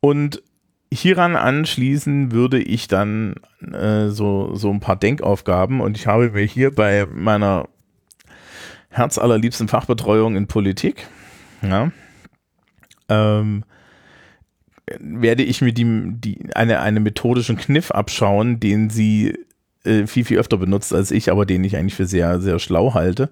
Und 0.00 0.42
hieran 0.92 1.36
anschließen 1.36 2.32
würde 2.32 2.60
ich 2.60 2.88
dann 2.88 3.34
äh, 3.72 4.08
so, 4.08 4.54
so 4.54 4.70
ein 4.70 4.80
paar 4.80 4.96
Denkaufgaben 4.96 5.80
und 5.80 5.96
ich 5.96 6.06
habe 6.06 6.30
mir 6.30 6.44
hier 6.44 6.74
bei 6.74 7.06
meiner 7.06 7.68
herzallerliebsten 8.90 9.68
Fachbetreuung 9.68 10.36
in 10.36 10.46
Politik, 10.46 11.06
ja, 11.62 11.92
ähm, 13.08 13.64
werde 14.98 15.44
ich 15.44 15.62
mir 15.62 15.72
die, 15.72 16.12
die, 16.14 16.54
eine, 16.54 16.80
eine 16.80 17.00
methodischen 17.00 17.56
Kniff 17.56 17.92
abschauen, 17.92 18.58
den 18.58 18.90
sie 18.90 19.38
äh, 19.84 20.06
viel, 20.06 20.24
viel 20.24 20.38
öfter 20.38 20.56
benutzt 20.56 20.94
als 20.94 21.10
ich, 21.10 21.30
aber 21.30 21.46
den 21.46 21.64
ich 21.64 21.76
eigentlich 21.76 21.94
für 21.94 22.06
sehr, 22.06 22.40
sehr 22.40 22.58
schlau 22.58 22.94
halte. 22.94 23.30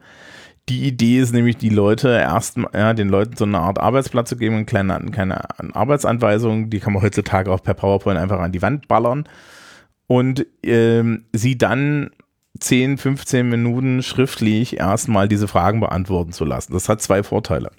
Die 0.69 0.87
Idee 0.87 1.19
ist 1.19 1.33
nämlich, 1.33 1.57
die 1.57 1.71
Leute 1.71 2.09
erst, 2.09 2.59
ja, 2.75 2.93
den 2.93 3.09
Leuten 3.09 3.37
so 3.37 3.45
eine 3.45 3.59
Art 3.59 3.79
Arbeitsplatz 3.79 4.29
zu 4.29 4.37
geben, 4.37 4.57
eine 4.57 4.65
kleine, 4.67 5.11
keine 5.11 5.41
Arbeitsanweisung, 5.75 6.69
die 6.69 6.81
kann 6.81 6.93
man 6.93 7.03
heutzutage 7.03 7.51
auch 7.51 7.63
per 7.63 7.75
PowerPoint 7.75 8.19
einfach 8.19 8.41
an 8.41 8.53
die 8.53 8.61
Wand 8.61 8.87
ballern 8.87 9.27
und 10.07 10.47
ähm, 10.63 11.25
sie 11.33 11.57
dann 11.57 12.11
10, 12.61 12.99
15 12.99 13.49
Minuten 13.49 14.03
schriftlich 14.03 14.79
erstmal 14.79 15.29
diese 15.29 15.49
Fragen 15.49 15.81
beantworten 15.81 16.33
zu 16.33 16.45
lassen. 16.45 16.73
Das 16.73 16.89
hat 16.89 17.01
zwei 17.01 17.23
Vorteile. 17.23 17.71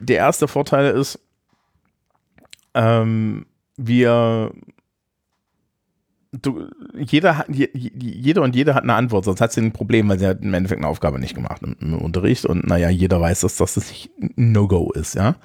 Der 0.00 0.16
erste 0.16 0.48
Vorteil 0.48 0.92
ist, 0.92 1.20
ähm, 2.74 3.46
wir 3.76 4.52
du, 6.32 6.68
jeder, 6.96 7.44
jeder 7.48 8.42
und 8.42 8.56
jede 8.56 8.74
hat 8.74 8.82
eine 8.82 8.94
Antwort, 8.94 9.24
sonst 9.24 9.40
hat 9.40 9.52
sie 9.52 9.60
ein 9.60 9.72
Problem, 9.72 10.08
weil 10.08 10.18
sie 10.18 10.26
hat 10.26 10.42
im 10.42 10.54
Endeffekt 10.54 10.80
eine 10.80 10.88
Aufgabe 10.88 11.18
nicht 11.18 11.34
gemacht 11.34 11.62
im, 11.62 11.76
im 11.80 11.98
Unterricht 11.98 12.46
und 12.46 12.66
naja, 12.66 12.88
jeder 12.88 13.20
weiß, 13.20 13.40
dass 13.40 13.56
das 13.56 13.76
nicht 13.76 14.10
No-Go 14.36 14.92
ist, 14.92 15.14
ja. 15.14 15.36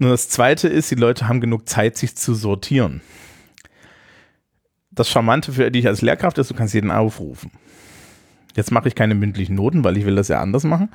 Und 0.00 0.08
das 0.08 0.28
zweite 0.28 0.68
ist, 0.68 0.90
die 0.90 0.96
Leute 0.96 1.28
haben 1.28 1.40
genug 1.40 1.68
Zeit, 1.68 1.96
sich 1.96 2.16
zu 2.16 2.34
sortieren. 2.34 3.00
Das 4.90 5.08
Charmante 5.08 5.52
für 5.52 5.70
dich 5.70 5.86
als 5.86 6.02
Lehrkraft 6.02 6.38
ist, 6.38 6.50
du 6.50 6.54
kannst 6.54 6.74
jeden 6.74 6.90
aufrufen. 6.90 7.50
Jetzt 8.56 8.70
mache 8.70 8.88
ich 8.88 8.94
keine 8.94 9.14
mündlichen 9.14 9.56
Noten, 9.56 9.82
weil 9.82 9.96
ich 9.96 10.04
will 10.04 10.14
das 10.14 10.28
ja 10.28 10.40
anders 10.40 10.64
machen. 10.64 10.90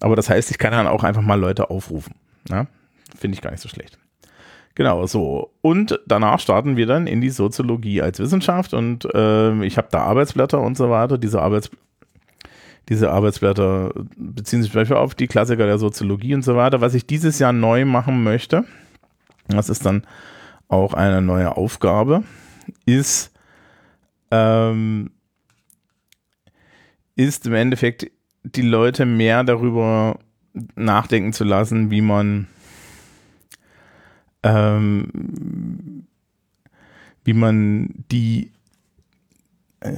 Aber 0.00 0.16
das 0.16 0.28
heißt, 0.28 0.50
ich 0.50 0.58
kann 0.58 0.72
dann 0.72 0.86
auch 0.86 1.04
einfach 1.04 1.22
mal 1.22 1.40
Leute 1.40 1.70
aufrufen. 1.70 2.14
Ja? 2.48 2.66
Finde 3.16 3.36
ich 3.36 3.42
gar 3.42 3.50
nicht 3.50 3.60
so 3.60 3.68
schlecht. 3.68 3.98
Genau, 4.74 5.06
so. 5.06 5.52
Und 5.60 6.00
danach 6.06 6.40
starten 6.40 6.76
wir 6.76 6.86
dann 6.86 7.06
in 7.06 7.20
die 7.20 7.30
Soziologie 7.30 8.00
als 8.00 8.18
Wissenschaft 8.18 8.72
und 8.72 9.06
äh, 9.14 9.64
ich 9.64 9.76
habe 9.76 9.88
da 9.90 10.00
Arbeitsblätter 10.00 10.60
und 10.60 10.76
so 10.76 10.88
weiter. 10.88 11.18
Diese, 11.18 11.42
Arbeits 11.42 11.70
diese 12.88 13.10
Arbeitsblätter 13.10 13.92
beziehen 14.16 14.62
sich 14.62 14.72
zum 14.72 14.96
auf 14.96 15.14
die 15.14 15.26
Klassiker 15.26 15.66
der 15.66 15.78
Soziologie 15.78 16.34
und 16.34 16.42
so 16.42 16.56
weiter. 16.56 16.80
Was 16.80 16.94
ich 16.94 17.06
dieses 17.06 17.38
Jahr 17.38 17.52
neu 17.52 17.84
machen 17.84 18.22
möchte, 18.22 18.64
das 19.48 19.68
ist 19.68 19.84
dann 19.84 20.06
auch 20.68 20.94
eine 20.94 21.20
neue 21.20 21.56
Aufgabe, 21.56 22.24
ist, 22.86 23.30
ähm, 24.30 25.10
ist 27.14 27.46
im 27.46 27.54
Endeffekt 27.54 28.10
die 28.42 28.62
Leute 28.62 29.04
mehr 29.04 29.44
darüber 29.44 30.18
nachdenken 30.74 31.32
zu 31.32 31.44
lassen, 31.44 31.90
wie 31.90 32.00
man 32.00 32.48
ähm, 34.42 36.06
wie 37.24 37.34
man 37.34 38.04
die 38.10 38.52
äh, 39.80 39.96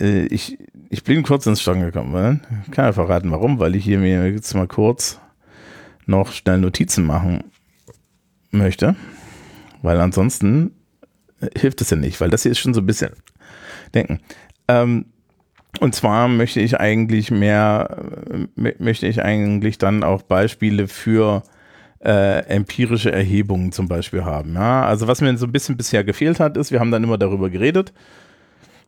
äh, 0.00 0.26
ich, 0.26 0.58
ich 0.88 1.04
bin 1.04 1.22
kurz 1.22 1.46
ins 1.46 1.60
Stocken 1.60 1.82
gekommen. 1.82 2.12
Ne? 2.12 2.40
Kann 2.70 2.86
ja 2.86 2.92
verraten, 2.92 3.30
warum, 3.30 3.58
weil 3.58 3.74
ich 3.74 3.84
hier 3.84 3.98
mir 3.98 4.30
jetzt 4.30 4.54
mal 4.54 4.66
kurz 4.66 5.20
noch 6.06 6.32
schnell 6.32 6.58
Notizen 6.58 7.04
machen 7.04 7.44
möchte. 8.50 8.96
Weil 9.82 10.00
ansonsten 10.00 10.72
hilft 11.56 11.80
es 11.80 11.90
ja 11.90 11.96
nicht, 11.96 12.20
weil 12.20 12.30
das 12.30 12.42
hier 12.42 12.52
ist 12.52 12.58
schon 12.58 12.74
so 12.74 12.80
ein 12.80 12.86
bisschen 12.86 13.10
denken. 13.94 14.20
Ähm, 14.68 15.06
und 15.80 15.94
zwar 15.94 16.28
möchte 16.28 16.60
ich 16.60 16.80
eigentlich 16.80 17.30
mehr, 17.30 18.02
möchte 18.54 19.06
ich 19.06 19.22
eigentlich 19.22 19.76
dann 19.76 20.04
auch 20.04 20.22
Beispiele 20.22 20.88
für 20.88 21.42
äh, 22.04 22.40
empirische 22.46 23.12
Erhebungen 23.12 23.72
zum 23.72 23.88
Beispiel 23.88 24.24
haben. 24.24 24.54
Ja? 24.54 24.84
Also 24.84 25.08
was 25.08 25.20
mir 25.20 25.36
so 25.36 25.46
ein 25.46 25.52
bisschen 25.52 25.76
bisher 25.76 26.04
gefehlt 26.04 26.40
hat, 26.40 26.56
ist, 26.56 26.72
wir 26.72 26.80
haben 26.80 26.90
dann 26.90 27.04
immer 27.04 27.18
darüber 27.18 27.50
geredet. 27.50 27.92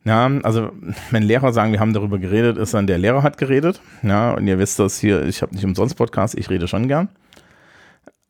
Ja, 0.05 0.31
also 0.43 0.71
wenn 1.11 1.23
Lehrer 1.23 1.53
sagen, 1.53 1.73
wir 1.73 1.81
haben 1.81 1.93
darüber 1.93 2.19
geredet, 2.19 2.57
ist 2.57 2.73
dann 2.73 2.87
der 2.87 2.99
Lehrer 2.99 3.23
hat 3.23 3.37
geredet. 3.37 3.81
Ja, 4.03 4.33
und 4.33 4.47
ihr 4.47 4.59
wisst 4.59 4.79
das 4.79 4.99
hier, 4.99 5.27
ich 5.27 5.43
habe 5.43 5.55
nicht 5.55 5.65
umsonst 5.65 5.97
Podcast, 5.97 6.37
ich 6.39 6.49
rede 6.49 6.69
schon 6.69 6.89
gern. 6.89 7.09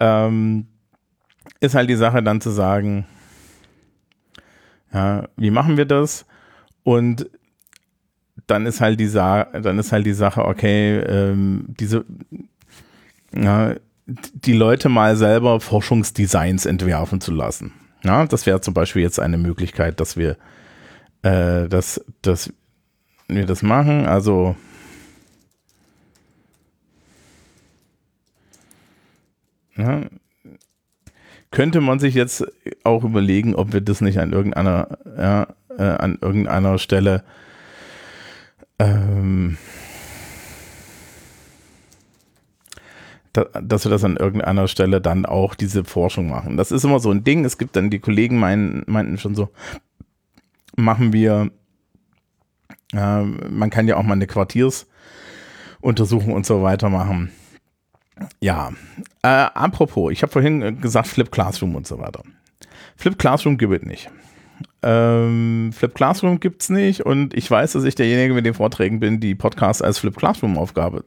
Ähm, 0.01 0.67
ist 1.61 1.75
halt 1.75 1.91
die 1.91 1.97
Sache 1.97 2.23
dann 2.23 2.41
zu 2.41 2.51
sagen, 2.51 3.07
ja, 4.93 5.29
wie 5.37 5.51
machen 5.51 5.77
wir 5.77 5.85
das? 5.85 6.25
Und 6.83 7.29
dann 8.47 8.67
ist 8.67 8.81
halt 8.81 8.99
die, 8.99 9.07
Sa 9.07 9.45
dann 9.45 9.79
ist 9.79 9.93
halt 9.93 10.07
die 10.07 10.13
Sache, 10.13 10.45
okay, 10.45 10.99
ähm, 11.01 11.67
diese, 11.79 12.05
ja, 13.35 13.75
die 14.09 14.55
Leute 14.55 14.89
mal 14.89 15.17
selber 15.17 15.61
Forschungsdesigns 15.61 16.65
entwerfen 16.65 17.21
zu 17.21 17.33
lassen. 17.33 17.73
Ja, 18.03 18.27
das 18.27 18.47
wäre 18.47 18.61
zum 18.61 18.75
Beispiel 18.75 19.03
jetzt 19.03 19.21
eine 19.21 19.37
Möglichkeit, 19.37 20.01
dass 20.01 20.17
wir, 20.17 20.37
äh, 21.23 21.69
dass, 21.69 22.05
dass 22.23 22.53
wir 23.29 23.45
das 23.45 23.63
machen. 23.63 24.07
Also 24.07 24.57
ja, 29.77 30.03
könnte 31.51 31.81
man 31.81 31.99
sich 31.99 32.15
jetzt 32.15 32.47
auch 32.85 33.05
überlegen, 33.05 33.55
ob 33.55 33.73
wir 33.73 33.81
das 33.81 34.01
nicht 34.01 34.19
an 34.19 34.33
irgendeiner, 34.33 34.99
ja, 35.17 35.49
äh, 35.77 35.83
an 35.83 36.19
irgendeiner 36.21 36.79
Stelle 36.79 37.25
ähm, 38.79 39.59
dass 43.33 43.85
wir 43.85 43.91
das 43.91 44.05
an 44.05 44.17
irgendeiner 44.17 44.69
Stelle 44.69 45.01
dann 45.01 45.27
auch 45.27 45.55
diese 45.55 45.85
Forschung 45.85 46.29
machen. 46.29 46.57
Das 46.57 46.73
ist 46.73 46.85
immer 46.85 47.01
so 47.01 47.11
ein 47.11 47.25
Ding. 47.25 47.45
Es 47.45 47.59
gibt 47.59 47.77
dann 47.77 47.91
die 47.91 47.99
Kollegen 47.99 48.39
meinen, 48.39 48.85
meinten 48.87 49.19
schon 49.19 49.35
so, 49.35 49.51
machen 50.77 51.13
wir, 51.13 51.51
äh, 52.95 53.23
man 53.23 53.71
kann 53.71 53.89
ja 53.89 53.97
auch 53.97 54.03
mal 54.03 54.15
eine 54.15 54.27
Quartiersuntersuchung 54.27 56.33
und 56.33 56.47
so 56.47 56.63
weiter 56.63 56.89
machen. 56.89 57.31
Ja, 58.41 58.73
äh, 59.23 59.29
apropos, 59.29 60.13
ich 60.13 60.23
habe 60.23 60.33
vorhin 60.33 60.81
gesagt 60.81 61.09
Flip 61.09 61.31
Classroom 61.31 61.77
und 61.77 61.87
so 61.87 61.99
weiter. 61.99 62.23
Flip 62.97 63.17
Classroom 63.17 63.59
gibt 63.59 63.75
es 63.75 63.89
nicht. 63.89 64.11
Ähm, 64.83 65.71
Flip 65.73 65.95
Classroom 65.95 66.41
gibt 66.41 66.63
es 66.63 66.71
nicht 66.71 67.07
und 67.07 67.35
ich 67.35 67.51
weiß, 67.51 67.73
dass 67.73 67.85
ich 67.85 67.95
derjenige 67.95 68.35
mit 68.35 68.47
den 68.47 68.55
Vorträgen 68.55 69.01
bin, 69.01 69.21
die 69.21 69.35
Podcasts 69.35 69.83
als 69.83 69.99
Flip 69.99 70.17
Classroom-Aufgabe 70.17 71.05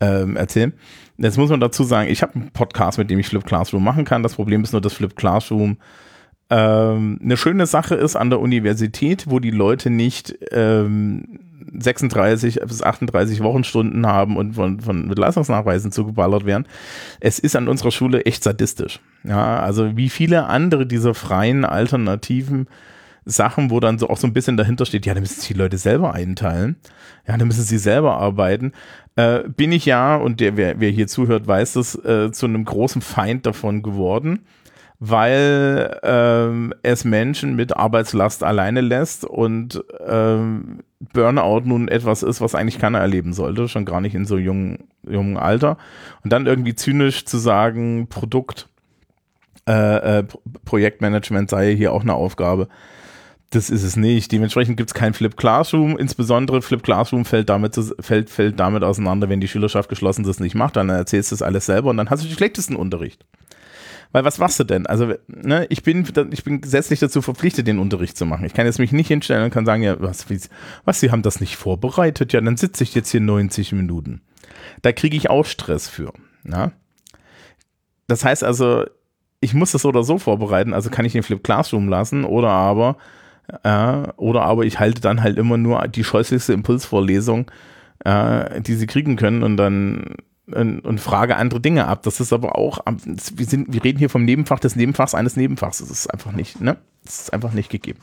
ähm, 0.00 0.36
erzählen. 0.36 0.72
Jetzt 1.16 1.38
muss 1.38 1.50
man 1.50 1.60
dazu 1.60 1.84
sagen, 1.84 2.10
ich 2.10 2.22
habe 2.22 2.34
einen 2.34 2.50
Podcast, 2.50 2.98
mit 2.98 3.10
dem 3.10 3.18
ich 3.18 3.28
Flip 3.28 3.44
Classroom 3.44 3.84
machen 3.84 4.04
kann. 4.04 4.22
Das 4.22 4.34
Problem 4.34 4.62
ist 4.62 4.72
nur, 4.72 4.80
dass 4.80 4.94
Flip 4.94 5.14
Classroom 5.14 5.78
ähm, 6.50 7.18
eine 7.22 7.36
schöne 7.36 7.66
Sache 7.66 7.94
ist 7.94 8.16
an 8.16 8.30
der 8.30 8.40
Universität, 8.40 9.24
wo 9.28 9.38
die 9.38 9.50
Leute 9.50 9.90
nicht 9.90 10.36
ähm, 10.50 11.38
36 11.72 12.60
bis 12.60 12.82
38 12.82 13.42
Wochenstunden 13.42 14.06
haben 14.06 14.36
und 14.36 14.54
von, 14.54 14.80
von 14.80 15.08
mit 15.08 15.18
Leistungsnachweisen 15.18 15.92
zugeballert 15.92 16.44
werden. 16.44 16.66
Es 17.20 17.38
ist 17.38 17.56
an 17.56 17.68
unserer 17.68 17.90
Schule 17.90 18.24
echt 18.26 18.44
sadistisch. 18.44 19.00
Ja, 19.24 19.60
also 19.60 19.96
wie 19.96 20.08
viele 20.08 20.46
andere 20.46 20.86
dieser 20.86 21.14
freien 21.14 21.64
alternativen 21.64 22.66
Sachen, 23.24 23.70
wo 23.70 23.80
dann 23.80 23.98
so 23.98 24.08
auch 24.08 24.18
so 24.18 24.26
ein 24.26 24.32
bisschen 24.32 24.56
dahinter 24.56 24.86
steht, 24.86 25.06
ja, 25.06 25.14
da 25.14 25.20
müssen 25.20 25.40
sich 25.40 25.48
die 25.48 25.58
Leute 25.58 25.78
selber 25.78 26.12
einteilen. 26.12 26.76
Ja, 27.26 27.36
da 27.36 27.44
müssen 27.44 27.62
sie 27.62 27.78
selber 27.78 28.16
arbeiten. 28.18 28.72
Äh, 29.16 29.48
bin 29.48 29.72
ich 29.72 29.86
ja, 29.86 30.16
und 30.16 30.40
der, 30.40 30.56
wer, 30.56 30.80
wer 30.80 30.90
hier 30.90 31.06
zuhört, 31.06 31.46
weiß 31.46 31.74
das, 31.74 31.94
äh, 32.04 32.30
zu 32.32 32.46
einem 32.46 32.64
großen 32.64 33.02
Feind 33.02 33.46
davon 33.46 33.82
geworden 33.82 34.40
weil 35.00 36.00
ähm, 36.02 36.72
es 36.82 37.04
Menschen 37.04 37.56
mit 37.56 37.76
Arbeitslast 37.76 38.42
alleine 38.42 38.80
lässt 38.80 39.24
und 39.24 39.82
ähm, 40.06 40.80
Burnout 41.12 41.62
nun 41.64 41.88
etwas 41.88 42.22
ist, 42.22 42.40
was 42.40 42.54
eigentlich 42.54 42.78
keiner 42.78 43.00
erleben 43.00 43.32
sollte, 43.32 43.68
schon 43.68 43.84
gar 43.84 44.00
nicht 44.00 44.14
in 44.14 44.24
so 44.24 44.38
jungen, 44.38 44.88
jungen 45.06 45.36
Alter. 45.36 45.76
Und 46.22 46.32
dann 46.32 46.46
irgendwie 46.46 46.74
zynisch 46.74 47.26
zu 47.26 47.36
sagen, 47.36 48.06
Produkt, 48.08 48.68
äh, 49.68 50.20
äh, 50.20 50.24
Projektmanagement 50.64 51.50
sei 51.50 51.74
hier 51.76 51.92
auch 51.92 52.02
eine 52.02 52.14
Aufgabe. 52.14 52.68
Das 53.54 53.70
ist 53.70 53.84
es 53.84 53.94
nicht. 53.94 54.32
Dementsprechend 54.32 54.76
gibt 54.76 54.90
es 54.90 54.94
kein 54.94 55.14
Flip 55.14 55.36
Classroom. 55.36 55.96
Insbesondere 55.96 56.60
Flip 56.60 56.82
Classroom 56.82 57.24
fällt 57.24 57.48
damit, 57.48 57.78
fällt, 58.00 58.28
fällt 58.28 58.58
damit 58.58 58.82
auseinander, 58.82 59.28
wenn 59.28 59.40
die 59.40 59.46
Schülerschaft 59.46 59.88
geschlossen 59.88 60.24
das 60.24 60.40
nicht 60.40 60.56
macht. 60.56 60.74
Dann 60.74 60.88
erzählst 60.88 61.30
du 61.30 61.34
das 61.36 61.42
alles 61.42 61.66
selber 61.66 61.90
und 61.90 61.96
dann 61.96 62.10
hast 62.10 62.24
du 62.24 62.26
den 62.26 62.36
schlechtesten 62.36 62.74
Unterricht. 62.74 63.24
Weil 64.10 64.24
was 64.24 64.38
machst 64.38 64.58
du 64.58 64.64
denn? 64.64 64.86
Also, 64.86 65.14
ne, 65.28 65.66
ich 65.70 65.84
bin, 65.84 66.04
ich 66.32 66.42
bin 66.42 66.62
gesetzlich 66.62 66.98
dazu 66.98 67.22
verpflichtet, 67.22 67.68
den 67.68 67.78
Unterricht 67.78 68.16
zu 68.16 68.26
machen. 68.26 68.44
Ich 68.44 68.54
kann 68.54 68.66
jetzt 68.66 68.80
mich 68.80 68.90
nicht 68.90 69.08
hinstellen 69.08 69.44
und 69.44 69.50
kann 69.50 69.66
sagen, 69.66 69.84
ja, 69.84 70.00
was, 70.00 70.26
was, 70.84 70.98
Sie 70.98 71.12
haben 71.12 71.22
das 71.22 71.40
nicht 71.40 71.54
vorbereitet? 71.54 72.32
Ja, 72.32 72.40
dann 72.40 72.56
sitze 72.56 72.82
ich 72.82 72.94
jetzt 72.96 73.10
hier 73.10 73.20
90 73.20 73.70
Minuten. 73.72 74.20
Da 74.82 74.90
kriege 74.90 75.16
ich 75.16 75.30
auch 75.30 75.46
Stress 75.46 75.88
für. 75.88 76.12
Ja? 76.44 76.72
Das 78.08 78.24
heißt 78.24 78.42
also, 78.42 78.84
ich 79.38 79.54
muss 79.54 79.70
das 79.70 79.84
oder 79.84 80.02
so 80.02 80.18
vorbereiten, 80.18 80.74
also 80.74 80.90
kann 80.90 81.04
ich 81.04 81.12
den 81.12 81.22
Flip 81.22 81.42
Classroom 81.42 81.88
lassen 81.88 82.24
oder 82.24 82.48
aber, 82.48 82.96
äh, 83.62 84.08
oder 84.16 84.42
aber 84.42 84.64
ich 84.64 84.78
halte 84.78 85.00
dann 85.00 85.22
halt 85.22 85.38
immer 85.38 85.56
nur 85.56 85.86
die 85.88 86.04
scheußlichste 86.04 86.52
Impulsvorlesung, 86.52 87.50
äh, 88.04 88.60
die 88.60 88.74
sie 88.74 88.86
kriegen 88.86 89.16
können 89.16 89.42
und 89.42 89.56
dann 89.56 90.14
und, 90.46 90.80
und, 90.80 91.00
frage 91.00 91.36
andere 91.36 91.60
Dinge 91.60 91.86
ab. 91.86 92.02
Das 92.02 92.20
ist 92.20 92.32
aber 92.32 92.58
auch, 92.58 92.80
wir, 92.86 93.46
sind, 93.46 93.72
wir 93.72 93.82
reden 93.82 93.98
hier 93.98 94.10
vom 94.10 94.26
Nebenfach 94.26 94.60
des 94.60 94.76
Nebenfachs 94.76 95.14
eines 95.14 95.36
Nebenfachs. 95.36 95.78
Das 95.78 95.90
ist 95.90 96.06
einfach 96.08 96.32
nicht, 96.32 96.60
ne? 96.60 96.76
Das 97.02 97.22
ist 97.22 97.32
einfach 97.32 97.52
nicht 97.52 97.70
gegeben. 97.70 98.00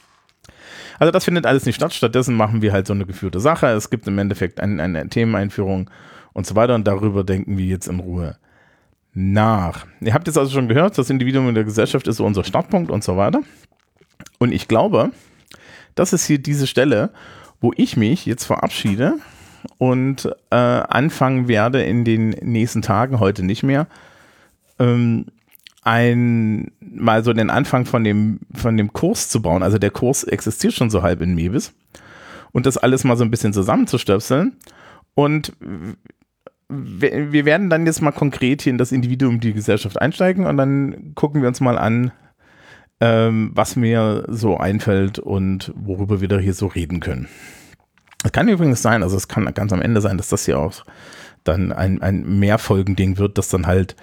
Also 0.98 1.12
das 1.12 1.26
findet 1.26 1.46
alles 1.46 1.66
nicht 1.66 1.76
statt. 1.76 1.94
Stattdessen 1.94 2.36
machen 2.36 2.64
wir 2.64 2.74
halt 2.74 2.88
so 2.88 2.94
eine 2.94 3.06
geführte 3.06 3.40
Sache. 3.40 3.68
Es 3.68 3.92
gibt 3.92 4.08
im 4.08 4.18
Endeffekt 4.18 4.60
eine, 4.60 4.82
eine 4.82 5.08
Themeneinführung 5.08 5.90
und 6.34 6.48
so 6.48 6.56
weiter 6.56 6.76
und 6.76 6.88
darüber 6.88 7.24
denken 7.24 7.58
wir 7.58 7.66
jetzt 7.66 7.88
in 7.88 8.00
Ruhe 8.00 8.38
nach. 9.14 9.86
Ihr 10.00 10.14
habt 10.14 10.28
jetzt 10.28 10.38
also 10.38 10.52
schon 10.52 10.68
gehört, 10.68 10.98
das 10.98 11.10
Individuum 11.10 11.50
in 11.50 11.56
der 11.56 11.64
Gesellschaft 11.64 12.08
ist 12.08 12.18
so 12.18 12.26
unser 12.26 12.44
Startpunkt 12.44 12.90
und 12.90 13.04
so 13.04 13.18
weiter. 13.18 13.42
Und 14.40 14.52
ich 14.52 14.68
glaube, 14.68 15.12
das 15.96 16.14
ist 16.14 16.26
hier 16.26 16.40
diese 16.40 16.68
Stelle, 16.68 17.12
wo 17.60 17.72
ich 17.76 17.98
mich 17.98 18.26
jetzt 18.26 18.46
verabschiede 18.46 19.16
und 19.78 20.26
äh, 20.50 20.56
anfangen 20.56 21.48
werde 21.48 21.84
in 21.84 22.04
den 22.04 22.30
nächsten 22.30 22.82
Tagen, 22.82 23.20
heute 23.20 23.44
nicht 23.44 23.64
mehr, 23.64 23.88
ähm, 24.80 25.26
ein, 25.84 26.72
mal 26.80 27.24
so 27.24 27.34
den 27.34 27.50
Anfang 27.50 27.86
von 27.86 28.04
dem, 28.04 28.40
von 28.54 28.78
dem 28.78 28.94
Kurs 28.94 29.30
zu 29.30 29.42
bauen. 29.42 29.64
Also 29.64 29.78
der 29.78 29.92
Kurs 29.92 30.24
existiert 30.24 30.74
schon 30.74 30.90
so 30.90 31.02
halb 31.02 31.22
in 31.22 31.34
Mebis. 31.34 31.74
Und 32.52 32.66
das 32.66 32.78
alles 32.78 33.04
mal 33.04 33.18
so 33.18 33.24
ein 33.24 33.32
bisschen 33.32 33.54
zusammenzustöpseln. 33.54 34.58
Und 35.16 35.54
wir 36.72 37.46
werden 37.46 37.70
dann 37.70 37.86
jetzt 37.86 38.02
mal 38.02 38.12
konkret 38.12 38.62
hier 38.62 38.72
in 38.72 38.78
das 38.78 38.92
Individuum, 38.92 39.40
die 39.40 39.54
Gesellschaft 39.54 40.00
einsteigen 40.00 40.46
und 40.46 40.56
dann 40.58 41.14
gucken 41.16 41.42
wir 41.42 41.50
uns 41.50 41.60
mal 41.60 41.78
an, 41.78 42.12
ähm, 43.02 43.52
was 43.56 43.76
mir 43.76 44.26
so 44.30 44.58
einfällt 44.58 45.20
und 45.20 45.74
worüber 45.76 46.22
wir 46.22 46.28
da 46.28 46.38
hier 46.38 46.54
so 46.54 46.68
reden 46.68 47.00
können. 47.02 47.28
Es 48.24 48.32
kann 48.32 48.48
übrigens 48.48 48.82
sein, 48.82 49.02
also 49.02 49.18
es 49.18 49.28
kann 49.28 49.52
ganz 49.54 49.74
am 49.74 49.82
Ende 49.82 50.00
sein, 50.00 50.18
dass 50.18 50.30
das 50.30 50.46
hier 50.46 50.60
auch 50.60 50.86
dann 51.44 51.72
ein, 51.72 52.02
ein 52.04 52.40
Mehrfolgending 52.40 53.18
wird, 53.18 53.40
das 53.40 53.50
dann 53.50 53.66
halt 53.66 53.96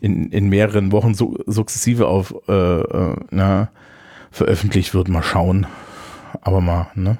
in, 0.00 0.30
in 0.30 0.48
mehreren 0.48 0.90
Wochen 0.90 1.14
su 1.14 1.38
sukzessive 1.46 2.08
auf 2.08 2.34
äh, 2.48 2.80
äh, 2.80 3.16
na, 3.30 3.70
veröffentlicht 4.32 4.94
wird. 4.94 5.08
Mal 5.08 5.22
schauen. 5.22 5.66
Aber 6.40 6.60
mal, 6.60 6.88
ne? 6.94 7.18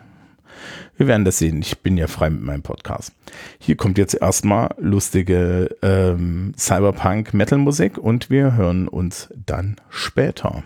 Wir 0.97 1.07
werden 1.07 1.25
das 1.25 1.39
sehen. 1.39 1.61
Ich 1.61 1.79
bin 1.79 1.97
ja 1.97 2.09
frei 2.09 2.29
mit 2.31 2.43
meinem 2.43 2.63
Podcast. 2.63 3.13
Hier 3.59 3.77
kommt 3.77 3.97
jetzt 3.97 4.15
erstmal 4.15 4.75
lustige 4.79 5.77
ähm, 5.83 6.53
Cyberpunk-Metal-Musik 6.59 7.97
und 7.97 8.29
wir 8.29 8.57
hören 8.57 8.89
uns 8.89 9.33
dann 9.47 9.77
später. 9.89 10.65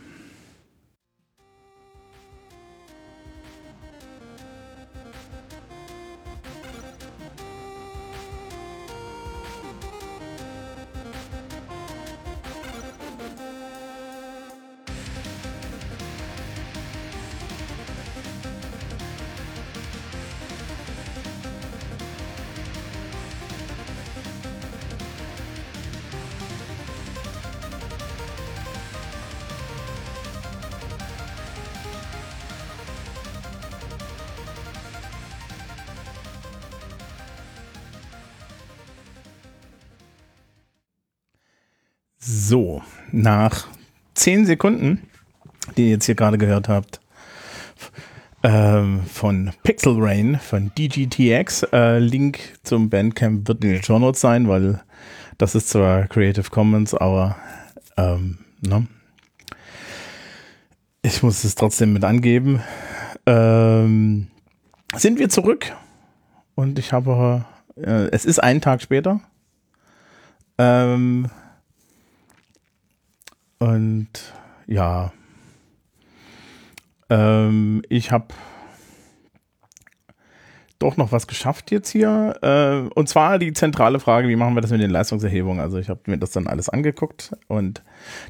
So, 42.26 42.82
nach 43.12 43.66
zehn 44.14 44.46
Sekunden, 44.46 45.02
die 45.76 45.82
ihr 45.82 45.90
jetzt 45.90 46.06
hier 46.06 46.14
gerade 46.14 46.38
gehört 46.38 46.70
habt, 46.70 46.98
ähm, 48.42 49.02
von 49.02 49.52
Pixel 49.62 49.96
Rain 49.98 50.38
von 50.38 50.72
DGTX. 50.74 51.64
Äh, 51.64 51.98
Link 51.98 52.38
zum 52.62 52.88
Bandcamp 52.88 53.46
wird 53.46 53.62
in 53.62 53.72
den 53.72 53.82
Show 53.82 53.98
Notes 53.98 54.22
sein, 54.22 54.48
weil 54.48 54.82
das 55.36 55.54
ist 55.54 55.68
zwar 55.68 56.06
Creative 56.06 56.48
Commons, 56.48 56.94
aber 56.94 57.36
ähm, 57.98 58.38
ne? 58.62 58.86
ich 61.02 61.22
muss 61.22 61.44
es 61.44 61.56
trotzdem 61.56 61.92
mit 61.92 62.04
angeben. 62.04 62.62
Ähm, 63.26 64.28
sind 64.96 65.18
wir 65.18 65.28
zurück 65.28 65.76
und 66.54 66.78
ich 66.78 66.94
habe, 66.94 67.44
äh, 67.76 68.08
es 68.12 68.24
ist 68.24 68.38
einen 68.38 68.62
Tag 68.62 68.80
später. 68.80 69.20
Ähm, 70.56 71.28
und 73.58 74.08
ja, 74.66 75.12
ähm, 77.10 77.82
ich 77.88 78.10
habe 78.10 78.28
doch 80.78 80.96
noch 80.96 81.12
was 81.12 81.26
geschafft 81.26 81.70
jetzt 81.70 81.88
hier. 81.90 82.36
Äh, 82.42 82.94
und 82.94 83.08
zwar 83.08 83.38
die 83.38 83.52
zentrale 83.52 84.00
Frage, 84.00 84.28
wie 84.28 84.36
machen 84.36 84.54
wir 84.54 84.60
das 84.60 84.70
mit 84.70 84.80
den 84.80 84.90
Leistungserhebungen? 84.90 85.60
Also 85.60 85.78
ich 85.78 85.88
habe 85.88 86.00
mir 86.06 86.18
das 86.18 86.32
dann 86.32 86.46
alles 86.46 86.68
angeguckt 86.68 87.32
und 87.48 87.82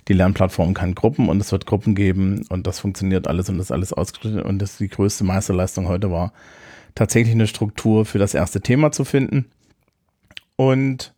die 0.08 0.12
Lernplattform 0.12 0.74
kann 0.74 0.94
Gruppen 0.94 1.28
und 1.28 1.40
es 1.40 1.50
wird 1.52 1.66
Gruppen 1.66 1.94
geben 1.94 2.44
und 2.50 2.66
das 2.66 2.78
funktioniert 2.80 3.26
alles 3.26 3.48
und 3.48 3.58
das 3.58 3.66
ist 3.66 3.72
alles 3.72 3.92
ausgeschrieben 3.92 4.42
und 4.42 4.60
das 4.60 4.76
die 4.76 4.88
größte 4.88 5.24
Meisterleistung 5.24 5.88
heute 5.88 6.10
war, 6.10 6.32
tatsächlich 6.94 7.34
eine 7.34 7.46
Struktur 7.46 8.04
für 8.04 8.18
das 8.18 8.34
erste 8.34 8.60
Thema 8.60 8.92
zu 8.92 9.04
finden 9.04 9.46
und 10.56 11.13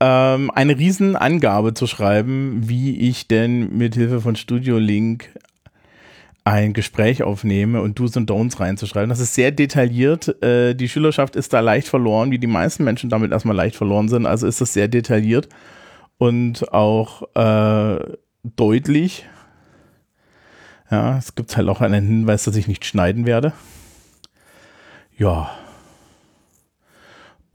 ähm, 0.00 0.50
eine 0.50 0.78
Riesenangabe 0.78 1.74
zu 1.74 1.86
schreiben, 1.86 2.68
wie 2.68 2.96
ich 2.98 3.28
denn 3.28 3.76
mit 3.76 3.94
Hilfe 3.94 4.20
von 4.20 4.36
Studio 4.36 4.78
Link 4.78 5.30
ein 6.44 6.72
Gespräch 6.72 7.22
aufnehme 7.22 7.82
und 7.82 7.98
Do's 7.98 8.16
und 8.16 8.30
Don'ts 8.30 8.58
reinzuschreiben. 8.58 9.10
Das 9.10 9.20
ist 9.20 9.34
sehr 9.34 9.50
detailliert. 9.50 10.42
Äh, 10.42 10.74
die 10.74 10.88
Schülerschaft 10.88 11.36
ist 11.36 11.52
da 11.52 11.60
leicht 11.60 11.88
verloren, 11.88 12.30
wie 12.30 12.38
die 12.38 12.46
meisten 12.46 12.84
Menschen 12.84 13.10
damit 13.10 13.32
erstmal 13.32 13.56
leicht 13.56 13.76
verloren 13.76 14.08
sind. 14.08 14.24
Also 14.24 14.46
ist 14.46 14.60
das 14.60 14.72
sehr 14.72 14.88
detailliert 14.88 15.48
und 16.16 16.72
auch 16.72 17.22
äh, 17.34 17.98
deutlich. 18.44 19.26
Ja, 20.90 21.18
es 21.18 21.34
gibt 21.34 21.54
halt 21.56 21.68
auch 21.68 21.82
einen 21.82 22.06
Hinweis, 22.06 22.44
dass 22.44 22.56
ich 22.56 22.66
nicht 22.66 22.86
schneiden 22.86 23.26
werde. 23.26 23.52
Ja. 25.18 25.50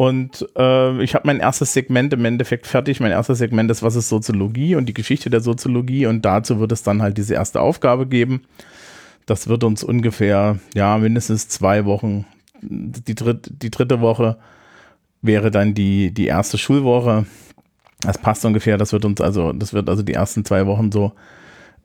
Und 0.03 0.45
äh, 0.57 1.01
ich 1.01 1.15
habe 1.15 1.27
mein 1.27 1.39
erstes 1.39 1.71
Segment 1.71 2.11
im 2.11 2.25
Endeffekt 2.25 2.67
fertig. 2.67 2.99
Mein 2.99 3.11
erstes 3.11 3.37
Segment 3.37 3.71
ist, 3.71 3.83
was 3.83 3.95
ist 3.95 4.09
Soziologie 4.09 4.75
und 4.75 4.87
die 4.87 4.93
Geschichte 4.93 5.29
der 5.29 5.39
Soziologie. 5.39 6.07
Und 6.07 6.25
dazu 6.25 6.59
wird 6.59 6.73
es 6.73 6.83
dann 6.83 7.01
halt 7.01 7.17
diese 7.17 7.35
erste 7.35 7.61
Aufgabe 7.61 8.05
geben. 8.05 8.41
Das 9.25 9.47
wird 9.47 9.63
uns 9.63 9.81
ungefähr, 9.81 10.59
ja, 10.75 10.97
mindestens 10.97 11.47
zwei 11.47 11.85
Wochen, 11.85 12.25
die, 12.61 13.15
dritt, 13.15 13.49
die 13.61 13.71
dritte 13.71 14.01
Woche 14.01 14.35
wäre 15.21 15.51
dann 15.51 15.73
die, 15.73 16.13
die 16.13 16.27
erste 16.27 16.57
Schulwoche. 16.57 17.25
Das 18.01 18.17
passt 18.17 18.43
ungefähr, 18.43 18.77
das 18.77 18.91
wird 18.91 19.05
uns 19.05 19.21
also, 19.21 19.53
das 19.53 19.71
wird 19.71 19.87
also 19.87 20.03
die 20.03 20.15
ersten 20.15 20.43
zwei 20.43 20.65
Wochen 20.65 20.91
so 20.91 21.13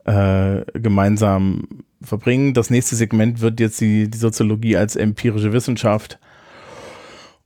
äh, 0.03 0.65
gemeinsam 0.73 1.69
verbringen. 2.01 2.53
Das 2.53 2.69
nächste 2.69 2.97
Segment 2.97 3.39
wird 3.39 3.61
jetzt 3.61 3.79
die, 3.79 4.09
die 4.09 4.17
Soziologie 4.17 4.75
als 4.75 4.97
empirische 4.97 5.53
Wissenschaft. 5.53 6.19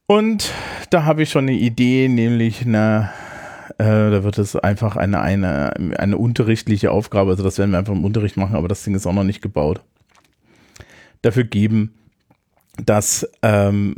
Und 0.08 0.51
da 0.89 1.06
habe 1.06 1.24
ich 1.24 1.30
schon 1.30 1.45
eine 1.45 1.58
Idee, 1.58 2.08
nämlich 2.08 2.66
eine, 2.66 3.12
äh, 3.78 3.84
da 3.84 4.24
wird 4.24 4.38
es 4.38 4.56
einfach 4.56 4.95
eine, 4.95 5.22
eine, 5.22 5.74
eine 5.97 6.18
unterrichtliche 6.18 6.91
Aufgabe, 6.91 7.32
also 7.32 7.43
das 7.43 7.58
werden 7.58 7.72
wir 7.72 7.80
einfach 7.80 7.93
im 7.93 8.04
Unterricht 8.04 8.38
machen, 8.38 8.56
aber 8.56 8.68
das 8.68 8.84
Ding 8.84 8.95
ist 8.95 9.08
auch 9.08 9.14
noch 9.14 9.24
nicht 9.24 9.41
gebaut, 9.41 9.82
dafür 11.22 11.45
geben, 11.45 11.93
dass 12.84 13.30
ähm, 13.41 13.95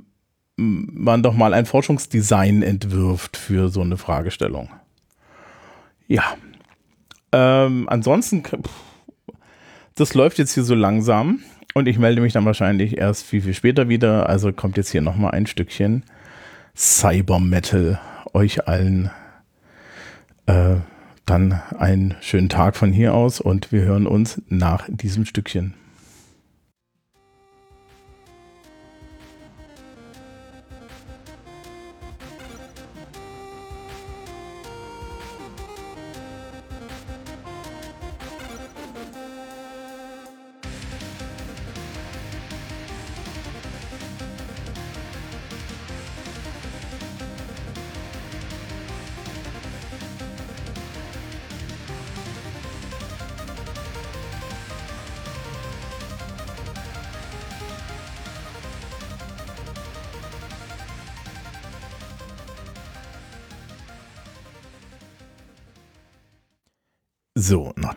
man 0.58 1.24
doch 1.24 1.34
mal 1.34 1.53
ein 1.53 1.66
Forschungsdesign 1.66 2.62
entwirft 2.62 3.36
für 3.36 3.70
so 3.70 3.82
eine 3.82 3.97
Fragestellung. 3.97 4.70
Ja. 6.08 6.24
Ähm, 7.32 7.89
ansonsten, 7.89 8.43
das 9.95 10.14
läuft 10.14 10.38
jetzt 10.38 10.53
hier 10.53 10.64
so 10.64 10.76
langsam 10.76 11.39
und 11.76 11.88
ich 11.90 12.00
melde 12.00 12.22
mich 12.22 12.34
dann 12.34 12.46
wahrscheinlich 12.46 12.98
erst 12.98 13.26
viel, 13.26 13.42
viel 13.42 13.54
später 13.54 13.90
wieder. 13.90 14.30
Also 14.30 14.52
kommt 14.54 14.78
jetzt 14.78 14.92
hier 14.92 15.02
nochmal 15.02 15.32
ein 15.32 15.46
Stückchen 15.46 16.04
Cyber 16.76 17.40
Metal 17.40 18.00
euch 18.34 18.68
allen 18.68 19.12
äh, 20.46 20.76
dann 21.26 21.62
einen 21.78 22.16
schönen 22.22 22.50
Tag 22.50 22.76
von 22.76 22.92
hier 22.92 23.14
aus 23.14 23.42
und 23.42 23.72
wir 23.72 23.82
hören 23.82 24.08
uns 24.08 24.42
nach 24.48 24.88
diesem 24.90 25.26
Stückchen. 25.26 25.74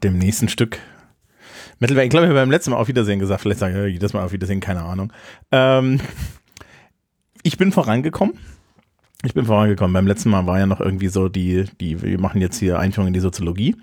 Dem 0.02 0.18
nächsten 0.18 0.48
Stück. 0.48 0.78
Mittelwert, 1.80 2.04
ich 2.04 2.10
glaube, 2.10 2.26
ich 2.26 2.30
habe 2.30 2.40
beim 2.40 2.50
letzten 2.50 2.72
Mal 2.72 2.78
auf 2.78 2.88
Wiedersehen 2.88 3.18
gesagt, 3.18 3.40
vielleicht 3.40 3.60
sage 3.60 3.86
ich 3.86 3.94
jedes 3.94 4.12
Mal 4.12 4.24
auf 4.24 4.32
Wiedersehen, 4.32 4.60
keine 4.60 4.82
Ahnung. 4.82 5.12
Ähm, 5.52 6.00
ich 7.42 7.56
bin 7.56 7.70
vorangekommen. 7.72 8.38
Ich 9.24 9.34
bin 9.34 9.46
vorangekommen. 9.46 9.92
Beim 9.92 10.06
letzten 10.06 10.30
Mal 10.30 10.46
war 10.46 10.60
ja 10.60 10.66
noch 10.66 10.80
irgendwie 10.80 11.08
so 11.08 11.28
die, 11.28 11.64
die, 11.80 12.02
wir 12.02 12.20
machen 12.20 12.40
jetzt 12.40 12.58
hier 12.58 12.78
Einführung 12.78 13.08
in 13.08 13.14
die 13.14 13.20
Soziologie. 13.20 13.76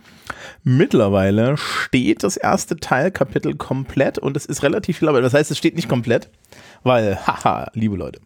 Mittlerweile 0.63 1.57
steht 1.57 2.23
das 2.23 2.37
erste 2.37 2.77
Teilkapitel 2.77 3.55
komplett 3.55 4.17
und 4.17 4.37
es 4.37 4.45
ist 4.45 4.63
relativ 4.63 4.99
viel, 4.99 5.09
aber 5.09 5.21
das 5.21 5.33
heißt, 5.33 5.51
es 5.51 5.57
steht 5.57 5.75
nicht 5.75 5.89
komplett, 5.89 6.29
weil, 6.83 7.17
haha, 7.27 7.69
liebe 7.73 7.97
Leute. 7.97 8.21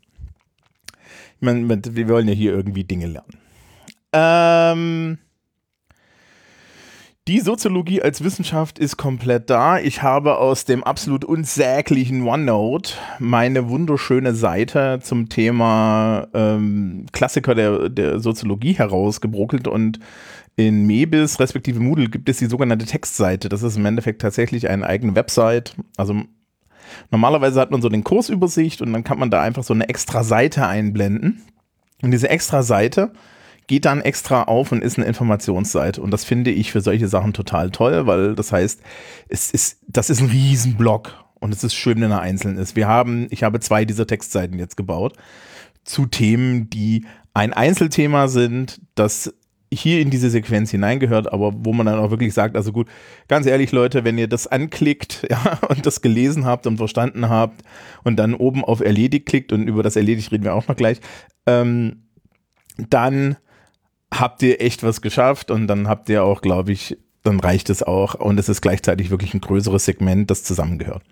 Ich 1.38 1.42
meine, 1.42 1.68
wir 1.68 2.08
wollen 2.10 2.28
ja 2.28 2.34
hier 2.34 2.54
irgendwie 2.54 2.84
Dinge 2.84 3.08
lernen. 3.08 3.38
Ähm, 4.14 5.18
die 7.30 7.42
Soziologie 7.42 8.02
als 8.02 8.24
Wissenschaft 8.24 8.80
ist 8.80 8.98
komplett 8.98 9.52
da. 9.52 9.78
Ich 9.78 10.02
habe 10.02 10.40
aus 10.40 10.66
dem 10.66 10.84
absolut 10.84 11.24
unsäglichen 11.24 12.28
OneNote 12.28 12.96
meine 13.20 13.70
wunderschöne 13.70 14.34
Seite 14.34 15.00
zum 15.04 15.30
Thema 15.30 16.28
ähm, 16.34 17.06
Klassiker 17.12 17.54
der, 17.54 17.90
der 17.90 18.20
Soziologie 18.20 18.74
herausgebruckelt 18.74 19.68
und 19.68 20.00
in 20.56 20.88
Mebis 20.88 21.40
respektive 21.40 21.80
Moodle 21.80 22.10
gibt 22.10 22.30
es 22.30 22.38
die 22.38 22.48
sogenannte 22.48 22.88
Textseite. 22.88 23.48
Das 23.48 23.62
ist 23.62 23.78
im 23.78 23.86
Endeffekt 23.86 24.24
tatsächlich 24.24 24.68
eine 24.68 24.88
eigene 24.88 25.14
Website. 25.14 25.76
Also 25.98 26.24
normalerweise 27.12 27.62
hat 27.62 27.70
man 27.70 27.84
so 27.84 27.90
den 27.90 28.04
Kursübersicht 28.04 28.82
und 28.82 28.92
dann 28.92 29.04
kann 29.04 29.20
man 29.20 29.30
da 29.30 29.44
einfach 29.44 29.64
so 29.64 29.76
eine 29.76 29.88
extra 29.88 30.24
Seite 30.24 30.66
einblenden. 30.66 31.44
Und 32.02 32.10
diese 32.10 32.32
extra 32.32 32.64
Seite 32.64 33.12
geht 33.70 33.86
dann 33.86 34.02
extra 34.02 34.44
auf 34.44 34.72
und 34.72 34.84
ist 34.84 34.98
eine 34.98 35.06
Informationsseite. 35.06 36.02
Und 36.02 36.10
das 36.10 36.26
finde 36.26 36.50
ich 36.50 36.72
für 36.72 36.82
solche 36.82 37.08
Sachen 37.08 37.34
total 37.34 37.70
toll, 37.70 38.08
weil 38.08 38.34
das 38.34 38.52
heißt, 38.52 38.82
es 39.30 39.52
ist, 39.52 39.78
das 39.88 40.10
ist 40.10 40.22
ein 40.22 40.30
Riesenblock 40.30 41.14
und 41.36 41.54
es 41.54 41.64
ist 41.64 41.76
schön, 41.76 42.02
wenn 42.02 42.10
er 42.10 42.20
einzeln 42.20 42.58
ist. 42.58 42.76
Wir 42.76 42.88
haben, 42.88 43.28
ich 43.30 43.44
habe 43.44 43.60
zwei 43.60 43.86
dieser 43.86 44.08
Textseiten 44.08 44.58
jetzt 44.58 44.76
gebaut 44.76 45.14
zu 45.84 46.08
Themen, 46.08 46.72
die 46.72 47.06
ein 47.36 47.54
Einzelthema 47.54 48.28
sind, 48.28 48.82
das 48.96 49.36
hier 49.72 50.02
in 50.02 50.10
diese 50.10 50.32
Sequenz 50.32 50.72
hineingehört, 50.72 51.32
aber 51.32 51.54
wo 51.56 51.72
man 51.72 51.86
dann 51.86 52.00
auch 52.00 52.10
wirklich 52.10 52.34
sagt, 52.34 52.56
also 52.56 52.72
gut, 52.72 52.88
ganz 53.28 53.46
ehrlich 53.46 53.72
Leute, 53.72 54.04
wenn 54.04 54.18
ihr 54.18 54.28
das 54.28 54.48
anklickt 54.48 55.28
ja, 55.30 55.60
und 55.70 55.86
das 55.86 56.02
gelesen 56.02 56.44
habt 56.44 56.66
und 56.66 56.78
verstanden 56.78 57.30
habt 57.30 57.62
und 58.04 58.16
dann 58.16 58.34
oben 58.34 58.66
auf 58.66 58.82
erledigt 58.82 59.28
klickt 59.28 59.54
und 59.54 59.68
über 59.68 59.84
das 59.84 59.96
erledigt 59.96 60.32
reden 60.32 60.44
wir 60.44 60.56
auch 60.56 60.68
noch 60.68 60.76
gleich, 60.76 61.00
ähm, 61.46 62.08
dann 62.90 63.38
habt 64.20 64.42
ihr 64.44 64.62
echt 64.62 64.84
was 64.84 65.02
geschafft 65.02 65.52
und 65.52 65.68
dann 65.68 65.88
habt 65.88 66.10
ihr 66.10 66.24
auch, 66.24 66.42
glaube 66.42 66.72
ich, 66.72 66.98
dann 67.24 67.40
reicht 67.40 67.70
es 67.70 67.84
auch 67.84 68.16
und 68.16 68.40
es 68.40 68.50
ist 68.50 68.62
gleichzeitig 68.62 69.10
wirklich 69.10 69.34
ein 69.34 69.42
größeres 69.42 69.86
Segment, 69.86 70.30
das 70.32 70.44
zusammengehört. 70.44 71.04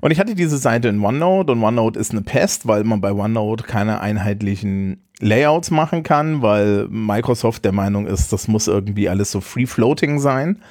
Und 0.00 0.10
ich 0.10 0.20
hatte 0.20 0.34
diese 0.34 0.58
Seite 0.58 0.88
in 0.88 1.04
OneNote 1.04 1.52
und 1.52 1.62
OneNote 1.62 1.98
ist 1.98 2.12
eine 2.12 2.22
Pest, 2.22 2.68
weil 2.68 2.84
man 2.84 3.00
bei 3.00 3.12
OneNote 3.12 3.64
keine 3.64 4.00
einheitlichen 4.00 5.02
Layouts 5.20 5.70
machen 5.70 6.04
kann, 6.04 6.42
weil 6.42 6.86
Microsoft 6.88 7.64
der 7.64 7.72
Meinung 7.72 8.06
ist, 8.06 8.32
das 8.32 8.46
muss 8.46 8.68
irgendwie 8.68 9.08
alles 9.08 9.32
so 9.32 9.40
free 9.40 9.66
floating 9.66 10.20
sein. 10.20 10.62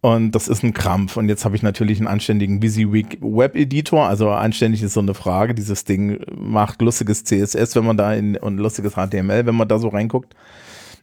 Und 0.00 0.32
das 0.32 0.46
ist 0.46 0.62
ein 0.62 0.72
Krampf. 0.72 1.16
Und 1.16 1.28
jetzt 1.28 1.44
habe 1.44 1.56
ich 1.56 1.62
natürlich 1.62 1.98
einen 1.98 2.06
anständigen 2.06 2.62
WYSIWYG 2.62 3.18
Web 3.20 3.56
Editor. 3.56 4.06
Also 4.06 4.30
anständig 4.30 4.82
ist 4.82 4.92
so 4.92 5.00
eine 5.00 5.14
Frage. 5.14 5.52
Dieses 5.52 5.84
Ding 5.84 6.20
macht 6.32 6.80
lustiges 6.80 7.24
CSS, 7.24 7.74
wenn 7.74 7.84
man 7.84 7.96
da 7.96 8.14
in 8.14 8.36
und 8.36 8.58
lustiges 8.58 8.92
HTML, 8.92 9.46
wenn 9.46 9.56
man 9.56 9.68
da 9.68 9.78
so 9.78 9.88
reinguckt. 9.88 10.34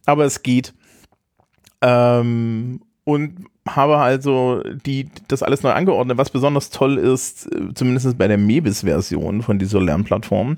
Aber 0.06 0.26
es 0.26 0.44
geht. 0.44 0.74
Ähm, 1.82 2.82
und 3.06 3.46
habe 3.68 3.98
also 3.98 4.62
die, 4.86 5.10
das 5.28 5.44
alles 5.44 5.64
neu 5.64 5.72
angeordnet. 5.72 6.18
Was 6.18 6.30
besonders 6.30 6.70
toll 6.70 6.98
ist, 6.98 7.48
äh, 7.54 7.74
zumindest 7.74 8.18
bei 8.18 8.28
der 8.28 8.38
Mebis-Version 8.38 9.42
von 9.42 9.60
dieser 9.60 9.82
Lernplattform, 9.82 10.58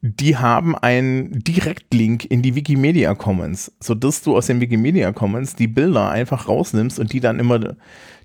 die 0.00 0.36
haben 0.36 0.76
einen 0.76 1.44
Direktlink 1.44 2.24
in 2.24 2.42
die 2.42 2.56
Wikimedia 2.56 3.14
Commons, 3.14 3.72
sodass 3.78 4.22
du 4.22 4.36
aus 4.36 4.46
den 4.48 4.60
Wikimedia 4.60 5.12
Commons 5.12 5.54
die 5.54 5.68
Bilder 5.68 6.10
einfach 6.10 6.48
rausnimmst 6.48 6.98
und 6.98 7.12
die 7.12 7.20
dann 7.20 7.38
immer 7.38 7.76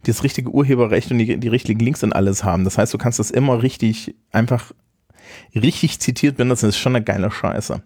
das 0.04 0.24
richtige 0.24 0.50
Urheberrecht 0.50 1.12
und 1.12 1.20
die, 1.20 1.38
die 1.38 1.48
richtigen 1.48 1.80
Links 1.80 2.04
und 2.04 2.14
alles 2.14 2.44
haben. 2.44 2.64
Das 2.64 2.80
heißt, 2.80 2.94
du 2.94 2.98
kannst 2.98 3.20
das 3.20 3.30
immer 3.30 3.62
richtig, 3.62 4.16
einfach 4.32 4.72
richtig 5.54 6.00
zitiert 6.00 6.38
benutzen. 6.38 6.66
Das 6.66 6.76
ist 6.76 6.82
schon 6.82 6.96
eine 6.96 7.06
geile 7.06 7.30
Scheiße. 7.30 7.84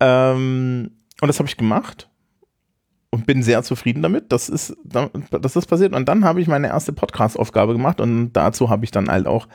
Ähm, 0.00 0.90
und 1.20 1.28
das 1.28 1.38
habe 1.38 1.48
ich 1.48 1.56
gemacht 1.56 2.08
und 3.10 3.26
bin 3.26 3.42
sehr 3.42 3.62
zufrieden 3.62 4.02
damit. 4.02 4.32
Das 4.32 4.48
ist, 4.48 4.76
das 4.84 5.56
ist 5.56 5.66
passiert. 5.66 5.94
Und 5.94 6.08
dann 6.08 6.24
habe 6.24 6.40
ich 6.40 6.48
meine 6.48 6.68
erste 6.68 6.92
Podcast-Aufgabe 6.92 7.72
gemacht 7.72 8.00
und 8.00 8.32
dazu 8.32 8.70
habe 8.70 8.84
ich 8.84 8.90
dann 8.90 9.08
halt 9.08 9.26
auch 9.26 9.48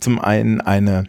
zum 0.00 0.18
einen 0.18 0.60
eine 0.60 1.04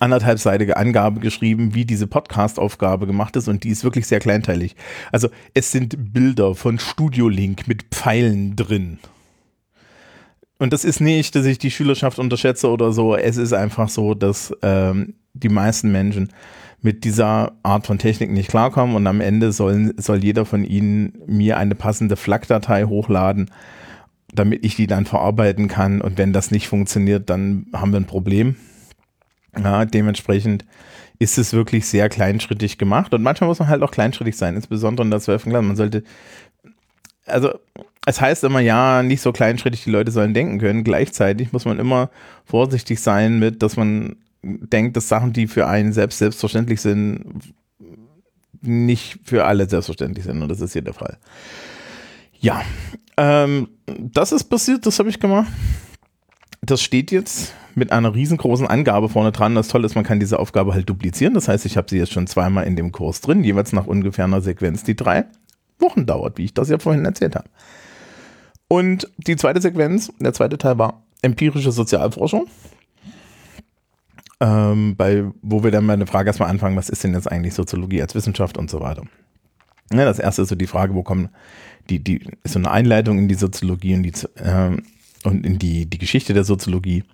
anderthalbseitige 0.00 0.76
Angabe 0.76 1.20
geschrieben, 1.20 1.74
wie 1.74 1.84
diese 1.84 2.06
Podcast-Aufgabe 2.06 3.06
gemacht 3.06 3.36
ist 3.36 3.48
und 3.48 3.64
die 3.64 3.70
ist 3.70 3.84
wirklich 3.84 4.06
sehr 4.06 4.20
kleinteilig. 4.20 4.76
Also 5.12 5.28
es 5.54 5.72
sind 5.72 6.12
Bilder 6.12 6.54
von 6.54 6.78
Studio 6.78 7.28
Link 7.28 7.66
mit 7.68 7.84
Pfeilen 7.90 8.56
drin. 8.56 8.98
Und 10.58 10.72
das 10.72 10.84
ist 10.84 11.00
nicht, 11.00 11.34
dass 11.34 11.44
ich 11.44 11.58
die 11.58 11.70
Schülerschaft 11.70 12.18
unterschätze 12.18 12.70
oder 12.70 12.92
so. 12.92 13.14
Es 13.14 13.36
ist 13.36 13.52
einfach 13.52 13.88
so, 13.88 14.14
dass 14.14 14.54
ähm, 14.62 15.14
die 15.34 15.50
meisten 15.50 15.92
Menschen 15.92 16.32
mit 16.86 17.02
dieser 17.02 17.54
Art 17.64 17.84
von 17.84 17.98
Technik 17.98 18.30
nicht 18.30 18.48
klarkommen 18.48 18.94
und 18.94 19.08
am 19.08 19.20
Ende 19.20 19.50
sollen, 19.50 19.92
soll 19.96 20.22
jeder 20.22 20.44
von 20.44 20.62
ihnen 20.62 21.18
mir 21.26 21.56
eine 21.56 21.74
passende 21.74 22.14
FLAC-Datei 22.14 22.84
hochladen, 22.84 23.50
damit 24.32 24.64
ich 24.64 24.76
die 24.76 24.86
dann 24.86 25.04
verarbeiten 25.04 25.66
kann. 25.66 26.00
Und 26.00 26.16
wenn 26.16 26.32
das 26.32 26.52
nicht 26.52 26.68
funktioniert, 26.68 27.28
dann 27.28 27.66
haben 27.72 27.90
wir 27.90 27.98
ein 27.98 28.06
Problem. 28.06 28.54
Ja, 29.58 29.84
dementsprechend 29.84 30.64
ist 31.18 31.38
es 31.38 31.52
wirklich 31.52 31.88
sehr 31.88 32.08
kleinschrittig 32.08 32.78
gemacht 32.78 33.12
und 33.14 33.22
manchmal 33.24 33.48
muss 33.48 33.58
man 33.58 33.66
halt 33.66 33.82
auch 33.82 33.90
kleinschrittig 33.90 34.36
sein, 34.36 34.54
insbesondere 34.54 35.04
in 35.04 35.10
der 35.10 35.18
12. 35.18 35.42
Klasse. 35.42 35.62
Man 35.62 35.74
sollte, 35.74 36.04
also 37.26 37.50
es 38.06 38.20
heißt 38.20 38.44
immer, 38.44 38.60
ja, 38.60 39.02
nicht 39.02 39.22
so 39.22 39.32
kleinschrittig, 39.32 39.82
die 39.82 39.90
Leute 39.90 40.12
sollen 40.12 40.34
denken 40.34 40.60
können. 40.60 40.84
Gleichzeitig 40.84 41.52
muss 41.52 41.64
man 41.64 41.80
immer 41.80 42.10
vorsichtig 42.44 43.00
sein 43.00 43.40
mit, 43.40 43.60
dass 43.64 43.76
man 43.76 44.14
denkt, 44.46 44.96
dass 44.96 45.08
Sachen, 45.08 45.32
die 45.32 45.46
für 45.46 45.66
einen 45.66 45.92
selbst 45.92 46.18
selbstverständlich 46.18 46.80
sind, 46.80 47.54
nicht 48.60 49.20
für 49.24 49.44
alle 49.44 49.68
selbstverständlich 49.68 50.24
sind. 50.24 50.42
Und 50.42 50.48
das 50.48 50.60
ist 50.60 50.72
hier 50.72 50.82
der 50.82 50.94
Fall. 50.94 51.18
Ja, 52.38 52.62
ähm, 53.16 53.68
das 53.86 54.32
ist 54.32 54.44
passiert, 54.44 54.86
das 54.86 54.98
habe 54.98 55.08
ich 55.08 55.20
gemacht. 55.20 55.50
Das 56.62 56.82
steht 56.82 57.10
jetzt 57.10 57.54
mit 57.74 57.92
einer 57.92 58.14
riesengroßen 58.14 58.66
Angabe 58.66 59.08
vorne 59.08 59.32
dran. 59.32 59.54
Das 59.54 59.68
Tolle 59.68 59.86
ist, 59.86 59.94
man 59.94 60.04
kann 60.04 60.20
diese 60.20 60.38
Aufgabe 60.38 60.72
halt 60.74 60.88
duplizieren. 60.88 61.34
Das 61.34 61.48
heißt, 61.48 61.66
ich 61.66 61.76
habe 61.76 61.88
sie 61.88 61.98
jetzt 61.98 62.12
schon 62.12 62.26
zweimal 62.26 62.66
in 62.66 62.76
dem 62.76 62.92
Kurs 62.92 63.20
drin, 63.20 63.44
jeweils 63.44 63.72
nach 63.72 63.86
ungefähr 63.86 64.24
einer 64.24 64.40
Sequenz, 64.40 64.82
die 64.82 64.96
drei 64.96 65.26
Wochen 65.78 66.06
dauert, 66.06 66.38
wie 66.38 66.44
ich 66.44 66.54
das 66.54 66.68
ja 66.68 66.78
vorhin 66.78 67.04
erzählt 67.04 67.36
habe. 67.36 67.48
Und 68.68 69.10
die 69.18 69.36
zweite 69.36 69.60
Sequenz, 69.60 70.12
der 70.18 70.32
zweite 70.32 70.58
Teil 70.58 70.78
war 70.78 71.02
empirische 71.22 71.70
Sozialforschung 71.70 72.46
ähm, 74.40 74.96
bei, 74.96 75.24
wo 75.42 75.64
wir 75.64 75.70
dann 75.70 75.86
mal 75.86 75.94
eine 75.94 76.06
Frage 76.06 76.28
erstmal 76.28 76.50
anfangen, 76.50 76.76
was 76.76 76.88
ist 76.88 77.04
denn 77.04 77.14
jetzt 77.14 77.30
eigentlich 77.30 77.54
Soziologie 77.54 78.02
als 78.02 78.14
Wissenschaft 78.14 78.58
und 78.58 78.70
so 78.70 78.80
weiter. 78.80 79.02
Ja, 79.92 80.04
das 80.04 80.18
erste 80.18 80.42
ist 80.42 80.48
so 80.48 80.56
die 80.56 80.66
Frage, 80.66 80.94
wo 80.94 81.02
kommen 81.02 81.28
die, 81.88 82.02
die, 82.02 82.20
ist 82.42 82.52
so 82.52 82.58
eine 82.58 82.70
Einleitung 82.70 83.18
in 83.18 83.28
die 83.28 83.34
Soziologie 83.34 83.94
und, 83.94 84.02
die, 84.02 84.12
äh, 84.42 84.76
und 85.24 85.46
in 85.46 85.58
die, 85.58 85.86
die 85.86 85.98
Geschichte 85.98 86.34
der 86.34 86.44
Soziologie. 86.44 87.04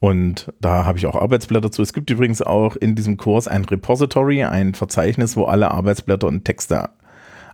Und 0.00 0.52
da 0.60 0.84
habe 0.84 0.98
ich 0.98 1.06
auch 1.06 1.14
Arbeitsblätter 1.14 1.70
zu. 1.70 1.82
Es 1.82 1.92
gibt 1.92 2.10
übrigens 2.10 2.42
auch 2.42 2.74
in 2.74 2.94
diesem 2.94 3.16
Kurs 3.16 3.46
ein 3.46 3.64
Repository, 3.64 4.44
ein 4.44 4.74
Verzeichnis, 4.74 5.36
wo 5.36 5.44
alle 5.44 5.70
Arbeitsblätter 5.70 6.26
und 6.26 6.44
Texte 6.44 6.88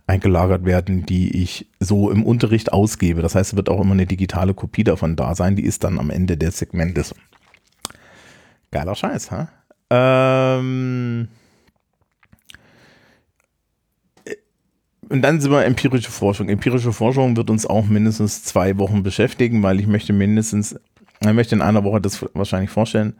eingelagert 0.07 0.63
werden, 0.63 1.05
die 1.05 1.43
ich 1.43 1.67
so 1.81 2.09
im 2.09 2.23
Unterricht 2.23 2.71
ausgebe. 2.71 3.21
Das 3.21 3.35
heißt, 3.35 3.51
es 3.51 3.55
wird 3.57 3.67
auch 3.67 3.81
immer 3.81 3.91
eine 3.91 4.05
digitale 4.05 4.53
Kopie 4.53 4.85
davon 4.85 5.17
da 5.17 5.35
sein. 5.35 5.57
Die 5.57 5.65
ist 5.65 5.83
dann 5.83 5.99
am 5.99 6.09
Ende 6.09 6.37
des 6.37 6.57
Segmentes. 6.57 7.13
Geiler 8.71 8.95
Scheiß, 8.95 9.31
ha? 9.31 9.49
Ähm 9.89 11.27
und 15.09 15.21
dann 15.21 15.39
sind 15.39 15.51
wir 15.51 15.63
empirische 15.65 16.11
Forschung. 16.11 16.49
Empirische 16.49 16.91
Forschung 16.91 17.37
wird 17.37 17.49
uns 17.49 17.65
auch 17.65 17.85
mindestens 17.85 18.43
zwei 18.43 18.77
Wochen 18.77 19.03
beschäftigen, 19.03 19.63
weil 19.63 19.79
ich 19.79 19.87
möchte 19.87 20.11
mindestens, 20.11 20.79
ich 21.21 21.33
möchte 21.33 21.55
in 21.55 21.61
einer 21.61 21.83
Woche 21.83 22.01
das 22.01 22.25
wahrscheinlich 22.33 22.69
vorstellen, 22.69 23.15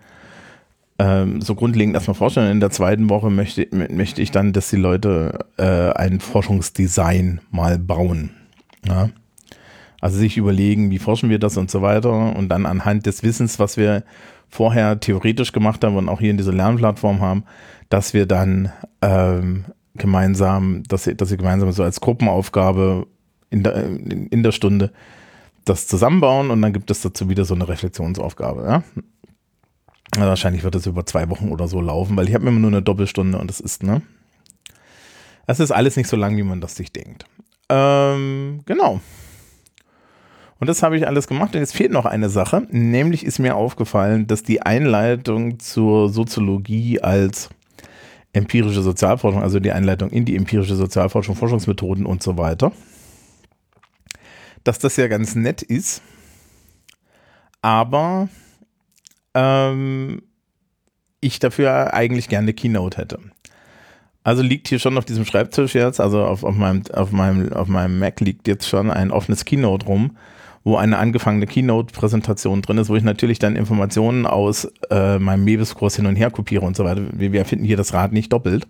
ähm, 1.00 1.42
so 1.42 1.56
grundlegend 1.56 1.96
erstmal 1.96 2.16
vorstellen. 2.16 2.52
In 2.52 2.60
der 2.60 2.72
zweiten 2.72 3.10
Woche 3.10 3.30
möchte, 3.30 3.68
möchte 3.72 4.22
ich 4.22 4.32
dann, 4.32 4.52
dass 4.52 4.70
die 4.70 4.78
Leute 4.78 5.46
äh, 5.58 5.92
ein 5.92 6.20
Forschungsdesign 6.20 7.40
mal 7.52 7.78
bauen. 7.78 8.32
Ja? 8.86 9.10
Also 10.02 10.18
sich 10.18 10.38
überlegen, 10.38 10.92
wie 10.92 11.00
forschen 11.00 11.30
wir 11.30 11.40
das 11.40 11.58
und 11.58 11.72
so 11.72 11.82
weiter 11.82 12.36
und 12.36 12.50
dann 12.50 12.66
anhand 12.66 13.06
des 13.06 13.24
Wissens, 13.24 13.60
was 13.60 13.78
wir 13.78 14.04
vorher 14.50 15.00
theoretisch 15.00 15.52
gemacht 15.52 15.84
haben 15.84 15.96
und 15.96 16.10
auch 16.10 16.20
hier 16.20 16.32
in 16.32 16.38
dieser 16.38 16.54
Lernplattform 16.54 17.22
haben, 17.22 17.44
dass 17.90 18.14
wir 18.14 18.26
dann 18.26 18.72
ähm, 19.02 19.66
gemeinsam, 19.96 20.84
dass 20.88 21.06
sie, 21.06 21.16
dass 21.16 21.30
sie 21.30 21.38
gemeinsam 21.38 21.72
so 21.72 21.84
als 21.84 22.02
Gruppenaufgabe 22.02 23.08
in 23.50 23.64
der, 23.64 23.86
in 23.86 24.44
der 24.44 24.52
Stunde 24.52 24.92
das 25.66 25.88
zusammenbauen 25.88 26.50
und 26.50 26.62
dann 26.62 26.74
gibt 26.74 26.92
es 26.92 27.02
dazu 27.02 27.30
wieder 27.30 27.46
so 27.46 27.56
eine 27.56 27.68
Reflexionsaufgabe. 27.68 28.64
Ja? 28.64 28.84
Wahrscheinlich 30.18 30.64
wird 30.64 30.76
das 30.76 30.86
über 30.86 31.06
zwei 31.06 31.30
Wochen 31.30 31.50
oder 31.50 31.68
so 31.68 31.82
laufen, 31.82 32.16
weil 32.16 32.28
ich 32.28 32.36
habe 32.36 32.48
immer 32.48 32.60
nur 32.60 32.72
eine 32.72 32.82
Doppelstunde 32.82 33.38
und 33.38 33.50
das 33.50 33.60
ist, 33.60 33.84
ne? 33.84 34.02
Das 35.46 35.60
ist 35.60 35.72
alles 35.72 35.96
nicht 35.96 36.10
so 36.10 36.18
lang, 36.18 36.36
wie 36.36 36.44
man 36.44 36.60
das 36.60 36.76
sich 36.76 36.92
denkt. 36.92 37.26
Ähm, 37.70 38.62
genau. 38.66 39.02
Und 40.60 40.68
das 40.68 40.84
habe 40.84 40.98
ich 40.98 41.08
alles 41.08 41.28
gemacht. 41.28 41.54
Und 41.54 41.62
jetzt 41.62 41.76
fehlt 41.76 41.92
noch 41.92 42.06
eine 42.06 42.30
Sache. 42.30 42.68
Nämlich 42.72 43.26
ist 43.26 43.40
mir 43.40 43.56
aufgefallen, 43.56 44.28
dass 44.28 44.44
die 44.44 44.62
Einleitung 44.62 45.60
zur 45.60 46.10
Soziologie 46.10 47.00
als 47.02 47.50
empirische 48.34 48.82
Sozialforschung, 48.82 49.42
also 49.42 49.60
die 49.60 49.72
Einleitung 49.72 50.10
in 50.10 50.26
die 50.26 50.36
empirische 50.36 50.76
Sozialforschung, 50.76 51.36
Forschungsmethoden 51.36 52.06
und 52.06 52.24
so 52.24 52.38
weiter, 52.38 52.72
dass 54.64 54.80
das 54.80 54.96
ja 54.98 55.08
ganz 55.08 55.36
nett 55.36 55.62
ist, 55.62 56.02
aber 57.62 58.30
ähm, 59.34 60.22
ich 61.20 61.40
dafür 61.40 61.94
eigentlich 61.94 62.30
gerne 62.30 62.54
Keynote 62.54 62.98
hätte. 62.98 63.20
Also 64.24 64.44
liegt 64.44 64.68
hier 64.68 64.80
schon 64.80 64.98
auf 64.98 65.06
diesem 65.06 65.26
Schreibtisch 65.26 65.74
jetzt, 65.74 66.02
also 66.02 66.24
auf, 66.26 66.44
auf, 66.44 66.56
meinem, 66.56 66.84
auf, 66.94 67.12
meinem, 67.12 67.54
auf 67.54 67.68
meinem 67.68 67.98
Mac 67.98 68.20
liegt 68.20 68.48
jetzt 68.48 68.68
schon 68.68 68.92
ein 68.92 69.12
offenes 69.12 69.46
Keynote 69.46 69.86
rum, 69.86 70.18
wo 70.68 70.76
eine 70.76 70.98
angefangene 70.98 71.48
Keynote-Präsentation 71.48 72.62
drin 72.62 72.78
ist, 72.78 72.90
wo 72.90 72.98
ich 72.98 73.04
natürlich 73.04 73.40
dann 73.40 73.56
Informationen 73.56 74.26
aus 74.26 74.70
äh, 74.90 75.18
meinem 75.18 75.46
Mebis-Kurs 75.46 75.96
hin 75.96 76.08
und 76.08 76.18
her 76.18 76.30
kopiere 76.30 76.66
und 76.66 76.76
so 76.76 76.84
weiter. 76.84 77.04
Wir, 77.14 77.32
wir 77.32 77.46
finden 77.46 77.64
hier 77.64 77.78
das 77.78 77.94
Rad 77.94 78.12
nicht 78.12 78.34
doppelt. 78.34 78.68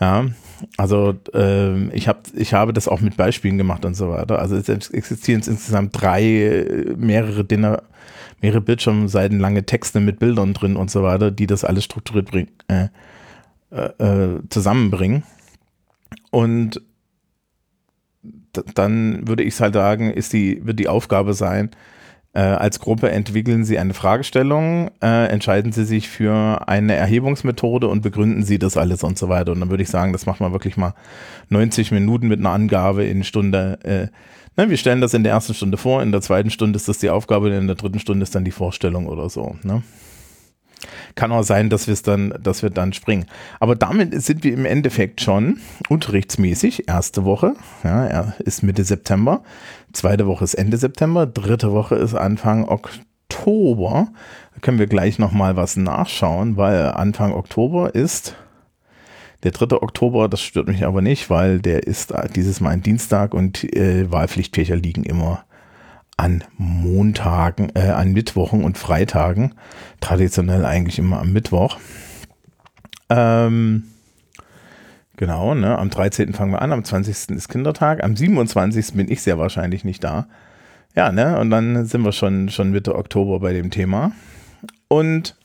Ja, 0.00 0.24
also 0.78 1.14
äh, 1.34 1.88
ich, 1.90 2.08
hab, 2.08 2.22
ich 2.34 2.54
habe 2.54 2.72
das 2.72 2.88
auch 2.88 3.02
mit 3.02 3.18
Beispielen 3.18 3.58
gemacht 3.58 3.84
und 3.84 3.92
so 3.92 4.08
weiter. 4.08 4.38
Also 4.38 4.56
es 4.56 4.88
existieren 4.88 5.42
insgesamt 5.46 6.00
drei, 6.00 6.24
äh, 6.24 6.94
mehrere 6.96 7.44
Dinner, 7.44 7.82
mehrere 8.40 8.62
Bildschirmseiten 8.62 9.38
lange 9.38 9.66
Texte 9.66 10.00
mit 10.00 10.18
Bildern 10.18 10.54
drin 10.54 10.76
und 10.76 10.90
so 10.90 11.02
weiter, 11.02 11.30
die 11.30 11.46
das 11.46 11.64
alles 11.64 11.84
strukturiert 11.84 12.30
bring, 12.30 12.48
äh, 12.68 12.88
äh, 13.72 14.36
äh 14.36 14.40
zusammenbringen. 14.48 15.22
Und 16.30 16.80
dann 18.74 19.26
würde 19.26 19.42
ich 19.42 19.60
halt 19.60 19.74
sagen, 19.74 20.10
ist 20.10 20.32
die, 20.32 20.64
wird 20.64 20.78
die 20.78 20.88
Aufgabe 20.88 21.34
sein, 21.34 21.70
äh, 22.36 22.40
als 22.40 22.80
Gruppe 22.80 23.10
entwickeln 23.10 23.64
Sie 23.64 23.78
eine 23.78 23.94
Fragestellung, 23.94 24.90
äh, 25.02 25.28
entscheiden 25.28 25.72
Sie 25.72 25.86
sich 25.86 26.10
für 26.10 26.68
eine 26.68 26.94
Erhebungsmethode 26.94 27.88
und 27.88 28.02
begründen 28.02 28.42
Sie 28.42 28.58
das 28.58 28.76
alles 28.76 29.02
und 29.02 29.16
so 29.16 29.30
weiter. 29.30 29.52
Und 29.52 29.60
dann 29.60 29.70
würde 29.70 29.82
ich 29.82 29.88
sagen, 29.88 30.12
das 30.12 30.26
macht 30.26 30.40
man 30.40 30.52
wirklich 30.52 30.76
mal 30.76 30.92
90 31.48 31.92
Minuten 31.92 32.28
mit 32.28 32.38
einer 32.40 32.50
Angabe 32.50 33.04
in 33.04 33.24
Stunde. 33.24 33.78
Äh, 33.84 34.60
ne, 34.60 34.68
wir 34.68 34.76
stellen 34.76 35.00
das 35.00 35.14
in 35.14 35.22
der 35.24 35.32
ersten 35.32 35.54
Stunde 35.54 35.78
vor, 35.78 36.02
in 36.02 36.12
der 36.12 36.20
zweiten 36.20 36.50
Stunde 36.50 36.76
ist 36.76 36.88
das 36.88 36.98
die 36.98 37.08
Aufgabe, 37.08 37.48
in 37.48 37.68
der 37.68 37.76
dritten 37.76 38.00
Stunde 38.00 38.22
ist 38.22 38.34
dann 38.34 38.44
die 38.44 38.50
Vorstellung 38.50 39.06
oder 39.06 39.30
so. 39.30 39.56
Ne? 39.62 39.82
Kann 41.14 41.32
auch 41.32 41.42
sein, 41.42 41.70
dass 41.70 41.86
wir 41.86 41.94
es 41.94 42.02
dann, 42.02 42.34
dass 42.42 42.62
wir 42.62 42.70
dann 42.70 42.92
springen. 42.92 43.26
Aber 43.60 43.76
damit 43.76 44.20
sind 44.22 44.44
wir 44.44 44.52
im 44.52 44.66
Endeffekt 44.66 45.20
schon 45.20 45.58
unterrichtsmäßig. 45.88 46.88
Erste 46.88 47.24
Woche, 47.24 47.54
ja, 47.84 48.34
ist 48.38 48.62
Mitte 48.62 48.84
September. 48.84 49.42
Zweite 49.92 50.26
Woche 50.26 50.44
ist 50.44 50.54
Ende 50.54 50.76
September. 50.76 51.26
Dritte 51.26 51.72
Woche 51.72 51.96
ist 51.96 52.14
Anfang 52.14 52.68
Oktober. 52.68 54.08
Da 54.54 54.60
können 54.60 54.78
wir 54.78 54.86
gleich 54.86 55.18
nochmal 55.18 55.56
was 55.56 55.76
nachschauen, 55.76 56.56
weil 56.56 56.90
Anfang 56.92 57.32
Oktober 57.32 57.94
ist 57.94 58.34
der 59.42 59.52
3. 59.52 59.82
Oktober, 59.82 60.28
das 60.28 60.40
stört 60.40 60.66
mich 60.66 60.84
aber 60.84 61.02
nicht, 61.02 61.30
weil 61.30 61.60
der 61.60 61.86
ist 61.86 62.12
dieses 62.34 62.60
Mal 62.60 62.70
ein 62.70 62.82
Dienstag 62.82 63.34
und 63.34 63.64
äh, 63.76 64.10
Wahlpflichtfächer 64.10 64.76
liegen 64.76 65.04
immer 65.04 65.44
an 66.16 66.44
Montagen, 66.56 67.70
äh, 67.74 67.90
an 67.90 68.12
Mittwochen 68.12 68.64
und 68.64 68.78
Freitagen. 68.78 69.54
Traditionell 70.00 70.64
eigentlich 70.64 70.98
immer 70.98 71.20
am 71.20 71.32
Mittwoch. 71.32 71.78
Ähm, 73.10 73.84
genau, 75.16 75.54
ne? 75.54 75.78
Am 75.78 75.90
13. 75.90 76.32
fangen 76.32 76.52
wir 76.52 76.62
an, 76.62 76.72
am 76.72 76.84
20. 76.84 77.36
ist 77.36 77.48
Kindertag, 77.48 78.02
am 78.02 78.16
27. 78.16 78.94
bin 78.94 79.10
ich 79.10 79.22
sehr 79.22 79.38
wahrscheinlich 79.38 79.84
nicht 79.84 80.02
da. 80.02 80.26
Ja, 80.94 81.12
ne? 81.12 81.38
Und 81.38 81.50
dann 81.50 81.84
sind 81.84 82.02
wir 82.02 82.12
schon, 82.12 82.48
schon 82.48 82.70
Mitte 82.70 82.94
Oktober 82.94 83.40
bei 83.40 83.52
dem 83.52 83.70
Thema. 83.70 84.12
Und 84.88 85.36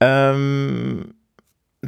ähm, 0.00 1.14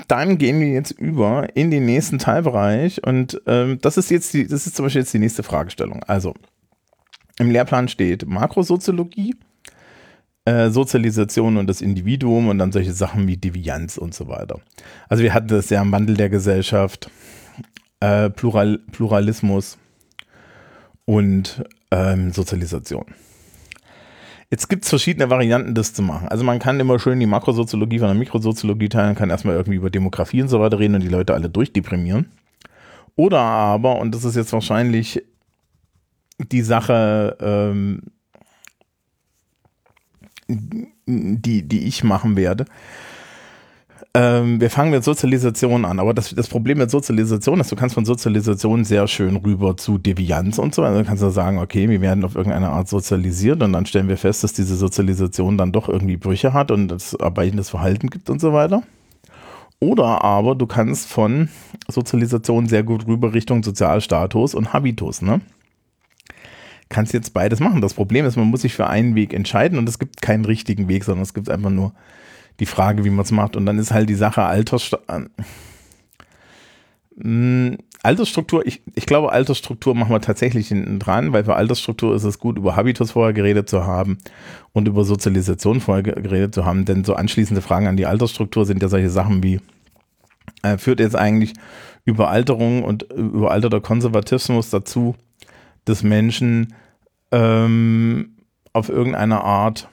dann 0.07 0.39
gehen 0.39 0.61
wir 0.61 0.69
jetzt 0.69 0.93
über 0.93 1.49
in 1.57 1.71
den 1.71 1.87
nächsten 1.87 2.19
Teilbereich 2.19 3.05
und 3.05 3.41
ähm, 3.47 3.79
das 3.81 3.97
ist 3.97 4.11
jetzt 4.11 4.35
die, 4.35 4.47
das 4.47 4.67
ist 4.67 4.77
zum 4.77 4.87
Beispiel 4.87 5.03
jetzt 5.03 5.15
die 5.15 5.19
nächste 5.19 5.43
Fragestellung. 5.43 6.05
Also 6.05 6.35
im 7.39 7.51
Lehrplan 7.51 7.89
steht 7.89 8.27
Makrosoziologie, 8.27 9.35
äh, 10.45 10.71
Sozialisation 10.71 11.57
und 11.57 11.67
das 11.67 11.81
Individuum 11.81 12.49
und 12.49 12.59
dann 12.59 12.73
solche 12.73 12.93
Sachen 12.93 13.27
wie 13.27 13.37
Devianz 13.37 13.99
und 13.99 14.15
so 14.15 14.29
weiter. 14.29 14.61
Also 15.09 15.23
wir 15.23 15.35
hatten 15.35 15.49
das 15.49 15.71
ja 15.71 15.81
am 15.81 15.93
Wandel 15.93 16.17
der 16.17 16.29
Gesellschaft, 16.29 17.11
äh, 18.01 18.31
Plural, 18.31 18.79
Pluralismus 18.93 19.79
und 21.05 21.65
ähm, 21.91 22.33
Sozialisation. 22.33 23.07
Jetzt 24.51 24.69
gibt 24.69 24.85
es 24.85 24.89
verschiedene 24.89 25.29
Varianten, 25.29 25.75
das 25.75 25.93
zu 25.93 26.03
machen. 26.03 26.29
Also 26.29 26.43
man 26.43 26.59
kann 26.59 26.81
immer 26.81 26.99
schön 26.99 27.21
die 27.21 27.27
Makrosoziologie 27.27 27.99
von 27.99 28.09
der 28.09 28.15
Mikrosoziologie 28.15 28.89
teilen, 28.89 29.15
kann 29.15 29.29
erstmal 29.29 29.57
irgendwie 29.57 29.77
über 29.77 29.91
Demografie 29.91 30.41
und 30.41 30.49
so 30.49 30.59
weiter 30.59 30.79
reden 30.79 30.95
und 30.95 31.03
die 31.03 31.09
Leute 31.09 31.35
alle 31.35 31.51
durchdeprimieren. 31.51 32.31
Oder 33.15 33.41
aber, 33.41 33.99
und 33.99 34.15
das 34.15 34.25
ist 34.25 34.37
jetzt 34.37 34.53
wahrscheinlich 34.53 35.23
die 36.39 36.63
Sache, 36.63 37.37
ähm, 37.41 38.03
die, 40.47 41.69
die 41.69 41.87
ich 41.87 42.05
machen 42.05 42.37
werde, 42.37 42.65
ähm, 44.15 44.61
wir 44.61 44.71
fangen 44.71 44.91
mit 44.91 45.05
Sozialisation 45.05 45.85
an, 45.85 46.01
aber 46.01 46.15
das, 46.15 46.35
das 46.35 46.49
Problem 46.49 46.79
mit 46.79 46.91
Sozialisation 46.91 47.61
ist, 47.61 47.71
du 47.71 47.77
kannst 47.77 47.95
von 47.95 48.05
Sozialisation 48.05 48.85
sehr 48.85 49.07
schön 49.07 49.37
rüber 49.37 49.77
zu 49.77 49.99
Devianz 49.99 50.59
und 50.59 50.75
so. 50.75 50.83
Also 50.83 51.05
kannst 51.05 51.23
du 51.23 51.31
sagen, 51.31 51.59
okay, 51.59 51.89
wir 51.89 52.01
werden 52.01 52.25
auf 52.25 52.35
irgendeine 52.35 52.71
Art 52.71 52.89
sozialisiert 52.89 53.63
und 53.63 53.73
dann 53.75 53.87
stellen 53.87 54.09
wir 54.09 54.17
fest, 54.17 54.43
dass 54.43 54.55
diese 54.55 54.77
Sozialisation 54.77 55.59
dann 55.59 55.73
doch 55.73 55.89
irgendwie 55.89 56.17
Brüche 56.17 56.55
hat 56.55 56.71
und 56.71 56.91
es 56.91 57.15
abweichendes 57.17 57.71
Verhalten 57.71 58.09
gibt 58.09 58.31
und 58.31 58.41
so 58.41 58.53
weiter. 58.53 58.83
Oder 59.81 60.25
aber 60.25 60.55
du 60.55 60.67
kannst 60.67 61.09
von 61.09 61.51
Sozialisation 61.89 62.67
sehr 62.67 62.83
gut 62.83 63.07
rüber 63.07 63.35
Richtung 63.35 63.63
Sozialstatus 63.63 64.55
und 64.55 64.73
Habitus, 64.73 65.23
ne? 65.23 65.41
Kannst 66.89 67.13
jetzt 67.13 67.35
beides 67.35 67.61
machen. 67.61 67.83
Das 67.83 67.93
Problem 67.93 68.25
ist, 68.25 68.37
man 68.37 68.47
muss 68.49 68.63
sich 68.63 68.73
für 68.73 68.87
einen 68.87 69.15
Weg 69.15 69.35
entscheiden 69.35 69.79
und 69.79 69.89
es 69.89 69.99
gibt 69.99 70.23
keinen 70.23 70.47
richtigen 70.47 70.89
Weg, 70.89 71.05
sondern 71.05 71.23
es 71.23 71.35
gibt 71.35 71.51
einfach 71.51 71.71
nur 71.71 71.93
die 72.61 72.67
Frage, 72.67 73.05
wie 73.05 73.11
man 73.11 73.25
es 73.25 73.31
macht. 73.31 73.57
Und 73.57 73.67
dann 73.67 73.79
ist 73.79 73.93
halt 73.93 74.09
die 74.09 74.15
Sache 74.15 74.43
Alters, 74.43 74.91
äh, 75.09 75.25
Altersstruktur. 78.03 78.67
Ich, 78.67 78.83
ich 78.95 79.07
glaube, 79.07 79.33
Altersstruktur 79.33 79.95
machen 79.95 80.13
wir 80.13 80.21
tatsächlich 80.21 80.69
hinten 80.69 80.99
dran, 80.99 81.33
weil 81.33 81.45
für 81.45 81.57
Altersstruktur 81.57 82.15
ist 82.15 82.25
es 82.25 82.39
gut, 82.39 82.57
über 82.57 82.77
Habitus 82.77 83.13
vorher 83.13 83.33
geredet 83.33 83.69
zu 83.69 83.85
haben 83.85 84.19
und 84.73 84.87
über 84.87 85.05
Sozialisation 85.05 85.81
vorher 85.81 86.03
geredet 86.03 86.55
zu 86.55 86.65
haben. 86.65 86.85
Denn 86.85 87.05
so 87.05 87.15
anschließende 87.15 87.63
Fragen 87.63 87.87
an 87.87 87.97
die 87.97 88.07
Altersstruktur 88.07 88.67
sind 88.67 88.83
ja 88.83 88.89
solche 88.89 89.11
Sachen 89.11 89.43
wie, 89.43 89.61
äh, 90.63 90.79
führt 90.79 91.01
jetzt 91.01 91.17
eigentlich 91.17 91.55
Überalterung 92.05 92.85
und 92.85 93.05
überalterter 93.13 93.81
Konservatismus 93.81 94.71
dazu, 94.71 95.17
dass 95.85 96.03
Menschen 96.03 96.75
ähm, 97.33 98.37
auf 98.73 98.89
irgendeine 98.89 99.43
Art 99.43 99.89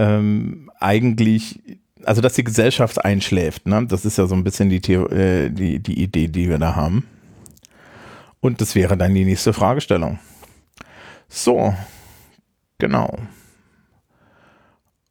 ähm, 0.00 0.70
eigentlich, 0.80 1.60
also 2.04 2.22
dass 2.22 2.32
die 2.32 2.44
Gesellschaft 2.44 3.04
einschläft. 3.04 3.66
Ne? 3.66 3.86
Das 3.86 4.06
ist 4.06 4.16
ja 4.16 4.26
so 4.26 4.34
ein 4.34 4.44
bisschen 4.44 4.70
die, 4.70 4.80
Theo 4.80 5.06
äh, 5.08 5.50
die, 5.50 5.78
die 5.78 6.02
Idee, 6.02 6.28
die 6.28 6.48
wir 6.48 6.58
da 6.58 6.74
haben. 6.74 7.06
Und 8.40 8.62
das 8.62 8.74
wäre 8.74 8.96
dann 8.96 9.14
die 9.14 9.26
nächste 9.26 9.52
Fragestellung. 9.52 10.18
So, 11.28 11.74
genau. 12.78 13.18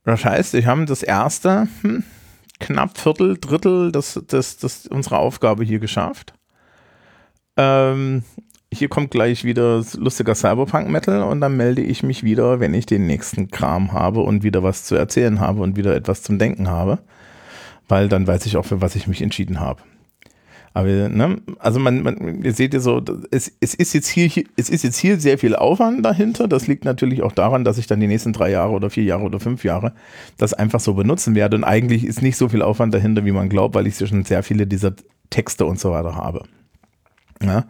Das 0.03 0.25
heißt, 0.25 0.53
wir 0.53 0.65
haben 0.65 0.87
das 0.87 1.03
erste 1.03 1.67
hm, 1.81 2.03
knapp 2.59 2.97
Viertel, 2.97 3.37
Drittel 3.39 3.91
des, 3.91 4.19
des, 4.27 4.57
des 4.57 4.87
unserer 4.87 5.19
Aufgabe 5.19 5.63
hier 5.63 5.77
geschafft. 5.77 6.33
Ähm, 7.57 8.23
hier 8.71 8.87
kommt 8.87 9.11
gleich 9.11 9.43
wieder 9.43 9.83
lustiger 9.97 10.35
Cyberpunk-Metal 10.35 11.23
und 11.23 11.41
dann 11.41 11.57
melde 11.57 11.81
ich 11.81 12.03
mich 12.03 12.23
wieder, 12.23 12.59
wenn 12.59 12.73
ich 12.73 12.85
den 12.85 13.07
nächsten 13.07 13.49
Kram 13.49 13.93
habe 13.93 14.21
und 14.21 14.43
wieder 14.43 14.61
was 14.61 14.83
zu 14.83 14.95
erzählen 14.95 15.39
habe 15.39 15.61
und 15.61 15.75
wieder 15.75 15.95
etwas 15.95 16.21
zum 16.21 16.37
Denken 16.37 16.69
habe. 16.69 16.99
Weil 17.87 18.07
dann 18.09 18.27
weiß 18.27 18.45
ich 18.45 18.57
auch, 18.57 18.65
für 18.65 18.81
was 18.81 18.95
ich 18.95 19.07
mich 19.07 19.23
entschieden 19.23 19.59
habe. 19.59 19.81
Aber, 20.75 20.87
ne, 20.87 21.41
also 21.57 21.79
man, 21.79 22.03
man, 22.03 22.43
ihr 22.43 22.53
seht 22.53 22.75
ja 22.75 22.79
so, 22.79 23.01
es, 23.31 23.51
es, 23.59 23.73
ist 23.73 23.93
jetzt 23.93 24.07
hier, 24.07 24.29
es 24.55 24.69
ist 24.69 24.83
jetzt 24.83 24.97
hier 24.97 25.19
sehr 25.19 25.39
viel 25.39 25.55
Aufwand 25.55 26.05
dahinter. 26.05 26.47
Das 26.47 26.67
liegt 26.67 26.85
natürlich 26.85 27.23
auch 27.23 27.31
daran, 27.31 27.63
dass 27.63 27.79
ich 27.79 27.87
dann 27.87 27.99
die 27.99 28.07
nächsten 28.07 28.33
drei 28.33 28.51
Jahre 28.51 28.73
oder 28.73 28.91
vier 28.91 29.03
Jahre 29.03 29.23
oder 29.23 29.39
fünf 29.39 29.63
Jahre 29.63 29.93
das 30.37 30.53
einfach 30.53 30.79
so 30.79 30.93
benutzen 30.93 31.33
werde. 31.33 31.57
Und 31.57 31.63
eigentlich 31.63 32.05
ist 32.05 32.21
nicht 32.21 32.37
so 32.37 32.49
viel 32.49 32.61
Aufwand 32.61 32.93
dahinter, 32.93 33.25
wie 33.25 33.31
man 33.31 33.49
glaubt, 33.49 33.73
weil 33.73 33.87
ich 33.87 33.97
schon 33.97 34.25
sehr 34.25 34.43
viele 34.43 34.67
dieser 34.67 34.93
Texte 35.31 35.65
und 35.65 35.79
so 35.79 35.89
weiter 35.89 36.15
habe. 36.15 36.43
Ja? 37.41 37.65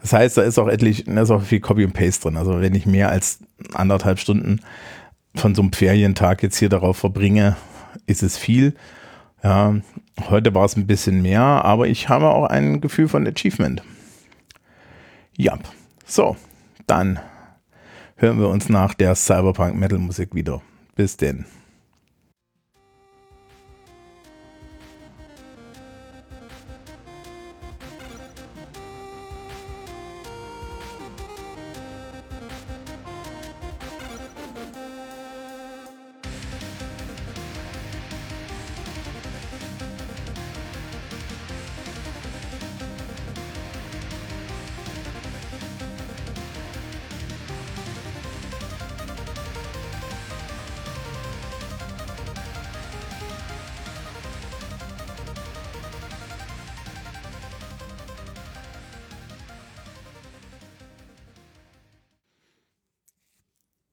Das 0.00 0.12
heißt, 0.12 0.36
da 0.36 0.42
ist 0.42 0.58
auch 0.58 0.68
etlich, 0.68 1.04
da 1.06 1.20
ist 1.20 1.30
auch 1.30 1.42
viel 1.42 1.60
Copy 1.60 1.84
und 1.84 1.92
Paste 1.92 2.22
drin. 2.22 2.36
Also 2.36 2.60
wenn 2.60 2.74
ich 2.74 2.86
mehr 2.86 3.10
als 3.10 3.40
anderthalb 3.74 4.18
Stunden 4.18 4.60
von 5.34 5.54
so 5.54 5.62
einem 5.62 5.72
Ferientag 5.72 6.42
jetzt 6.42 6.56
hier 6.56 6.68
darauf 6.68 6.96
verbringe, 6.96 7.56
ist 8.06 8.22
es 8.22 8.36
viel. 8.36 8.74
Ja, 9.42 9.74
heute 10.28 10.54
war 10.54 10.64
es 10.64 10.76
ein 10.76 10.86
bisschen 10.86 11.22
mehr, 11.22 11.42
aber 11.42 11.88
ich 11.88 12.08
habe 12.08 12.30
auch 12.30 12.46
ein 12.46 12.80
Gefühl 12.80 13.08
von 13.08 13.26
Achievement. 13.26 13.82
Ja, 15.36 15.58
so, 16.04 16.36
dann 16.86 17.18
hören 18.16 18.38
wir 18.38 18.48
uns 18.48 18.68
nach 18.68 18.94
der 18.94 19.14
Cyberpunk 19.14 19.76
Metal 19.76 19.98
Musik 19.98 20.34
wieder. 20.34 20.62
Bis 20.94 21.16
denn. 21.16 21.44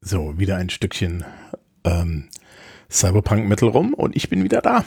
So, 0.05 0.37
wieder 0.37 0.57
ein 0.57 0.69
Stückchen 0.69 1.23
ähm, 1.85 2.27
Cyberpunk 2.91 3.47
Metal 3.47 3.69
rum 3.69 3.93
und 3.93 4.17
ich 4.17 4.27
bin 4.27 4.43
wieder 4.43 4.61
da. 4.61 4.83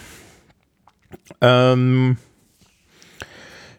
Ähm, 1.40 2.18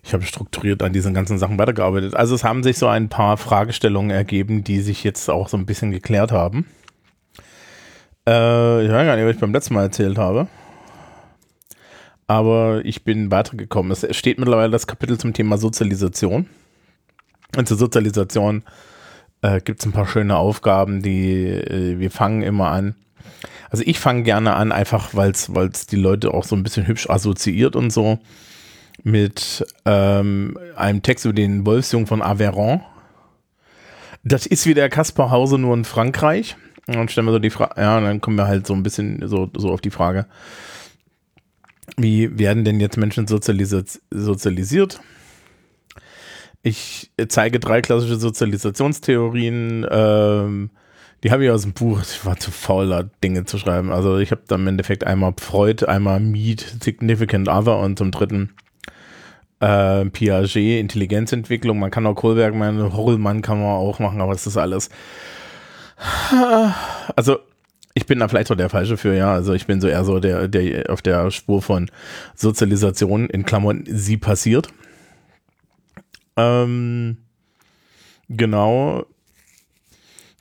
ich 0.02 0.14
habe 0.14 0.24
strukturiert 0.24 0.82
an 0.82 0.94
diesen 0.94 1.14
ganzen 1.14 1.38
Sachen 1.38 1.60
weitergearbeitet. 1.60 2.16
Also 2.16 2.34
es 2.34 2.44
haben 2.44 2.64
sich 2.64 2.80
so 2.80 2.88
ein 2.88 3.10
paar 3.10 3.38
Fragestellungen 3.38 4.10
ergeben, 4.10 4.64
die 4.64 4.80
sich 4.80 5.04
jetzt 5.04 5.30
auch 5.30 5.48
so 5.48 5.58
ein 5.58 5.68
bisschen 5.68 5.92
geklärt 5.92 6.32
haben. 6.32 6.66
Äh, 8.28 8.86
ich 8.86 8.92
weiß 8.92 9.06
gar 9.06 9.16
nicht, 9.16 9.26
was 9.26 9.36
ich 9.36 9.40
beim 9.40 9.54
letzten 9.54 9.76
Mal 9.76 9.84
erzählt 9.84 10.18
habe. 10.18 10.48
Aber 12.26 12.82
ich 12.84 13.04
bin 13.04 13.30
weitergekommen. 13.30 13.92
Es 13.92 14.08
steht 14.18 14.40
mittlerweile 14.40 14.72
das 14.72 14.88
Kapitel 14.88 15.20
zum 15.20 15.34
Thema 15.34 15.60
Sozialisation. 15.60 16.48
Und 17.56 17.68
zur 17.68 17.78
Sozialisation 17.78 18.64
äh, 19.42 19.62
gibt 19.62 19.80
es 19.80 19.86
ein 19.86 19.92
paar 19.92 20.08
schöne 20.08 20.38
Aufgaben, 20.38 21.02
die 21.02 21.46
äh, 21.46 22.00
wir 22.00 22.12
fangen 22.12 22.42
immer 22.42 22.70
an 22.70 22.96
Also 23.70 23.84
ich 23.86 24.00
fange 24.00 24.24
gerne 24.24 24.56
an, 24.56 24.72
einfach 24.72 25.14
weil 25.14 25.32
es 25.32 25.88
die 25.88 25.96
Leute 25.96 26.34
auch 26.34 26.44
so 26.44 26.56
ein 26.56 26.64
bisschen 26.64 26.88
hübsch 26.88 27.10
assoziiert 27.10 27.76
und 27.76 27.92
so, 27.92 28.20
mit 29.04 29.66
ähm, 29.86 30.58
einem 30.76 31.02
Text 31.02 31.26
über 31.26 31.34
den 31.34 31.66
Wolfsjungen 31.66 32.08
von 32.08 32.22
Aveyron. 32.22 32.82
Das 34.24 34.46
ist 34.46 34.66
wie 34.66 34.74
der 34.74 34.90
Kaspar 34.90 35.32
Hause 35.32 35.58
nur 35.58 35.76
in 35.76 35.86
Frankreich. 35.86 36.58
Und 36.88 36.96
dann 36.96 37.10
stellen 37.10 37.28
wir 37.28 37.34
so 37.34 37.40
die 37.40 37.50
Frage, 37.50 37.80
ja, 37.80 38.00
dann 38.00 38.22
kommen 38.22 38.38
wir 38.38 38.48
halt 38.48 38.66
so 38.66 38.74
ein 38.74 38.84
bisschen 38.84 39.28
so, 39.28 39.50
so 39.56 39.72
auf 39.72 39.82
die 39.82 39.90
Frage, 39.90 40.26
wie 41.98 42.38
werden 42.38 42.64
denn 42.64 42.80
jetzt 42.80 42.98
Menschen 42.98 43.28
sozialisiert? 43.28 44.00
sozialisiert? 44.10 45.00
Ich 46.68 47.12
zeige 47.30 47.62
drei 47.62 47.82
klassische 47.82 48.18
Sozialisationstheorien. 48.18 49.88
Ähm, 49.90 50.70
die 51.24 51.32
habe 51.32 51.46
ich 51.46 51.50
aus 51.50 51.62
dem 51.62 51.72
Buch. 51.72 52.02
Ich 52.02 52.26
war 52.26 52.38
zu 52.38 52.52
faul, 52.52 52.90
da 52.90 53.04
Dinge 53.24 53.46
zu 53.46 53.58
schreiben. 53.58 53.90
Also 53.90 54.18
ich 54.18 54.32
habe 54.32 54.42
dann 54.50 54.62
im 54.62 54.68
Endeffekt 54.68 55.06
einmal 55.06 55.34
Freud, 55.40 55.86
einmal 55.86 56.20
Mead, 56.20 56.76
Significant 56.84 57.48
Other 57.48 57.80
und 57.80 57.98
zum 57.98 58.12
dritten 58.12 58.50
äh, 59.62 60.04
Piaget, 60.08 60.82
Intelligenzentwicklung. 60.82 61.80
Man 61.80 61.90
kann 61.90 62.06
auch 62.06 62.16
Kohlberg, 62.16 62.54
mein 62.54 62.94
Horrelmann 62.94 63.42
kann 63.42 63.62
man 63.62 63.70
auch 63.70 64.00
machen, 64.00 64.20
aber 64.20 64.34
das 64.34 64.46
ist 64.46 64.58
alles. 64.58 64.90
Also 67.16 67.40
ich 67.94 68.06
bin 68.06 68.20
da 68.20 68.28
vielleicht 68.28 68.52
auch 68.52 68.58
der 68.58 68.70
Falsche 68.70 68.98
für, 68.98 69.16
ja. 69.16 69.32
Also 69.32 69.54
ich 69.54 69.68
bin 69.68 69.80
so 69.80 69.88
eher 69.88 70.04
so 70.04 70.20
der, 70.20 70.50
der 70.50 70.90
auf 70.90 71.02
der 71.02 71.32
Spur 71.32 71.62
von 71.62 71.90
Sozialisation 72.36 73.30
in 73.30 73.46
Klammern 73.46 73.86
sie 73.88 74.18
passiert. 74.18 74.68
Ähm, 76.38 77.18
genau. 78.30 79.06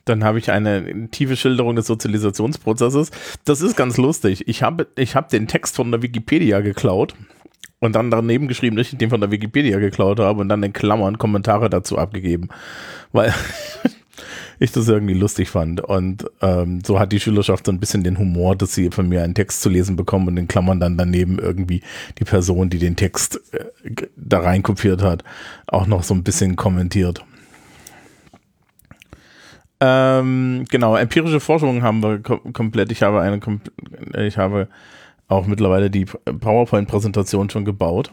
Dann 0.05 0.23
habe 0.23 0.39
ich 0.39 0.53
eine 0.53 1.11
tiefe 1.11 1.37
Schilderung 1.37 1.75
des 1.75 1.87
Sozialisationsprozesses. 1.89 3.11
Das 3.45 3.61
ist 3.61 3.77
ganz 3.77 3.97
lustig. 3.97 4.47
Ich 4.47 4.63
habe 4.63 4.87
ich 4.97 5.17
hab 5.17 5.31
den 5.31 5.49
Text 5.49 5.75
von 5.75 5.91
der 5.91 6.01
Wikipedia 6.03 6.61
geklaut 6.61 7.15
und 7.81 7.95
dann 7.95 8.11
daneben 8.11 8.47
geschrieben, 8.47 8.77
dass 8.77 8.93
ich 8.93 8.99
den 8.99 9.11
von 9.11 9.21
der 9.21 9.33
Wikipedia 9.33 9.79
geklaut 9.81 10.21
habe 10.21 10.41
und 10.41 10.49
dann 10.49 10.63
in 10.63 10.73
Klammern 10.73 11.19
Kommentare 11.19 11.69
dazu 11.71 11.99
abgegeben. 11.99 12.51
Weil 13.13 13.35
ich 14.59 14.73
das 14.73 14.89
irgendwie 14.89 15.15
lustig 15.15 15.49
fand. 15.51 15.81
Und 15.81 16.27
ähm, 16.43 16.81
so 16.85 16.99
hat 16.99 17.13
die 17.13 17.21
Schülerschaft 17.21 17.67
so 17.67 17.73
ein 17.73 17.81
bisschen 17.81 18.03
den 18.03 18.19
Humor, 18.19 18.57
dass 18.57 18.75
sie 18.75 18.91
von 18.91 19.09
mir 19.09 19.23
einen 19.23 19.35
Text 19.35 19.63
zu 19.63 19.69
lesen 19.69 19.97
bekommen 19.97 20.29
und 20.29 20.37
in 20.37 20.49
Klammern 20.49 20.81
dann 20.81 20.97
daneben 20.97 21.39
irgendwie 21.39 21.83
die 22.19 22.25
Person, 22.25 22.71
die 22.71 22.79
den 22.79 22.97
Text 22.97 23.41
äh, 23.53 23.65
da 24.17 24.41
rein 24.41 24.63
kopiert 24.63 25.03
hat, 25.03 25.25
auch 25.67 25.87
noch 25.87 26.03
so 26.03 26.15
ein 26.15 26.25
bisschen 26.25 26.57
kommentiert. 26.57 27.25
Ähm, 29.79 30.65
genau, 30.71 30.97
empirische 30.97 31.41
Forschung 31.41 31.83
haben 31.83 32.03
wir 32.03 32.21
kom 32.21 32.53
komplett. 32.53 32.91
Ich 32.91 33.03
habe 33.03 33.21
eine, 33.21 33.41
ich 34.27 34.39
habe 34.39 34.69
auch 35.29 35.47
mittlerweile 35.47 35.91
die 35.91 36.07
PowerPoint-Präsentation 36.07 37.51
schon 37.51 37.65
gebaut. 37.65 38.11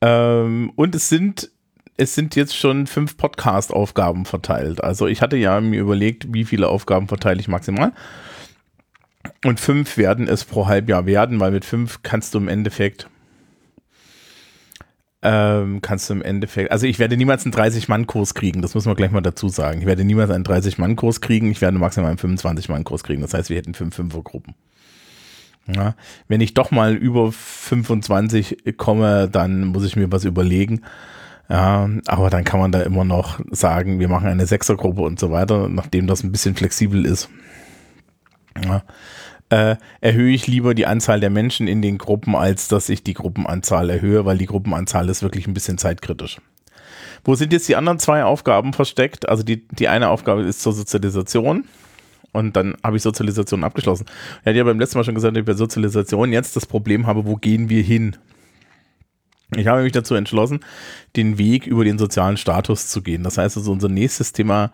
Ähm, 0.00 0.72
und 0.74 0.94
es 0.94 1.08
sind 1.08 1.51
es 1.96 2.14
sind 2.14 2.36
jetzt 2.36 2.56
schon 2.56 2.86
fünf 2.86 3.16
Podcast-Aufgaben 3.16 4.24
verteilt. 4.24 4.82
Also 4.82 5.06
ich 5.06 5.22
hatte 5.22 5.36
ja 5.36 5.60
mir 5.60 5.80
überlegt, 5.80 6.32
wie 6.32 6.44
viele 6.44 6.68
Aufgaben 6.68 7.08
verteile 7.08 7.40
ich 7.40 7.48
maximal. 7.48 7.92
Und 9.44 9.60
fünf 9.60 9.96
werden 9.96 10.28
es 10.28 10.44
pro 10.44 10.66
Halbjahr 10.66 11.06
werden, 11.06 11.38
weil 11.38 11.52
mit 11.52 11.64
fünf 11.64 12.02
kannst 12.02 12.34
du 12.34 12.38
im 12.38 12.48
Endeffekt 12.48 13.08
ähm, 15.24 15.80
kannst 15.80 16.10
du 16.10 16.14
im 16.14 16.22
Endeffekt, 16.22 16.72
also 16.72 16.84
ich 16.84 16.98
werde 16.98 17.16
niemals 17.16 17.44
einen 17.44 17.54
30-Mann-Kurs 17.54 18.34
kriegen, 18.34 18.60
das 18.60 18.74
muss 18.74 18.86
man 18.86 18.96
gleich 18.96 19.12
mal 19.12 19.20
dazu 19.20 19.48
sagen. 19.48 19.80
Ich 19.80 19.86
werde 19.86 20.04
niemals 20.04 20.30
einen 20.30 20.44
30-Mann-Kurs 20.44 21.20
kriegen, 21.20 21.52
ich 21.52 21.60
werde 21.60 21.78
maximal 21.78 22.10
einen 22.10 22.18
25-Mann-Kurs 22.18 23.04
kriegen. 23.04 23.22
Das 23.22 23.32
heißt, 23.32 23.48
wir 23.48 23.56
hätten 23.56 23.74
fünf 23.74 23.94
Fünfergruppen. 23.94 24.54
Ja, 25.68 25.94
wenn 26.26 26.40
ich 26.40 26.54
doch 26.54 26.72
mal 26.72 26.94
über 26.94 27.30
25 27.30 28.76
komme, 28.76 29.28
dann 29.28 29.66
muss 29.66 29.84
ich 29.84 29.94
mir 29.94 30.10
was 30.10 30.24
überlegen. 30.24 30.82
Ja, 31.48 31.88
aber 32.06 32.30
dann 32.30 32.44
kann 32.44 32.60
man 32.60 32.72
da 32.72 32.82
immer 32.82 33.04
noch 33.04 33.40
sagen, 33.50 33.98
wir 34.00 34.08
machen 34.08 34.28
eine 34.28 34.46
Sechsergruppe 34.46 35.02
und 35.02 35.18
so 35.18 35.30
weiter, 35.30 35.68
nachdem 35.68 36.06
das 36.06 36.22
ein 36.22 36.32
bisschen 36.32 36.54
flexibel 36.54 37.04
ist. 37.04 37.28
Ja, 38.64 38.82
äh, 39.50 39.76
erhöhe 40.00 40.32
ich 40.32 40.46
lieber 40.46 40.74
die 40.74 40.86
Anzahl 40.86 41.20
der 41.20 41.28
Menschen 41.28 41.68
in 41.68 41.82
den 41.82 41.98
Gruppen, 41.98 42.34
als 42.34 42.68
dass 42.68 42.88
ich 42.88 43.04
die 43.04 43.12
Gruppenanzahl 43.12 43.90
erhöhe, 43.90 44.24
weil 44.24 44.38
die 44.38 44.46
Gruppenanzahl 44.46 45.08
ist 45.10 45.22
wirklich 45.22 45.46
ein 45.46 45.52
bisschen 45.52 45.76
zeitkritisch. 45.76 46.38
Wo 47.24 47.34
sind 47.34 47.52
jetzt 47.52 47.68
die 47.68 47.76
anderen 47.76 47.98
zwei 47.98 48.24
Aufgaben 48.24 48.72
versteckt? 48.72 49.28
Also 49.28 49.42
die, 49.42 49.66
die 49.68 49.88
eine 49.88 50.08
Aufgabe 50.08 50.42
ist 50.42 50.62
zur 50.62 50.72
Sozialisation. 50.72 51.64
Und 52.32 52.56
dann 52.56 52.76
habe 52.82 52.96
ich 52.96 53.02
Sozialisation 53.02 53.62
abgeschlossen. 53.62 54.06
Er 54.42 54.50
hat 54.50 54.56
ja 54.56 54.64
beim 54.64 54.80
letzten 54.80 54.98
Mal 54.98 55.04
schon 55.04 55.14
gesagt, 55.14 55.36
dass 55.36 55.40
ich 55.40 55.46
bei 55.46 55.52
Sozialisation 55.52 56.32
jetzt 56.32 56.56
das 56.56 56.64
Problem 56.64 57.06
habe, 57.06 57.26
wo 57.26 57.36
gehen 57.36 57.68
wir 57.68 57.82
hin? 57.82 58.16
Ich 59.56 59.66
habe 59.66 59.82
mich 59.82 59.92
dazu 59.92 60.14
entschlossen, 60.14 60.60
den 61.16 61.38
Weg 61.38 61.66
über 61.66 61.84
den 61.84 61.98
sozialen 61.98 62.36
Status 62.36 62.88
zu 62.88 63.02
gehen. 63.02 63.22
Das 63.22 63.38
heißt 63.38 63.56
also, 63.56 63.70
unser 63.70 63.88
nächstes 63.88 64.32
Thema, 64.32 64.72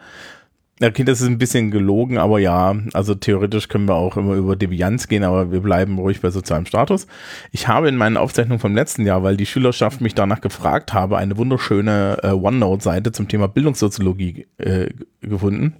okay, 0.81 1.05
das 1.05 1.21
ist 1.21 1.27
ein 1.27 1.39
bisschen 1.39 1.71
gelogen, 1.71 2.19
aber 2.19 2.39
ja, 2.39 2.77
also 2.93 3.15
theoretisch 3.15 3.69
können 3.69 3.89
wir 3.89 3.97
auch 3.97 4.17
immer 4.17 4.35
über 4.35 4.55
Devianz 4.55 5.09
gehen, 5.09 5.25
aber 5.25 5.51
wir 5.51 5.61
bleiben 5.61 5.99
ruhig 5.99 6.21
bei 6.21 6.31
sozialem 6.31 6.67
Status. 6.67 7.07
Ich 7.51 7.67
habe 7.67 7.89
in 7.89 7.97
meinen 7.97 8.17
Aufzeichnungen 8.17 8.61
vom 8.61 8.75
letzten 8.75 9.05
Jahr, 9.05 9.23
weil 9.23 9.37
die 9.37 9.47
Schülerschaft 9.47 10.01
mich 10.01 10.15
danach 10.15 10.41
gefragt 10.41 10.93
habe, 10.93 11.19
eine 11.19 11.37
wunderschöne 11.37 12.19
äh, 12.23 12.29
OneNote-Seite 12.29 13.13
zum 13.13 13.29
Thema 13.29 13.49
Bildungssoziologie 13.49 14.47
äh, 14.59 14.91
gefunden. 15.21 15.75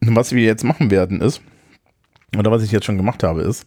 Was 0.00 0.32
wir 0.32 0.42
jetzt 0.42 0.64
machen 0.64 0.90
werden 0.90 1.20
ist, 1.20 1.40
oder 2.36 2.50
was 2.50 2.62
ich 2.62 2.72
jetzt 2.72 2.84
schon 2.84 2.96
gemacht 2.96 3.22
habe, 3.22 3.42
ist, 3.42 3.66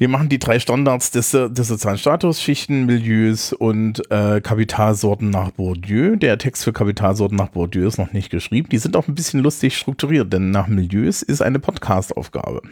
wir 0.00 0.08
machen 0.08 0.30
die 0.30 0.38
drei 0.38 0.58
Standards 0.58 1.10
des, 1.10 1.32
des 1.32 1.68
sozialen 1.68 1.98
Status, 1.98 2.40
Schichten, 2.40 2.86
Milieus 2.86 3.52
und 3.52 4.10
äh, 4.10 4.40
Kapitalsorten 4.40 5.28
nach 5.28 5.50
Bourdieu. 5.50 6.16
Der 6.16 6.38
Text 6.38 6.64
für 6.64 6.72
Kapitalsorten 6.72 7.36
nach 7.36 7.50
Bourdieu 7.50 7.86
ist 7.86 7.98
noch 7.98 8.14
nicht 8.14 8.30
geschrieben. 8.30 8.70
Die 8.70 8.78
sind 8.78 8.96
auch 8.96 9.08
ein 9.08 9.14
bisschen 9.14 9.40
lustig 9.40 9.76
strukturiert, 9.76 10.32
denn 10.32 10.52
nach 10.52 10.68
Milieus 10.68 11.20
ist 11.20 11.42
eine 11.42 11.58
Podcast-Aufgabe. 11.58 12.62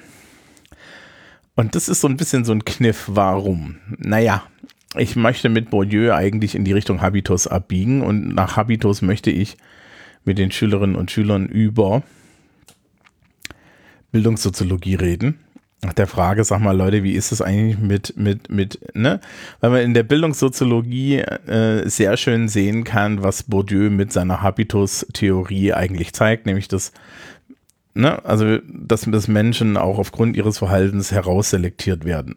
Und 1.54 1.74
das 1.74 1.90
ist 1.90 2.00
so 2.00 2.08
ein 2.08 2.16
bisschen 2.16 2.46
so 2.46 2.52
ein 2.52 2.64
Kniff. 2.64 3.04
Warum? 3.08 3.76
Naja, 3.98 4.44
ich 4.96 5.14
möchte 5.14 5.50
mit 5.50 5.68
Bourdieu 5.68 6.14
eigentlich 6.14 6.54
in 6.54 6.64
die 6.64 6.72
Richtung 6.72 7.02
Habitus 7.02 7.46
abbiegen 7.46 8.00
und 8.00 8.34
nach 8.34 8.56
Habitus 8.56 9.02
möchte 9.02 9.30
ich 9.30 9.58
mit 10.24 10.38
den 10.38 10.50
Schülerinnen 10.50 10.96
und 10.96 11.10
Schülern 11.10 11.44
über 11.44 12.02
Bildungssoziologie 14.12 14.94
reden 14.94 15.40
nach 15.82 15.92
der 15.92 16.08
Frage, 16.08 16.42
sag 16.42 16.60
mal, 16.60 16.76
Leute, 16.76 17.04
wie 17.04 17.12
ist 17.12 17.30
es 17.30 17.40
eigentlich 17.40 17.78
mit, 17.78 18.16
mit, 18.16 18.50
mit, 18.50 18.96
ne? 18.96 19.20
Weil 19.60 19.70
man 19.70 19.80
in 19.82 19.94
der 19.94 20.02
Bildungssoziologie 20.02 21.18
äh, 21.18 21.88
sehr 21.88 22.16
schön 22.16 22.48
sehen 22.48 22.82
kann, 22.82 23.22
was 23.22 23.44
Bourdieu 23.44 23.88
mit 23.88 24.12
seiner 24.12 24.42
Habitus-Theorie 24.42 25.74
eigentlich 25.74 26.12
zeigt, 26.14 26.46
nämlich 26.46 26.66
dass, 26.66 26.92
ne, 27.94 28.24
also, 28.24 28.58
dass, 28.66 29.02
dass 29.02 29.28
Menschen 29.28 29.76
auch 29.76 29.98
aufgrund 29.98 30.36
ihres 30.36 30.58
Verhaltens 30.58 31.12
herausselektiert 31.12 32.04
werden. 32.04 32.36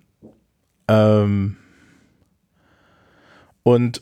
Ähm, 0.87 1.57
und 3.63 4.01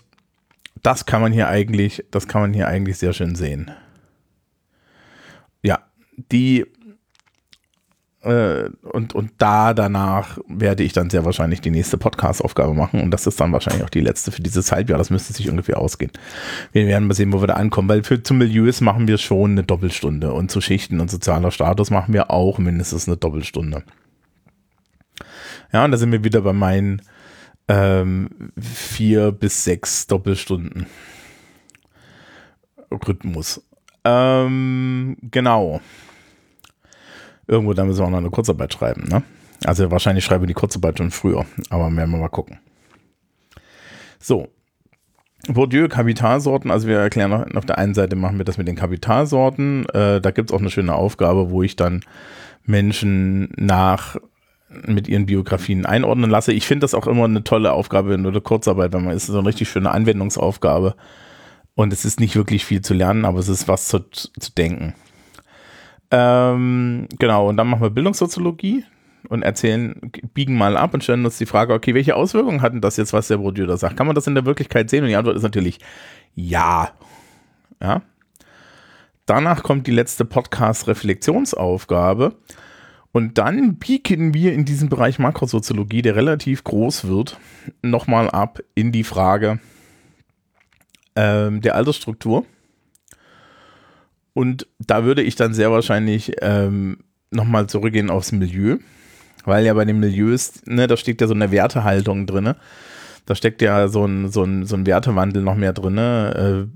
das 0.83 1.05
kann 1.05 1.21
man 1.21 1.31
hier 1.31 1.47
eigentlich, 1.47 2.03
das 2.11 2.27
kann 2.27 2.41
man 2.41 2.53
hier 2.53 2.67
eigentlich 2.67 2.97
sehr 2.97 3.13
schön 3.13 3.35
sehen. 3.35 3.71
Ja, 5.61 5.79
die 6.31 6.65
äh, 8.21 8.69
und, 8.83 9.15
und 9.15 9.31
da 9.37 9.73
danach 9.73 10.39
werde 10.47 10.83
ich 10.83 10.91
dann 10.91 11.09
sehr 11.09 11.23
wahrscheinlich 11.23 11.61
die 11.61 11.71
nächste 11.71 11.97
Podcast-Aufgabe 11.97 12.73
machen. 12.73 13.01
Und 13.01 13.11
das 13.11 13.25
ist 13.27 13.39
dann 13.39 13.53
wahrscheinlich 13.53 13.83
auch 13.83 13.89
die 13.89 14.01
letzte 14.01 14.31
für 14.31 14.41
dieses 14.41 14.71
Halbjahr. 14.71 14.97
Das 14.97 15.09
müsste 15.09 15.33
sich 15.33 15.49
ungefähr 15.49 15.79
ausgehen. 15.79 16.11
Wir 16.73 16.85
werden 16.87 17.07
mal 17.07 17.13
sehen, 17.13 17.31
wo 17.31 17.41
wir 17.41 17.47
da 17.47 17.53
ankommen. 17.53 17.87
Weil 17.87 18.03
für 18.03 18.21
zum 18.21 18.39
Milieus 18.39 18.81
machen 18.81 19.07
wir 19.07 19.17
schon 19.17 19.51
eine 19.51 19.63
Doppelstunde. 19.63 20.33
Und 20.33 20.51
zu 20.51 20.59
Schichten 20.59 20.99
und 20.99 21.09
sozialer 21.09 21.51
Status 21.51 21.91
machen 21.91 22.13
wir 22.13 22.29
auch 22.29 22.57
mindestens 22.57 23.07
eine 23.07 23.15
Doppelstunde. 23.15 23.83
Ja, 25.71 25.85
und 25.85 25.91
da 25.91 25.97
sind 25.97 26.11
wir 26.11 26.23
wieder 26.23 26.41
bei 26.41 26.53
meinen 26.53 27.01
ähm, 27.69 28.51
vier 28.59 29.31
bis 29.31 29.63
sechs 29.63 30.07
Doppelstunden 30.07 30.87
Rhythmus. 32.91 33.63
Ähm, 34.03 35.15
genau. 35.21 35.79
Irgendwo, 37.49 37.73
da 37.73 37.83
müssen 37.83 37.99
wir 37.99 38.05
auch 38.05 38.11
noch 38.11 38.19
eine 38.19 38.29
Kurzarbeit 38.29 38.71
schreiben, 38.73 39.05
ne? 39.09 39.23
Also 39.65 39.89
wahrscheinlich 39.91 40.23
schreibe 40.23 40.45
die 40.45 40.53
Kurzarbeit 40.53 40.99
schon 40.99 41.11
früher, 41.11 41.45
aber 41.69 41.93
werden 41.95 42.11
wir 42.11 42.17
mal 42.17 42.29
gucken. 42.29 42.59
So. 44.19 44.47
Bourdieu, 45.47 45.87
Kapitalsorten, 45.87 46.69
also 46.69 46.87
wir 46.87 46.99
erklären 46.99 47.55
auf 47.55 47.65
der 47.65 47.77
einen 47.77 47.93
Seite 47.93 48.15
machen 48.15 48.37
wir 48.37 48.45
das 48.45 48.57
mit 48.57 48.67
den 48.67 48.75
Kapitalsorten. 48.75 49.87
Äh, 49.89 50.21
da 50.21 50.31
gibt 50.31 50.51
es 50.51 50.55
auch 50.55 50.59
eine 50.59 50.69
schöne 50.69 50.93
Aufgabe, 50.93 51.49
wo 51.49 51.63
ich 51.63 51.75
dann 51.75 52.01
Menschen 52.65 53.49
nach 53.55 54.17
mit 54.85 55.07
ihren 55.07 55.25
Biografien 55.25 55.85
einordnen 55.85 56.29
lasse. 56.29 56.53
Ich 56.53 56.67
finde 56.67 56.83
das 56.83 56.93
auch 56.93 57.07
immer 57.07 57.23
eine 57.23 57.43
tolle 57.43 57.71
Aufgabe 57.71 58.13
in 58.13 58.23
der 58.23 58.41
Kurzarbeit, 58.41 58.93
weil 58.93 59.01
man 59.01 59.15
ist 59.15 59.25
so 59.25 59.39
eine 59.39 59.47
richtig 59.47 59.69
schöne 59.69 59.91
Anwendungsaufgabe. 59.91 60.95
Und 61.73 61.93
es 61.93 62.05
ist 62.05 62.19
nicht 62.19 62.35
wirklich 62.35 62.65
viel 62.65 62.81
zu 62.81 62.93
lernen, 62.93 63.25
aber 63.25 63.39
es 63.39 63.47
ist 63.47 63.67
was 63.67 63.87
zu, 63.87 63.99
zu 64.11 64.29
denken. 64.57 64.93
Ähm, 66.11 67.07
genau, 67.19 67.49
und 67.49 67.57
dann 67.57 67.67
machen 67.67 67.81
wir 67.81 67.89
Bildungssoziologie 67.89 68.85
und 69.27 69.43
erzählen, 69.43 69.99
biegen 70.33 70.57
mal 70.57 70.77
ab 70.77 70.93
und 70.93 71.03
stellen 71.03 71.25
uns 71.25 71.37
die 71.37 71.45
Frage, 71.45 71.73
okay, 71.73 71.93
welche 71.93 72.15
Auswirkungen 72.15 72.61
hatten 72.61 72.79
das 72.81 72.97
jetzt, 72.97 73.13
was 73.13 73.27
der 73.27 73.37
Bourdieu 73.37 73.65
da 73.65 73.77
sagt? 73.77 73.97
Kann 73.97 74.07
man 74.07 74.15
das 74.15 74.27
in 74.27 74.35
der 74.35 74.45
Wirklichkeit 74.45 74.89
sehen? 74.89 75.03
Und 75.03 75.09
die 75.09 75.15
Antwort 75.15 75.35
ist 75.35 75.43
natürlich 75.43 75.79
ja. 76.35 76.91
Ja. 77.81 78.01
Danach 79.25 79.63
kommt 79.63 79.87
die 79.87 79.91
letzte 79.91 80.25
Podcast-Reflexionsaufgabe. 80.25 82.35
Und 83.11 83.37
dann 83.37 83.75
biegen 83.75 84.33
wir 84.33 84.53
in 84.53 84.65
diesem 84.65 84.89
Bereich 84.89 85.19
Makrosoziologie, 85.19 86.01
der 86.01 86.15
relativ 86.15 86.63
groß 86.63 87.07
wird, 87.07 87.39
nochmal 87.81 88.29
ab 88.29 88.59
in 88.75 88.91
die 88.91 89.03
Frage 89.03 89.59
ähm, 91.15 91.61
der 91.61 91.75
Altersstruktur. 91.75 92.45
Und 94.39 94.67
da 94.79 95.03
würde 95.03 95.21
ich 95.21 95.35
dann 95.35 95.53
sehr 95.53 95.69
wahrscheinlich 95.69 96.31
ähm, 96.41 96.99
nochmal 97.29 97.67
zurückgehen 97.67 98.09
aufs 98.09 98.31
Milieu, 98.31 98.77
weil 99.43 99.65
ja 99.65 99.73
bei 99.73 99.83
den 99.83 99.99
Milieus, 99.99 100.61
ne, 100.65 100.87
da 100.87 100.95
steckt 100.95 101.19
ja 101.19 101.27
so 101.27 101.33
eine 101.33 101.51
Wertehaltung 101.51 102.25
drin. 102.25 102.53
Da 103.25 103.35
steckt 103.35 103.61
ja 103.61 103.89
so 103.89 104.05
ein, 104.05 104.31
so 104.31 104.45
ein, 104.45 104.65
so 104.65 104.77
ein 104.77 104.85
Wertewandel 104.85 105.43
noch 105.43 105.55
mehr 105.55 105.73
drin. 105.73 105.97
Äh, 105.97 106.67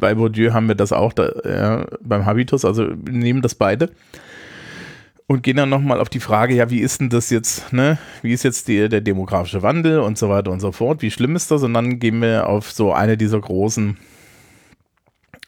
bei 0.00 0.14
Bourdieu 0.14 0.54
haben 0.54 0.66
wir 0.66 0.76
das 0.76 0.92
auch 0.92 1.12
da, 1.12 1.30
ja, 1.44 1.86
beim 2.00 2.24
Habitus, 2.24 2.64
also 2.64 2.84
nehmen 3.06 3.42
das 3.42 3.54
beide 3.54 3.90
und 5.26 5.42
gehen 5.42 5.58
dann 5.58 5.68
nochmal 5.68 6.00
auf 6.00 6.08
die 6.08 6.20
Frage, 6.20 6.54
ja, 6.54 6.70
wie 6.70 6.80
ist 6.80 7.02
denn 7.02 7.10
das 7.10 7.28
jetzt, 7.28 7.70
ne? 7.70 7.98
Wie 8.22 8.32
ist 8.32 8.44
jetzt 8.44 8.66
die, 8.66 8.88
der 8.88 9.02
demografische 9.02 9.62
Wandel 9.62 10.00
und 10.00 10.16
so 10.16 10.30
weiter 10.30 10.52
und 10.52 10.60
so 10.60 10.72
fort? 10.72 11.02
Wie 11.02 11.10
schlimm 11.10 11.36
ist 11.36 11.50
das? 11.50 11.62
Und 11.64 11.74
dann 11.74 11.98
gehen 11.98 12.22
wir 12.22 12.48
auf 12.48 12.72
so 12.72 12.94
eine 12.94 13.18
dieser 13.18 13.42
großen 13.42 13.98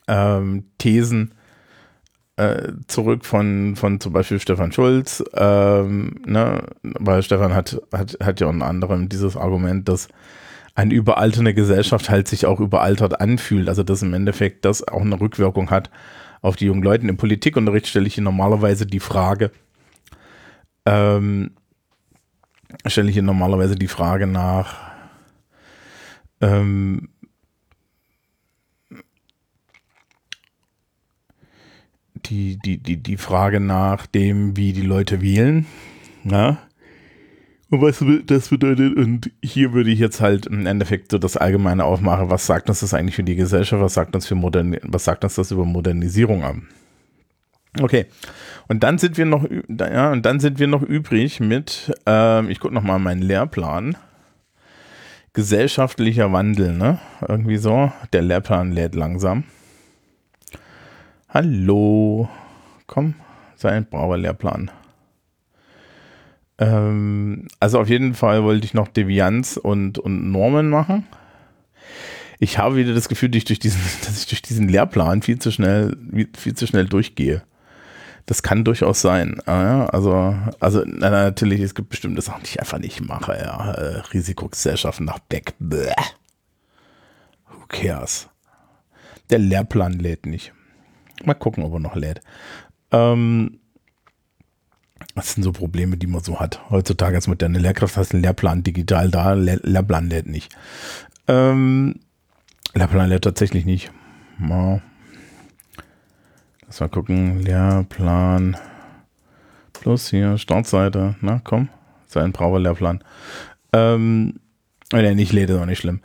ähm, 0.06 0.64
Thesen 0.76 1.32
äh, 2.36 2.72
zurück 2.86 3.24
von, 3.24 3.76
von 3.76 4.00
zum 4.00 4.12
Beispiel 4.12 4.38
Stefan 4.38 4.72
Schulz, 4.72 5.24
ähm, 5.34 6.16
ne? 6.26 6.64
weil 6.82 7.22
Stefan 7.22 7.54
hat, 7.54 7.80
hat, 7.92 8.18
hat 8.22 8.40
ja 8.40 8.46
unter 8.46 8.66
anderem 8.66 9.08
dieses 9.08 9.36
Argument, 9.36 9.88
dass 9.88 10.08
eine 10.74 10.92
überalternde 10.92 11.54
Gesellschaft 11.54 12.10
halt 12.10 12.28
sich 12.28 12.44
auch 12.44 12.60
überaltert 12.60 13.20
anfühlt, 13.20 13.68
also 13.68 13.82
dass 13.82 14.02
im 14.02 14.12
Endeffekt 14.12 14.66
das 14.66 14.86
auch 14.86 15.00
eine 15.00 15.18
Rückwirkung 15.18 15.70
hat 15.70 15.90
auf 16.42 16.56
die 16.56 16.66
jungen 16.66 16.82
Leute. 16.82 17.06
Im 17.06 17.16
Politikunterricht 17.16 17.86
stelle 17.86 18.06
ich 18.06 18.14
hier 18.14 18.24
normalerweise 18.24 18.84
die 18.84 19.00
Frage, 19.00 19.50
ähm, 20.84 21.52
stelle 22.84 23.08
ich 23.08 23.14
hier 23.14 23.22
normalerweise 23.22 23.76
die 23.76 23.88
Frage 23.88 24.26
nach, 24.26 24.76
ähm, 26.42 27.08
die, 32.28 32.58
die, 32.58 32.78
die, 32.78 32.96
die 32.96 33.16
Frage 33.16 33.60
nach 33.60 34.06
dem, 34.06 34.56
wie 34.56 34.72
die 34.72 34.82
Leute 34.82 35.22
wählen. 35.22 35.66
Na? 36.24 36.58
Und 37.68 37.82
was 37.82 38.04
das 38.26 38.48
bedeutet, 38.48 38.96
und 38.96 39.30
hier 39.42 39.72
würde 39.72 39.90
ich 39.90 39.98
jetzt 39.98 40.20
halt 40.20 40.46
im 40.46 40.66
Endeffekt 40.66 41.10
so 41.10 41.18
das 41.18 41.36
Allgemeine 41.36 41.84
aufmachen, 41.84 42.30
was 42.30 42.46
sagt 42.46 42.68
uns 42.68 42.80
das 42.80 42.94
eigentlich 42.94 43.16
für 43.16 43.24
die 43.24 43.34
Gesellschaft, 43.34 43.82
was 43.82 43.94
sagt 43.94 44.14
uns 44.14 44.26
für 44.26 44.36
Modern, 44.36 44.76
was 44.82 45.04
sagt 45.04 45.24
uns 45.24 45.34
das 45.34 45.50
über 45.50 45.64
Modernisierung 45.64 46.44
an? 46.44 46.68
Okay. 47.80 48.06
Und 48.68 48.82
dann 48.82 48.98
sind 48.98 49.18
wir 49.18 49.26
noch, 49.26 49.46
ja, 49.68 50.12
und 50.12 50.24
dann 50.24 50.40
sind 50.40 50.58
wir 50.58 50.66
noch 50.66 50.82
übrig 50.82 51.40
mit, 51.40 51.92
ähm, 52.06 52.50
ich 52.50 52.60
gucke 52.60 52.74
nochmal 52.74 52.98
meinen 52.98 53.22
Lehrplan. 53.22 53.96
Gesellschaftlicher 55.32 56.32
Wandel, 56.32 56.72
ne? 56.72 56.98
Irgendwie 57.26 57.58
so. 57.58 57.92
Der 58.12 58.22
Lehrplan 58.22 58.72
lädt 58.72 58.94
langsam. 58.94 59.44
Hallo. 61.38 62.30
Komm, 62.86 63.12
sei 63.56 63.72
ein 63.72 63.84
brauer 63.84 64.16
Lehrplan. 64.16 64.70
Ähm, 66.56 67.48
also 67.60 67.78
auf 67.78 67.90
jeden 67.90 68.14
Fall 68.14 68.42
wollte 68.42 68.64
ich 68.64 68.72
noch 68.72 68.88
Devianz 68.88 69.58
und, 69.58 69.98
und 69.98 70.32
Normen 70.32 70.70
machen. 70.70 71.06
Ich 72.38 72.56
habe 72.56 72.76
wieder 72.76 72.94
das 72.94 73.10
Gefühl, 73.10 73.28
dass 73.28 73.36
ich 73.36 73.44
durch 73.44 73.58
diesen, 73.58 73.82
dass 74.06 74.18
ich 74.18 74.28
durch 74.28 74.40
diesen 74.40 74.70
Lehrplan 74.70 75.20
viel 75.20 75.38
zu 75.38 75.50
schnell, 75.50 75.98
viel 76.34 76.54
zu 76.54 76.66
schnell 76.66 76.86
durchgehe. 76.86 77.42
Das 78.24 78.42
kann 78.42 78.64
durchaus 78.64 79.02
sein. 79.02 79.36
Ja, 79.46 79.84
also, 79.90 80.34
also 80.58 80.84
na, 80.86 81.10
natürlich, 81.10 81.60
es 81.60 81.74
gibt 81.74 81.90
bestimmte 81.90 82.22
Sachen, 82.22 82.44
die 82.44 82.48
ich 82.52 82.60
einfach 82.60 82.78
nicht 82.78 83.02
mache. 83.02 83.36
Ja. 83.36 83.72
Äh, 83.72 83.98
Risikogesellschaften 84.14 85.04
nach 85.04 85.18
Beck. 85.18 85.52
Bäh. 85.58 85.92
Who 87.50 87.66
cares? 87.68 88.26
Der 89.28 89.38
Lehrplan 89.38 89.92
lädt 89.92 90.24
nicht. 90.24 90.54
Mal 91.24 91.34
gucken, 91.34 91.64
ob 91.64 91.72
er 91.72 91.80
noch 91.80 91.96
lädt. 91.96 92.20
Ähm, 92.92 93.58
das 95.14 95.32
sind 95.32 95.42
so 95.42 95.52
Probleme, 95.52 95.96
die 95.96 96.06
man 96.06 96.22
so 96.22 96.40
hat. 96.40 96.70
Heutzutage 96.70 97.16
als 97.16 97.26
moderne 97.26 97.58
Lehrkraft 97.58 97.96
hast 97.96 98.12
einen 98.12 98.22
Lehrplan 98.22 98.62
digital 98.62 99.10
da, 99.10 99.32
Le 99.32 99.60
Lehrplan 99.62 100.08
lädt 100.08 100.26
nicht. 100.26 100.54
Ähm, 101.28 102.00
Lehrplan 102.74 103.08
lädt 103.08 103.24
tatsächlich 103.24 103.64
nicht. 103.64 103.90
Ja. 104.40 104.80
Lass 106.66 106.80
mal 106.80 106.88
gucken. 106.88 107.40
Lehrplan 107.40 108.56
plus 109.72 110.10
hier 110.10 110.36
Startseite. 110.38 111.16
Na 111.20 111.40
komm, 111.42 111.68
sein 112.06 112.32
brauer 112.32 112.60
Lehrplan. 112.60 113.02
Ähm, 113.72 114.40
wenn 114.90 115.04
er 115.04 115.14
nicht 115.14 115.32
lädt, 115.32 115.50
ist 115.50 115.58
auch 115.58 115.66
nicht 115.66 115.78
schlimm. 115.78 116.00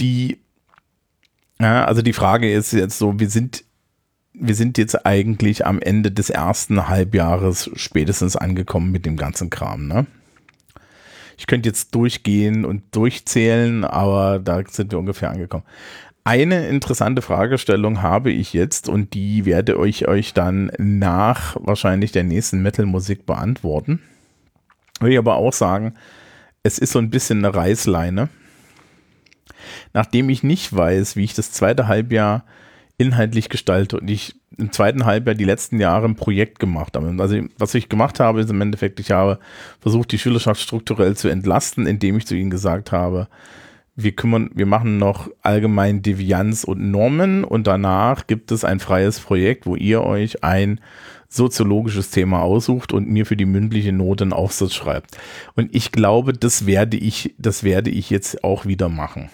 Die, 0.00 0.38
ja, 1.60 1.84
also 1.84 2.02
die 2.02 2.12
Frage 2.12 2.52
ist 2.52 2.72
jetzt 2.72 2.98
so, 2.98 3.18
wir 3.18 3.30
sind, 3.30 3.64
wir 4.40 4.54
sind 4.54 4.78
jetzt 4.78 5.06
eigentlich 5.06 5.66
am 5.66 5.80
Ende 5.80 6.10
des 6.10 6.30
ersten 6.30 6.88
Halbjahres 6.88 7.70
spätestens 7.74 8.36
angekommen 8.36 8.92
mit 8.92 9.06
dem 9.06 9.16
ganzen 9.16 9.50
Kram, 9.50 9.86
ne? 9.86 10.06
Ich 11.36 11.46
könnte 11.46 11.68
jetzt 11.68 11.94
durchgehen 11.94 12.64
und 12.64 12.82
durchzählen, 12.96 13.84
aber 13.84 14.40
da 14.40 14.60
sind 14.68 14.90
wir 14.90 14.98
ungefähr 14.98 15.30
angekommen. 15.30 15.62
Eine 16.24 16.68
interessante 16.68 17.22
Fragestellung 17.22 18.02
habe 18.02 18.32
ich 18.32 18.52
jetzt 18.52 18.88
und 18.88 19.14
die 19.14 19.44
werde 19.44 19.78
ich 19.86 20.08
euch 20.08 20.34
dann 20.34 20.72
nach 20.78 21.56
wahrscheinlich 21.60 22.12
der 22.12 22.24
nächsten 22.24 22.60
Metal-Musik 22.60 23.24
beantworten. 23.24 24.02
Will 25.00 25.12
ich 25.12 25.18
aber 25.18 25.36
auch 25.36 25.52
sagen, 25.52 25.94
es 26.64 26.78
ist 26.78 26.92
so 26.92 26.98
ein 26.98 27.10
bisschen 27.10 27.38
eine 27.38 27.54
Reißleine. 27.54 28.28
Nachdem 29.94 30.28
ich 30.28 30.42
nicht 30.42 30.74
weiß, 30.74 31.16
wie 31.16 31.24
ich 31.24 31.34
das 31.34 31.52
zweite 31.52 31.86
Halbjahr 31.86 32.44
inhaltlich 32.98 33.48
gestalte 33.48 33.98
und 33.98 34.10
ich 34.10 34.34
im 34.56 34.72
zweiten 34.72 35.06
Halbjahr 35.06 35.36
die 35.36 35.44
letzten 35.44 35.78
Jahre 35.78 36.06
ein 36.06 36.16
Projekt 36.16 36.58
gemacht 36.58 36.96
habe. 36.96 37.14
Also 37.18 37.40
was 37.56 37.74
ich 37.74 37.88
gemacht 37.88 38.18
habe, 38.18 38.40
ist 38.40 38.50
im 38.50 38.60
Endeffekt, 38.60 38.98
ich 38.98 39.12
habe 39.12 39.38
versucht, 39.80 40.10
die 40.10 40.18
Schülerschaft 40.18 40.60
strukturell 40.60 41.16
zu 41.16 41.28
entlasten, 41.28 41.86
indem 41.86 42.18
ich 42.18 42.26
zu 42.26 42.34
ihnen 42.34 42.50
gesagt 42.50 42.90
habe, 42.90 43.28
wir 43.94 44.12
kümmern, 44.12 44.50
wir 44.54 44.66
machen 44.66 44.98
noch 44.98 45.28
allgemein 45.42 46.02
Devianz 46.02 46.64
und 46.64 46.90
Normen 46.90 47.44
und 47.44 47.66
danach 47.66 48.26
gibt 48.26 48.52
es 48.52 48.64
ein 48.64 48.80
freies 48.80 49.20
Projekt, 49.20 49.66
wo 49.66 49.76
ihr 49.76 50.02
euch 50.02 50.44
ein 50.44 50.80
soziologisches 51.28 52.10
Thema 52.10 52.42
aussucht 52.42 52.92
und 52.92 53.08
mir 53.08 53.26
für 53.26 53.36
die 53.36 53.44
mündliche 53.44 53.92
Note 53.92 54.24
einen 54.24 54.32
Aufsatz 54.32 54.74
schreibt. 54.74 55.18
Und 55.54 55.74
ich 55.74 55.92
glaube, 55.92 56.32
das 56.32 56.66
werde 56.66 56.96
ich, 56.96 57.34
das 57.38 57.64
werde 57.64 57.90
ich 57.90 58.08
jetzt 58.08 58.44
auch 58.44 58.66
wieder 58.66 58.88
machen. 58.88 59.30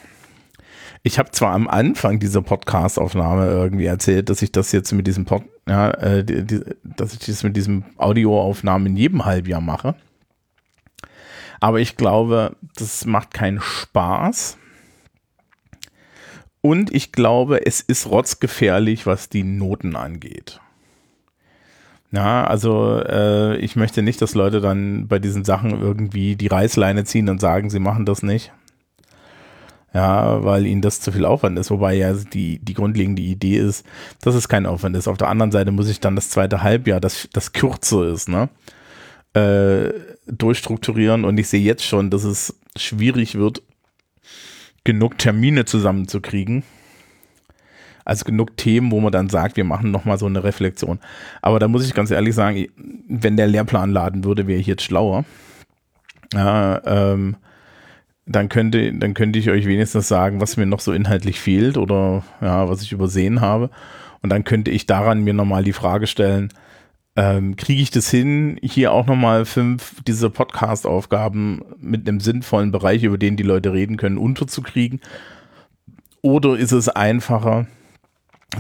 Ich 1.07 1.19
habe 1.19 1.31
zwar 1.33 1.53
am 1.53 1.69
Anfang 1.69 2.19
dieser 2.19 2.41
Podcast-Aufnahme 2.41 3.47
irgendwie 3.47 3.85
erzählt, 3.85 4.31
dass 4.31 4.41
ich 4.41 4.53
das 4.53 4.73
jetzt 4.73 4.91
mit 4.93 5.07
diesem 5.07 5.27
Pod, 5.27 5.43
ja, 5.69 5.91
äh, 5.91 6.25
die, 6.25 6.63
dass 6.83 7.13
ich 7.13 7.19
das 7.19 7.43
mit 7.43 7.55
diesem 7.57 7.85
Audioaufnahmen 7.99 8.87
in 8.87 8.97
jedem 8.97 9.27
Halbjahr 9.27 9.61
mache. 9.61 9.97
Aber 11.61 11.79
ich 11.79 11.99
glaube, 11.99 12.57
das 12.77 13.05
macht 13.05 13.35
keinen 13.35 13.61
Spaß. 13.61 14.57
Und 16.63 16.95
ich 16.95 17.13
glaube, 17.13 17.67
es 17.67 17.83
ist 17.83 18.07
rotzgefährlich, 18.07 19.05
was 19.05 19.29
die 19.29 19.45
Noten 19.45 19.97
angeht. 19.97 20.63
Ja, 22.13 22.45
also 22.45 22.99
äh, 23.01 23.59
ich 23.59 23.77
möchte 23.77 24.01
nicht, 24.01 24.23
dass 24.23 24.35
Leute 24.35 24.63
dann 24.63 25.07
bei 25.07 25.19
diesen 25.19 25.45
Sachen 25.45 25.79
irgendwie 25.79 26.35
die 26.37 26.47
Reißleine 26.47 27.05
ziehen 27.05 27.29
und 27.29 27.43
sagen, 27.43 27.69
sie 27.69 27.81
machen 27.81 28.07
das 28.07 28.23
nicht. 28.23 28.53
Ja, 29.95 30.43
weil 30.43 30.67
ihnen 30.67 30.83
das 30.83 31.01
zu 31.01 31.13
viel 31.13 31.25
Aufwand 31.25 31.57
ist. 31.59 31.71
Wobei 31.71 31.95
ja 31.95 32.13
die, 32.13 32.59
die 32.59 32.75
grundlegende 32.75 33.23
Idee 33.23 33.59
ist, 33.59 33.87
dass 34.23 34.35
es 34.35 34.49
kein 34.49 34.67
Aufwand 34.67 34.97
ist. 34.97 35.07
Auf 35.07 35.19
der 35.19 35.29
anderen 35.29 35.53
Seite 35.53 35.71
muss 35.71 35.89
ich 35.89 36.01
dann 36.01 36.17
das 36.17 36.31
zweite 36.31 36.63
Halbjahr, 36.63 37.01
das, 37.01 37.29
das 37.33 37.53
kürzer 37.53 38.09
ist, 38.09 38.29
ne? 38.29 38.49
äh, 39.35 39.93
durchstrukturieren 40.27 41.25
und 41.25 41.37
ich 41.39 41.49
sehe 41.49 41.61
jetzt 41.61 41.85
schon, 41.85 42.09
dass 42.09 42.25
es 42.25 42.59
schwierig 42.77 43.35
wird, 43.35 43.63
genug 44.85 45.19
Termine 45.19 45.65
zusammenzukriegen. 45.65 46.63
Also 48.07 48.25
genug 48.27 48.57
Themen, 48.57 48.91
wo 48.91 49.01
man 49.01 49.13
dann 49.13 49.31
sagt, 49.31 49.57
wir 49.57 49.65
machen 49.65 49.91
nochmal 49.91 50.19
so 50.19 50.27
eine 50.27 50.45
Reflexion. 50.45 51.01
Aber 51.41 51.59
da 51.59 51.69
muss 51.69 51.87
ich 51.87 51.95
ganz 51.95 52.11
ehrlich 52.11 52.35
sagen, 52.35 52.67
wenn 53.09 53.37
der 53.37 53.47
Lehrplan 53.47 53.91
laden 53.91 54.25
würde, 54.25 54.47
wäre 54.47 54.61
ich 54.61 54.67
jetzt 54.67 54.83
schlauer. 54.83 55.25
Ja, 56.35 56.83
ähm, 56.85 57.37
dann 58.27 58.49
könnte, 58.49 58.93
dann 58.93 59.15
könnte 59.15 59.39
ich 59.39 59.51
euch 59.51 59.67
wenigstens 59.67 60.09
sagen, 60.09 60.41
was 60.41 60.57
mir 60.57 60.67
noch 60.67 60.81
so 60.81 60.93
inhaltlich 60.93 61.41
fehlt 61.41 61.77
oder 61.77 62.25
ja, 62.41 62.69
was 62.69 62.83
ich 62.83 62.93
übersehen 62.93 63.41
habe. 63.41 63.71
Und 64.23 64.31
dann 64.31 64.45
könnte 64.45 64.71
ich 64.71 64.87
daran 64.87 65.23
mir 65.23 65.35
nochmal 65.35 65.65
die 65.65 65.75
Frage 65.75 66.07
stellen, 66.07 66.49
ähm, 67.17 67.57
kriege 67.57 67.83
ich 67.83 67.91
das 67.91 68.11
hin, 68.11 68.59
hier 68.63 68.93
auch 68.93 69.07
nochmal 69.07 69.45
fünf 69.45 70.03
dieser 70.05 70.31
Podcast-Aufgaben 70.31 71.63
mit 71.79 72.09
einem 72.09 72.21
sinnvollen 72.21 72.73
Bereich, 72.73 73.05
über 73.05 73.19
den 73.19 73.37
die 73.37 73.43
Leute 73.45 73.73
reden 73.73 73.97
können, 73.97 74.19
unterzukriegen? 74.19 75.01
Oder 76.23 76.57
ist 76.57 76.73
es 76.73 76.89
einfacher, 76.89 77.67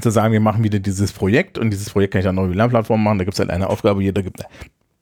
zu 0.00 0.10
sagen, 0.10 0.32
wir 0.32 0.40
machen 0.40 0.62
wieder 0.62 0.78
dieses 0.78 1.12
Projekt 1.12 1.58
und 1.58 1.70
dieses 1.70 1.90
Projekt 1.90 2.12
kann 2.12 2.20
ich 2.20 2.24
dann 2.24 2.34
noch 2.34 2.44
über 2.44 2.52
die 2.52 2.58
Lernplattform 2.58 3.02
machen. 3.02 3.18
Da 3.18 3.24
gibt 3.24 3.34
es 3.34 3.40
halt 3.40 3.50
eine 3.50 3.68
Aufgabe, 3.68 4.02
jeder 4.02 4.22
gibt, 4.22 4.44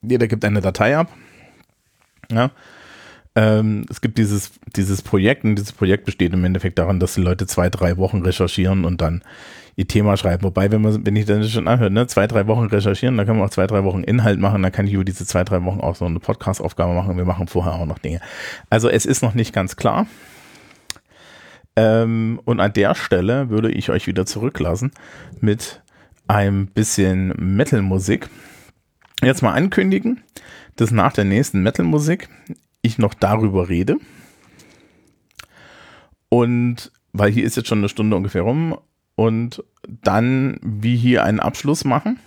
jeder 0.01 0.27
gibt 0.27 0.45
eine 0.45 0.61
Datei 0.61 0.97
ab. 0.97 1.11
Ja. 2.31 2.51
Ähm, 3.35 3.85
es 3.89 4.01
gibt 4.01 4.17
dieses, 4.17 4.51
dieses 4.75 5.01
Projekt 5.01 5.43
und 5.43 5.55
dieses 5.55 5.71
Projekt 5.71 6.05
besteht 6.05 6.33
im 6.33 6.45
Endeffekt 6.45 6.77
daran, 6.77 6.99
dass 6.99 7.15
die 7.15 7.21
Leute 7.21 7.47
zwei, 7.47 7.69
drei 7.69 7.97
Wochen 7.97 8.21
recherchieren 8.21 8.85
und 8.85 9.01
dann 9.01 9.23
ihr 9.75 9.87
Thema 9.87 10.17
schreiben. 10.17 10.43
Wobei, 10.43 10.71
wenn 10.71 10.81
man, 10.81 11.05
wenn 11.05 11.15
ich 11.15 11.25
das 11.25 11.51
schon 11.51 11.67
anhöre, 11.67 11.89
ne, 11.89 12.05
zwei, 12.07 12.27
drei 12.27 12.45
Wochen 12.47 12.65
recherchieren, 12.65 13.17
dann 13.17 13.25
kann 13.25 13.37
man 13.37 13.47
auch 13.47 13.51
zwei, 13.51 13.65
drei 13.65 13.83
Wochen 13.83 14.03
Inhalt 14.03 14.39
machen, 14.39 14.61
dann 14.61 14.71
kann 14.71 14.85
ich 14.85 14.93
über 14.93 15.03
diese 15.03 15.25
zwei, 15.25 15.43
drei 15.43 15.63
Wochen 15.63 15.79
auch 15.79 15.95
so 15.95 16.05
eine 16.05 16.19
Podcast-Aufgabe 16.19 16.93
machen. 16.93 17.17
Wir 17.17 17.25
machen 17.25 17.47
vorher 17.47 17.73
auch 17.73 17.85
noch 17.85 17.99
Dinge. 17.99 18.19
Also 18.69 18.89
es 18.89 19.05
ist 19.05 19.23
noch 19.23 19.33
nicht 19.33 19.53
ganz 19.53 19.75
klar. 19.75 20.05
Ähm, 21.75 22.39
und 22.45 22.59
an 22.59 22.73
der 22.73 22.93
Stelle 22.93 23.49
würde 23.49 23.71
ich 23.71 23.89
euch 23.89 24.05
wieder 24.05 24.27
zurücklassen 24.27 24.91
mit 25.41 25.81
ein 26.27 26.67
bisschen 26.67 27.33
Metal-Musik. 27.37 28.29
Jetzt 29.23 29.41
mal 29.41 29.53
ankündigen, 29.53 30.21
dass 30.75 30.91
nach 30.91 31.13
der 31.13 31.25
nächsten 31.25 31.63
Metal-Musik 31.63 32.29
ich 32.83 32.99
noch 32.99 33.15
darüber 33.15 33.69
rede. 33.69 33.97
Und 36.29 36.91
weil 37.13 37.31
hier 37.31 37.43
ist 37.43 37.57
jetzt 37.57 37.67
schon 37.67 37.79
eine 37.79 37.89
Stunde 37.89 38.15
ungefähr 38.15 38.43
rum 38.43 38.77
und 39.15 39.63
dann 39.87 40.59
wie 40.61 40.95
hier 40.95 41.23
einen 41.23 41.39
Abschluss 41.39 41.85
machen. 41.85 42.19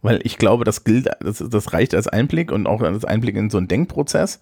Weil 0.00 0.20
ich 0.24 0.38
glaube, 0.38 0.64
das 0.64 0.84
gilt, 0.84 1.08
das, 1.20 1.44
das 1.46 1.72
reicht 1.72 1.94
als 1.94 2.08
Einblick 2.08 2.50
und 2.50 2.66
auch 2.66 2.80
als 2.80 3.04
Einblick 3.04 3.36
in 3.36 3.50
so 3.50 3.58
einen 3.58 3.68
Denkprozess. 3.68 4.40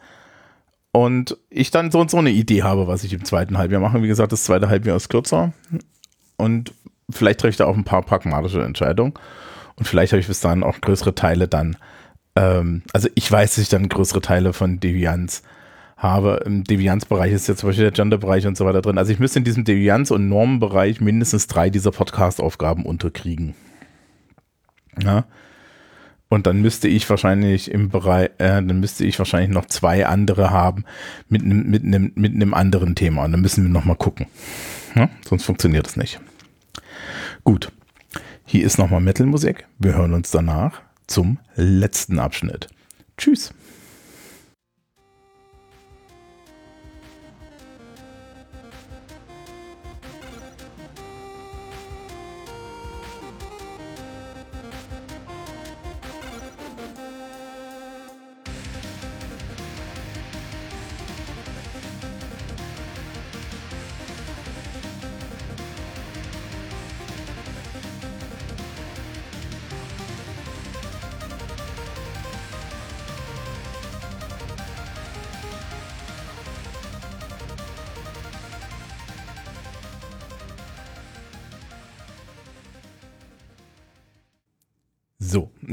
Und 0.93 1.37
ich 1.51 1.71
dann 1.71 1.91
so 1.91 2.01
und 2.01 2.11
so 2.11 2.17
eine 2.17 2.31
Idee 2.31 2.63
habe, 2.63 2.87
was 2.87 3.05
ich 3.05 3.13
im 3.13 3.25
zweiten 3.25 3.59
Halbjahr 3.59 3.81
mache. 3.81 4.03
Wie 4.03 4.09
gesagt, 4.09 4.33
das 4.33 4.45
zweite 4.45 4.69
Halbjahr 4.69 4.97
ist 4.97 5.09
kürzer. 5.09 5.53
Und 6.37 6.73
vielleicht 7.11 7.41
treffe 7.41 7.51
ich 7.51 7.57
da 7.57 7.67
auch 7.67 7.77
ein 7.77 7.85
paar 7.85 8.03
pragmatische 8.03 8.63
Entscheidungen. 8.63 9.15
Und 9.77 9.87
vielleicht 9.87 10.13
habe 10.13 10.21
ich 10.21 10.27
bis 10.27 10.41
dahin 10.41 10.63
auch 10.63 10.81
größere 10.81 11.15
Teile 11.15 11.47
dann. 11.47 11.77
Ähm, 12.37 12.83
also 12.93 13.09
ich 13.15 13.31
weiß, 13.31 13.55
dass 13.55 13.63
ich 13.63 13.69
dann 13.69 13.89
größere 13.89 14.21
Teile 14.21 14.53
von 14.53 14.81
Devianz 14.81 15.43
habe. 15.97 16.43
Im 16.47 16.65
Devianz-Bereich 16.65 17.33
ist 17.33 17.49
ja 17.49 17.57
zum 17.57 17.69
Beispiel 17.69 17.85
der 17.85 17.93
Gender-Bereich 17.93 18.47
und 18.47 18.57
so 18.57 18.65
weiter 18.65 18.83
drin. 18.83 18.99
Also 18.99 19.13
ich 19.13 19.19
müsste 19.19 19.39
in 19.39 19.45
diesem 19.45 19.65
Devianz- 19.65 20.11
und 20.11 20.29
Normenbereich 20.29 21.01
mindestens 21.01 21.47
drei 21.47 21.71
dieser 21.71 21.91
Podcast-Aufgaben 21.91 22.87
unterkriegen. 22.87 23.55
Ja. 25.03 25.25
Und 26.29 26.47
dann 26.47 26.63
müsste 26.63 26.87
ich 26.87 27.11
wahrscheinlich 27.11 27.71
im 27.71 27.89
Bereich, 27.89 28.31
äh, 28.39 28.63
dann 28.63 28.79
müsste 28.81 29.05
ich 29.05 29.19
wahrscheinlich 29.19 29.51
noch 29.51 29.67
zwei 29.67 30.07
andere 30.07 30.51
haben 30.51 30.85
mit 31.29 31.43
einem 31.43 31.69
mit 31.69 31.85
mit 32.17 32.55
anderen 32.55 32.95
Thema. 32.95 33.25
Und 33.25 33.33
dann 33.33 33.41
müssen 33.41 33.65
wir 33.65 33.71
noch 33.71 33.85
mal 33.85 33.97
gucken. 33.97 34.27
Ja? 34.95 35.11
Sonst 35.29 35.45
funktioniert 35.45 35.89
es 35.89 35.97
nicht. 35.97 36.21
Gut. 37.45 37.73
Hier 38.45 38.65
ist 38.65 38.79
nochmal 38.79 39.01
Metal-Musik. 39.01 39.67
Wir 39.79 39.95
hören 39.97 40.15
uns 40.15 40.31
danach 40.31 40.83
zum 41.11 41.39
letzten 41.57 42.19
Abschnitt. 42.19 42.69
Tschüss. 43.19 43.53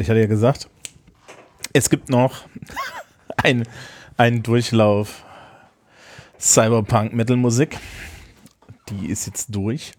Ich 0.01 0.09
hatte 0.09 0.19
ja 0.19 0.27
gesagt, 0.27 0.69
es 1.73 1.89
gibt 1.89 2.09
noch 2.09 2.45
einen 4.17 4.43
Durchlauf 4.43 5.23
Cyberpunk-Metal-Musik. 6.39 7.77
Die 8.89 9.07
ist 9.07 9.25
jetzt 9.25 9.53
durch. 9.53 9.93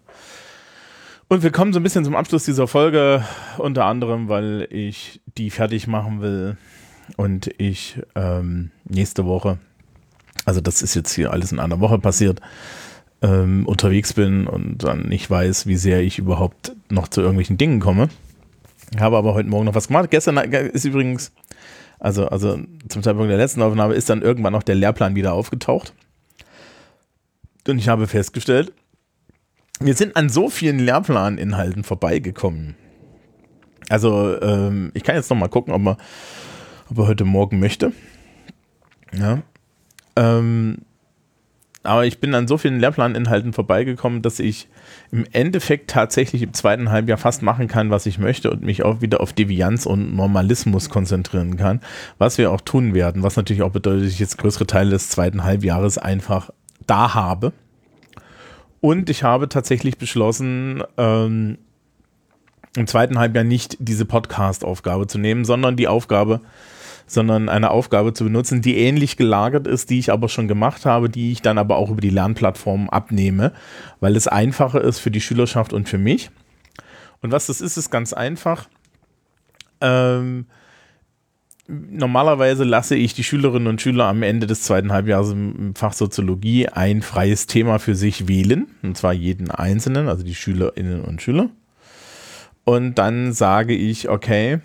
Und 1.29 1.43
wir 1.43 1.51
kommen 1.51 1.73
so 1.73 1.81
ein 1.81 1.83
bisschen 1.83 2.05
zum 2.05 2.17
Abschluss 2.17 2.45
dieser 2.45 2.67
Folge, 2.67 3.23
unter 3.59 3.85
anderem, 3.85 4.29
weil 4.29 4.67
ich 4.71 5.21
die 5.37 5.51
fertig 5.51 5.87
machen 5.87 6.23
will 6.23 6.57
und 7.17 7.51
ich 7.59 8.01
ähm, 8.15 8.71
nächste 8.85 9.27
Woche, 9.27 9.59
also 10.47 10.63
das 10.63 10.81
ist 10.81 10.95
jetzt 10.95 11.13
hier 11.13 11.31
alles 11.31 11.53
in 11.53 11.59
einer 11.59 11.81
Woche 11.81 11.99
passiert, 11.99 12.41
ähm, 13.21 13.67
unterwegs 13.67 14.15
bin 14.15 14.47
und 14.47 14.79
dann 14.85 15.03
nicht 15.03 15.29
weiß, 15.29 15.67
wie 15.67 15.77
sehr 15.77 16.01
ich 16.01 16.19
überhaupt 16.19 16.73
noch 16.89 17.09
zu 17.09 17.21
irgendwelchen 17.21 17.59
Dingen 17.59 17.81
komme. 17.81 18.09
Habe 18.97 19.17
aber 19.17 19.35
heute 19.35 19.49
Morgen 19.49 19.67
noch 19.67 19.75
was 19.75 19.89
gemacht. 19.89 20.11
Gestern 20.11 20.39
ist 20.39 20.85
übrigens, 20.85 21.33
also, 21.99 22.29
also 22.29 22.59
zum 22.89 23.03
Zeitpunkt 23.03 23.31
der 23.31 23.37
letzten 23.37 23.63
Aufnahme, 23.63 23.95
ist 23.95 24.09
dann 24.09 24.23
irgendwann 24.23 24.53
noch 24.53 24.63
der 24.63 24.77
Lehrplan 24.77 25.15
wieder 25.15 25.35
aufgetaucht. 25.35 25.93
Und 27.67 27.79
ich 27.79 27.89
habe 27.89 28.07
festgestellt, 28.07 28.73
wir 29.81 29.95
sind 29.95 30.17
an 30.17 30.29
so 30.29 30.49
vielen 30.49 30.79
Lehrplaninhalten 30.79 31.85
vorbeigekommen. 31.85 32.77
Also, 33.91 34.41
ähm, 34.41 34.91
ich 34.95 35.03
kann 35.03 35.17
jetzt 35.17 35.31
noch 35.31 35.37
mal 35.37 35.49
gucken, 35.49 35.75
ob 35.75 35.87
er, 35.87 35.97
ob 36.91 36.99
er 36.99 37.07
heute 37.09 37.25
Morgen 37.25 37.59
möchte. 37.59 37.93
Ja. 39.13 39.43
Ähm, 40.17 40.79
aber 41.89 42.07
ich 42.07 42.21
bin 42.21 42.35
an 42.35 42.47
so 42.47 42.59
vielen 42.59 42.79
Lehrplaninhalten 42.79 43.53
vorbeigekommen, 43.53 44.23
dass 44.23 44.39
ich 44.39 44.69
im 45.11 45.25
Endeffekt 45.33 45.91
tatsächlich 45.91 46.43
im 46.43 46.53
zweiten 46.53 46.91
Halbjahr 46.91 47.19
fast 47.19 47.43
machen 47.43 47.67
kann, 47.67 47.91
was 47.91 48.07
ich 48.07 48.19
möchte 48.19 48.51
und 48.51 48.63
mich 48.63 48.85
auch 48.85 49.01
wieder 49.01 49.21
auf 49.21 49.33
Devianz 49.33 49.87
und 49.87 50.15
Normalismus 50.15 50.91
konzentrieren 50.91 51.57
kann, 51.57 51.81
was 52.19 52.39
wir 52.39 52.53
auch 52.53 52.61
tun 52.61 52.95
werden, 52.95 53.23
was 53.23 53.37
natürlich 53.37 53.63
auch 53.63 53.73
bedeutet, 53.73 54.05
dass 54.05 54.13
ich 54.13 54.19
jetzt 54.19 54.39
größere 54.39 54.67
Teile 54.67 54.91
des 54.91 55.09
zweiten 55.09 55.45
Halbjahres 55.45 55.99
einfach 55.99 56.51
da 56.87 57.15
habe. 57.15 57.53
Und 58.81 59.11
ich 59.11 59.23
habe 59.23 59.49
tatsächlich 59.49 59.99
beschlossen, 59.99 60.83
ähm, 60.97 61.59
im 62.77 62.87
zweiten 62.87 63.19
Halbjahr 63.19 63.45
nicht 63.45 63.77
diese 63.81 64.05
Podcast-Aufgabe 64.05 65.07
zu 65.07 65.19
nehmen, 65.19 65.45
sondern 65.45 65.77
die 65.77 65.89
Aufgabe, 65.89 66.41
sondern 67.09 67.49
eine 67.49 67.71
Aufgabe 67.71 68.13
zu 68.13 68.25
benutzen, 68.25 68.63
die 68.63 68.77
ähnlich 68.77 69.17
gelagert 69.17 69.67
ist, 69.67 69.91
die 69.91 69.99
ich 69.99 70.13
aber 70.13 70.29
schon 70.29 70.47
gemacht 70.47 70.87
habe, 70.87 71.09
die 71.09 71.33
ich 71.33 71.43
dann 71.43 71.59
aber 71.59 71.77
auch 71.77 71.91
über 71.91 72.01
die 72.01 72.11
Lernplattform 72.11 72.89
abnehme, 72.89 73.53
weil 73.99 74.15
es 74.15 74.29
einfacher 74.29 74.83
ist 74.83 75.01
für 75.01 75.11
die 75.11 75.21
Schülerschaft 75.21 75.73
und 75.73 75.89
für 75.89 75.99
mich. 75.99 76.31
Und 77.21 77.33
was 77.33 77.47
das 77.47 77.61
ist, 77.61 77.77
ist 77.77 77.91
ganz 77.91 78.13
einfach. 78.13 78.69
Ähm, 79.81 80.47
normalerweise 81.67 82.65
lasse 82.65 82.95
ich 82.95 83.15
die 83.15 83.25
Schülerinnen 83.25 83.69
und 83.69 83.81
Schüler 83.81 84.05
am 84.05 84.23
Ende 84.23 84.47
des 84.47 84.63
zweiten 84.63 84.93
Halbjahres 84.93 85.33
im 85.33 85.75
Fach 85.75 85.93
Soziologie 85.93 86.69
ein 86.69 87.03
freies 87.03 87.47
Thema 87.47 87.79
für 87.79 87.95
sich 87.95 88.29
wählen, 88.29 88.69
und 88.83 88.97
zwar 88.97 89.13
jeden 89.13 89.51
einzelnen, 89.51 90.09
also 90.09 90.25
die 90.25 90.35
Schülerinnen 90.35 91.03
und 91.03 91.23
Schüler. 91.23 91.51
Und 92.65 92.97
dann 92.97 93.33
sage 93.33 93.75
ich, 93.75 94.09
okay, 94.09 94.61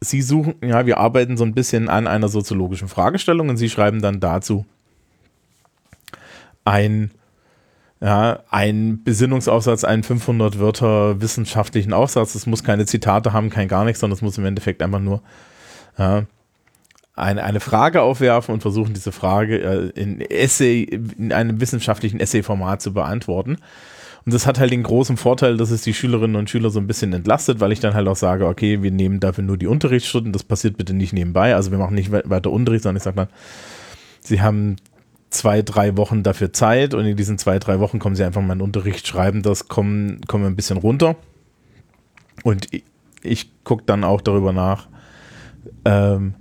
Sie 0.00 0.22
suchen, 0.22 0.54
ja, 0.62 0.86
wir 0.86 0.98
arbeiten 0.98 1.36
so 1.36 1.44
ein 1.44 1.54
bisschen 1.54 1.88
an 1.88 2.06
einer 2.06 2.28
soziologischen 2.28 2.88
Fragestellung 2.88 3.48
und 3.48 3.56
Sie 3.56 3.70
schreiben 3.70 4.02
dann 4.02 4.20
dazu 4.20 4.66
ein, 6.66 7.12
ja, 8.00 8.40
ein 8.50 9.02
Besinnungsaufsatz, 9.04 9.84
einen 9.84 10.02
500 10.02 10.58
Wörter 10.58 11.20
wissenschaftlichen 11.20 11.92
Aufsatz. 11.92 12.34
Es 12.34 12.46
muss 12.46 12.64
keine 12.64 12.84
Zitate 12.84 13.32
haben, 13.32 13.48
kein 13.48 13.68
gar 13.68 13.84
nichts, 13.84 14.00
sondern 14.00 14.16
es 14.16 14.22
muss 14.22 14.36
im 14.36 14.44
Endeffekt 14.44 14.82
einfach 14.82 15.00
nur 15.00 15.22
ja, 15.96 16.24
eine, 17.14 17.44
eine 17.44 17.60
Frage 17.60 18.02
aufwerfen 18.02 18.52
und 18.52 18.60
versuchen, 18.60 18.92
diese 18.92 19.12
Frage 19.12 19.58
äh, 19.58 20.00
in 20.00 20.20
Essay, 20.20 20.82
in 20.82 21.32
einem 21.32 21.60
wissenschaftlichen 21.60 22.20
Essay-Format 22.20 22.82
zu 22.82 22.92
beantworten. 22.92 23.58
Und 24.26 24.34
das 24.34 24.44
hat 24.44 24.58
halt 24.58 24.72
den 24.72 24.82
großen 24.82 25.16
Vorteil, 25.16 25.56
dass 25.56 25.70
es 25.70 25.82
die 25.82 25.94
Schülerinnen 25.94 26.34
und 26.34 26.50
Schüler 26.50 26.70
so 26.70 26.80
ein 26.80 26.88
bisschen 26.88 27.12
entlastet, 27.12 27.60
weil 27.60 27.70
ich 27.70 27.78
dann 27.78 27.94
halt 27.94 28.08
auch 28.08 28.16
sage, 28.16 28.48
okay, 28.48 28.82
wir 28.82 28.90
nehmen 28.90 29.20
dafür 29.20 29.44
nur 29.44 29.56
die 29.56 29.68
Unterrichtsstunden, 29.68 30.32
das 30.32 30.42
passiert 30.42 30.76
bitte 30.76 30.94
nicht 30.94 31.12
nebenbei. 31.12 31.54
Also 31.54 31.70
wir 31.70 31.78
machen 31.78 31.94
nicht 31.94 32.10
weiter 32.10 32.50
Unterricht, 32.50 32.82
sondern 32.82 32.96
ich 32.96 33.04
sage 33.04 33.16
dann, 33.16 33.28
sie 34.20 34.42
haben 34.42 34.76
zwei, 35.30 35.62
drei 35.62 35.96
Wochen 35.96 36.24
dafür 36.24 36.52
Zeit 36.52 36.92
und 36.92 37.04
in 37.04 37.16
diesen 37.16 37.38
zwei, 37.38 37.60
drei 37.60 37.78
Wochen 37.78 38.00
kommen 38.00 38.16
sie 38.16 38.24
einfach 38.24 38.42
mal 38.42 38.54
in 38.54 38.62
Unterricht 38.62 39.06
schreiben, 39.06 39.42
das 39.42 39.68
kommen, 39.68 40.20
kommen 40.26 40.44
ein 40.44 40.56
bisschen 40.56 40.78
runter. 40.78 41.14
Und 42.42 42.66
ich 43.22 43.50
gucke 43.62 43.84
dann 43.86 44.02
auch 44.02 44.20
darüber 44.20 44.52
nach, 44.52 44.88
ähm, 45.84 46.34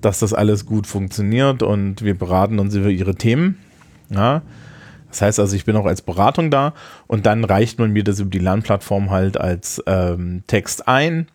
dass 0.00 0.20
das 0.20 0.32
alles 0.32 0.64
gut 0.64 0.86
funktioniert 0.86 1.64
und 1.64 2.02
wir 2.02 2.16
beraten 2.16 2.60
uns 2.60 2.76
über 2.76 2.88
ihre 2.88 3.16
Themen. 3.16 3.58
Ja. 4.10 4.42
Das 5.12 5.20
heißt 5.20 5.40
also, 5.40 5.54
ich 5.54 5.66
bin 5.66 5.76
auch 5.76 5.84
als 5.84 6.00
Beratung 6.00 6.50
da 6.50 6.72
und 7.06 7.26
dann 7.26 7.44
reicht 7.44 7.78
man 7.78 7.92
mir 7.92 8.02
das 8.02 8.18
über 8.18 8.30
die 8.30 8.38
Lernplattform 8.38 9.10
halt 9.10 9.38
als 9.38 9.82
ähm, 9.86 10.42
Text 10.46 10.88
ein 10.88 11.28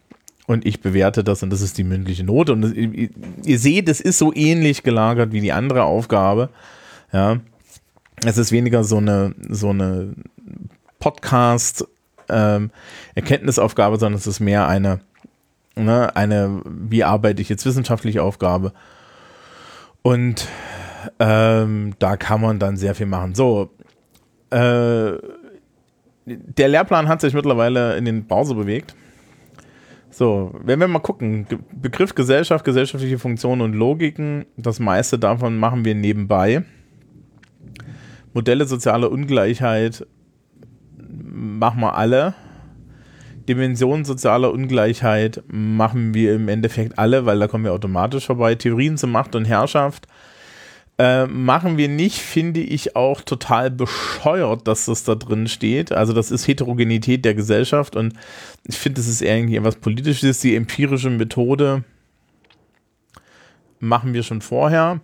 und 0.47 0.65
ich 0.65 0.81
bewerte 0.81 1.23
das 1.23 1.43
und 1.43 1.51
das 1.51 1.61
ist 1.61 1.77
die 1.77 1.83
mündliche 1.83 2.23
Note. 2.23 2.53
Und 2.53 2.63
das, 2.63 2.73
ihr, 2.73 3.09
ihr, 3.43 3.59
seht, 3.59 3.87
es 3.87 4.01
ist 4.01 4.17
so 4.17 4.33
ähnlich 4.33 4.81
gelagert 4.81 5.31
wie 5.31 5.41
die 5.41 5.51
andere 5.51 5.83
Aufgabe. 5.83 6.49
Ja. 7.13 7.37
Es 8.25 8.39
ist 8.39 8.51
weniger 8.51 8.83
so 8.83 8.97
eine, 8.97 9.35
so 9.47 9.69
eine 9.69 10.15
Podcast- 10.99 11.85
ähm, 12.29 12.71
sondern 13.15 14.13
es 14.13 14.27
ist 14.27 14.39
mehr 14.39 14.67
eine, 14.67 14.99
ne, 15.75 16.15
eine, 16.15 16.61
wie 16.65 17.03
arbeite 17.03 17.41
ich 17.41 17.49
jetzt 17.49 17.65
wissenschaftliche 17.65 18.23
Aufgabe. 18.23 18.73
Und 20.01 20.47
ähm, 21.19 21.93
da 21.99 22.17
kann 22.17 22.41
man 22.41 22.59
dann 22.59 22.77
sehr 22.77 22.95
viel 22.95 23.05
machen. 23.05 23.35
So, 23.35 23.69
äh, 24.49 25.13
der 26.25 26.67
Lehrplan 26.67 27.07
hat 27.07 27.21
sich 27.21 27.33
mittlerweile 27.33 27.97
in 27.97 28.05
den 28.05 28.25
Browser 28.25 28.55
bewegt. 28.55 28.95
So, 30.09 30.51
wenn 30.63 30.79
wir 30.79 30.87
mal 30.87 30.99
gucken, 30.99 31.45
Begriff 31.71 32.15
Gesellschaft, 32.15 32.65
gesellschaftliche 32.65 33.19
Funktionen 33.19 33.61
und 33.61 33.73
Logiken, 33.73 34.45
das 34.57 34.79
meiste 34.79 35.19
davon 35.19 35.57
machen 35.57 35.85
wir 35.85 35.95
nebenbei. 35.95 36.63
Modelle 38.33 38.65
sozialer 38.65 39.11
Ungleichheit 39.11 40.05
machen 40.97 41.81
wir 41.81 41.95
alle. 41.95 42.33
Dimensionen 43.47 44.05
sozialer 44.05 44.51
Ungleichheit 44.51 45.43
machen 45.47 46.13
wir 46.13 46.35
im 46.35 46.49
Endeffekt 46.49 46.99
alle, 46.99 47.25
weil 47.25 47.39
da 47.39 47.47
kommen 47.47 47.63
wir 47.63 47.73
automatisch 47.73 48.25
vorbei. 48.25 48.55
Theorien 48.55 48.97
zu 48.97 49.07
Macht 49.07 49.35
und 49.35 49.45
Herrschaft 49.45 50.07
äh, 50.99 51.27
machen 51.27 51.77
wir 51.77 51.89
nicht, 51.89 52.17
finde 52.17 52.59
ich 52.59 52.95
auch 52.95 53.21
total 53.21 53.69
bescheuert, 53.69 54.67
dass 54.67 54.85
das 54.85 55.03
da 55.03 55.15
drin 55.15 55.47
steht. 55.47 55.91
Also 55.91 56.13
das 56.13 56.31
ist 56.31 56.47
Heterogenität 56.47 57.23
der 57.23 57.35
Gesellschaft 57.35 57.95
und 57.95 58.13
ich 58.63 58.77
finde, 58.77 58.99
das 59.01 59.07
ist 59.07 59.21
irgendwie 59.21 59.57
etwas 59.57 59.75
Politisches. 59.75 60.39
Die 60.39 60.55
empirische 60.55 61.09
Methode 61.09 61.83
machen 63.79 64.13
wir 64.13 64.23
schon 64.23 64.41
vorher. 64.41 65.01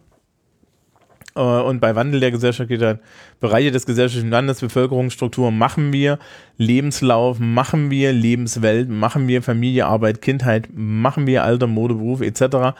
Äh, 1.36 1.40
und 1.42 1.80
bei 1.80 1.96
Wandel 1.96 2.20
der 2.20 2.32
Gesellschaft 2.32 2.70
geht 2.70 2.82
dann 2.82 3.00
Bereiche 3.40 3.72
des 3.72 3.86
gesellschaftlichen 3.86 4.32
Landes, 4.32 4.62
Bevölkerungsstruktur 4.62 5.52
machen 5.52 5.94
wir, 5.94 6.20
Lebenslauf 6.58 7.40
machen 7.40 7.92
wir, 7.92 8.14
Lebenswelt 8.14 8.90
machen 8.90 9.28
wir, 9.28 9.42
Familie, 9.42 9.86
Arbeit, 9.86 10.22
Kindheit 10.22 10.70
machen 10.74 11.28
wir, 11.28 11.44
Alter, 11.44 11.68
Mode, 11.68 11.96
Beruf 11.96 12.22
etc. 12.22 12.76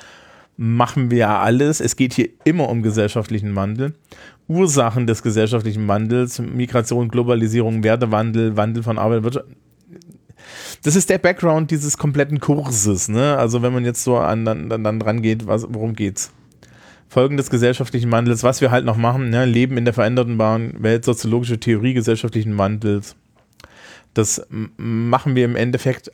machen 0.58 1.12
wir 1.12 1.30
alles. 1.30 1.80
Es 1.80 1.96
geht 1.96 2.14
hier 2.14 2.30
immer 2.44 2.70
um 2.70 2.84
gesellschaftlichen 2.84 3.56
Wandel. 3.56 3.94
Ursachen 4.48 5.08
des 5.08 5.24
gesellschaftlichen 5.24 5.88
Wandels, 5.88 6.40
Migration, 6.40 7.08
Globalisierung, 7.10 7.84
Wertewandel, 7.84 8.58
Wandel 8.58 8.84
von 8.84 8.98
Arbeit, 8.98 9.24
Wirtschaft. 9.24 9.48
Das 10.84 10.96
ist 10.96 11.10
der 11.10 11.18
Background 11.18 11.72
dieses 11.72 11.98
kompletten 11.98 12.40
Kurses. 12.40 13.08
Ne? 13.08 13.38
Also 13.38 13.62
wenn 13.62 13.74
man 13.74 13.86
jetzt 13.86 14.04
so 14.04 14.18
an, 14.18 14.44
dann, 14.44 14.70
dann 14.70 15.00
dran 15.00 15.22
geht, 15.22 15.48
was, 15.48 15.66
worum 15.70 15.94
geht's? 15.94 16.32
Folgen 17.08 17.38
des 17.38 17.50
gesellschaftlichen 17.50 18.12
Wandels, 18.12 18.44
was 18.44 18.60
wir 18.60 18.72
halt 18.72 18.86
noch 18.86 18.98
machen, 18.98 19.30
ne? 19.30 19.46
Leben 19.46 19.78
in 19.78 19.86
der 19.86 19.94
veränderten 19.94 20.40
Welt, 20.40 21.06
soziologische 21.06 21.60
Theorie 21.60 21.94
gesellschaftlichen 21.94 22.58
Wandels. 22.58 23.16
Das 24.16 24.46
machen 24.50 25.36
wir 25.36 25.46
im 25.46 25.56
Endeffekt 25.56 26.12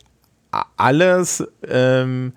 alles. 0.76 1.48
Ähm, 1.66 2.34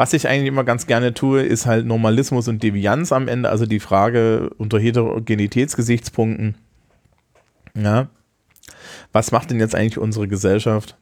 was 0.00 0.14
ich 0.14 0.26
eigentlich 0.26 0.48
immer 0.48 0.64
ganz 0.64 0.86
gerne 0.86 1.12
tue, 1.12 1.42
ist 1.42 1.66
halt 1.66 1.84
Normalismus 1.84 2.48
und 2.48 2.62
Devianz 2.62 3.12
am 3.12 3.28
Ende, 3.28 3.50
also 3.50 3.66
die 3.66 3.80
Frage 3.80 4.48
unter 4.56 4.78
Heterogenitätsgesichtspunkten. 4.78 6.54
Ja. 7.74 8.08
Was 9.12 9.30
macht 9.30 9.50
denn 9.50 9.60
jetzt 9.60 9.74
eigentlich 9.74 9.98
unsere 9.98 10.26
Gesellschaft? 10.26 10.96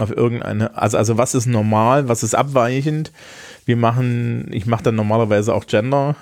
Auf 0.00 0.10
irgendeine, 0.10 0.76
also, 0.76 0.98
also 0.98 1.16
was 1.16 1.36
ist 1.36 1.46
normal, 1.46 2.08
was 2.08 2.24
ist 2.24 2.34
abweichend? 2.34 3.12
Wir 3.66 3.76
machen, 3.76 4.48
ich 4.50 4.66
mache 4.66 4.82
dann 4.82 4.96
normalerweise 4.96 5.54
auch 5.54 5.68
Gender, 5.68 6.16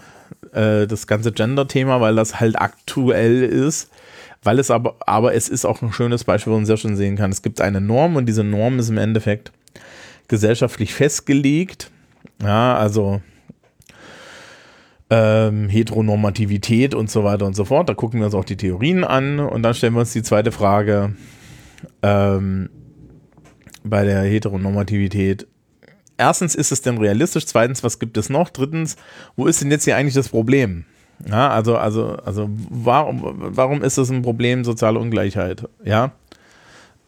äh, 0.52 0.86
das 0.86 1.06
ganze 1.06 1.32
Gender-Thema, 1.32 1.98
weil 1.98 2.14
das 2.14 2.40
halt 2.40 2.60
aktuell 2.60 3.42
ist. 3.42 3.88
Weil 4.42 4.58
es 4.58 4.70
aber, 4.70 4.96
aber 5.06 5.32
es 5.32 5.48
ist 5.48 5.64
auch 5.64 5.80
ein 5.80 5.94
schönes 5.94 6.24
Beispiel, 6.24 6.52
wo 6.52 6.56
man 6.56 6.66
sehr 6.66 6.76
schön 6.76 6.96
sehen 6.98 7.16
kann. 7.16 7.30
Es 7.30 7.40
gibt 7.40 7.62
eine 7.62 7.80
Norm 7.80 8.16
und 8.16 8.26
diese 8.26 8.44
Norm 8.44 8.78
ist 8.78 8.90
im 8.90 8.98
Endeffekt 8.98 9.50
gesellschaftlich 10.28 10.94
festgelegt. 10.94 11.90
Ja, 12.42 12.76
also 12.76 13.20
ähm, 15.10 15.68
Heteronormativität 15.68 16.94
und 16.94 17.10
so 17.10 17.24
weiter 17.24 17.46
und 17.46 17.54
so 17.54 17.64
fort. 17.64 17.88
Da 17.88 17.94
gucken 17.94 18.20
wir 18.20 18.26
uns 18.26 18.34
auch 18.34 18.44
die 18.44 18.56
Theorien 18.56 19.04
an 19.04 19.40
und 19.40 19.62
dann 19.62 19.74
stellen 19.74 19.94
wir 19.94 20.00
uns 20.00 20.12
die 20.12 20.22
zweite 20.22 20.52
Frage 20.52 21.14
ähm, 22.02 22.70
bei 23.82 24.04
der 24.04 24.22
Heteronormativität 24.22 25.46
erstens, 26.16 26.54
ist 26.54 26.72
es 26.72 26.82
denn 26.82 26.98
realistisch? 26.98 27.46
Zweitens, 27.46 27.82
was 27.82 27.98
gibt 27.98 28.16
es 28.16 28.28
noch? 28.28 28.50
Drittens, 28.50 28.96
wo 29.36 29.46
ist 29.46 29.60
denn 29.60 29.70
jetzt 29.70 29.84
hier 29.84 29.96
eigentlich 29.96 30.14
das 30.14 30.28
Problem? 30.28 30.84
Ja, 31.28 31.50
also, 31.50 31.76
also, 31.76 32.16
also, 32.16 32.50
warum, 32.50 33.22
warum 33.36 33.82
ist 33.82 33.98
es 33.98 34.10
ein 34.10 34.22
Problem, 34.22 34.64
soziale 34.64 34.98
Ungleichheit? 34.98 35.68
Ja, 35.84 36.12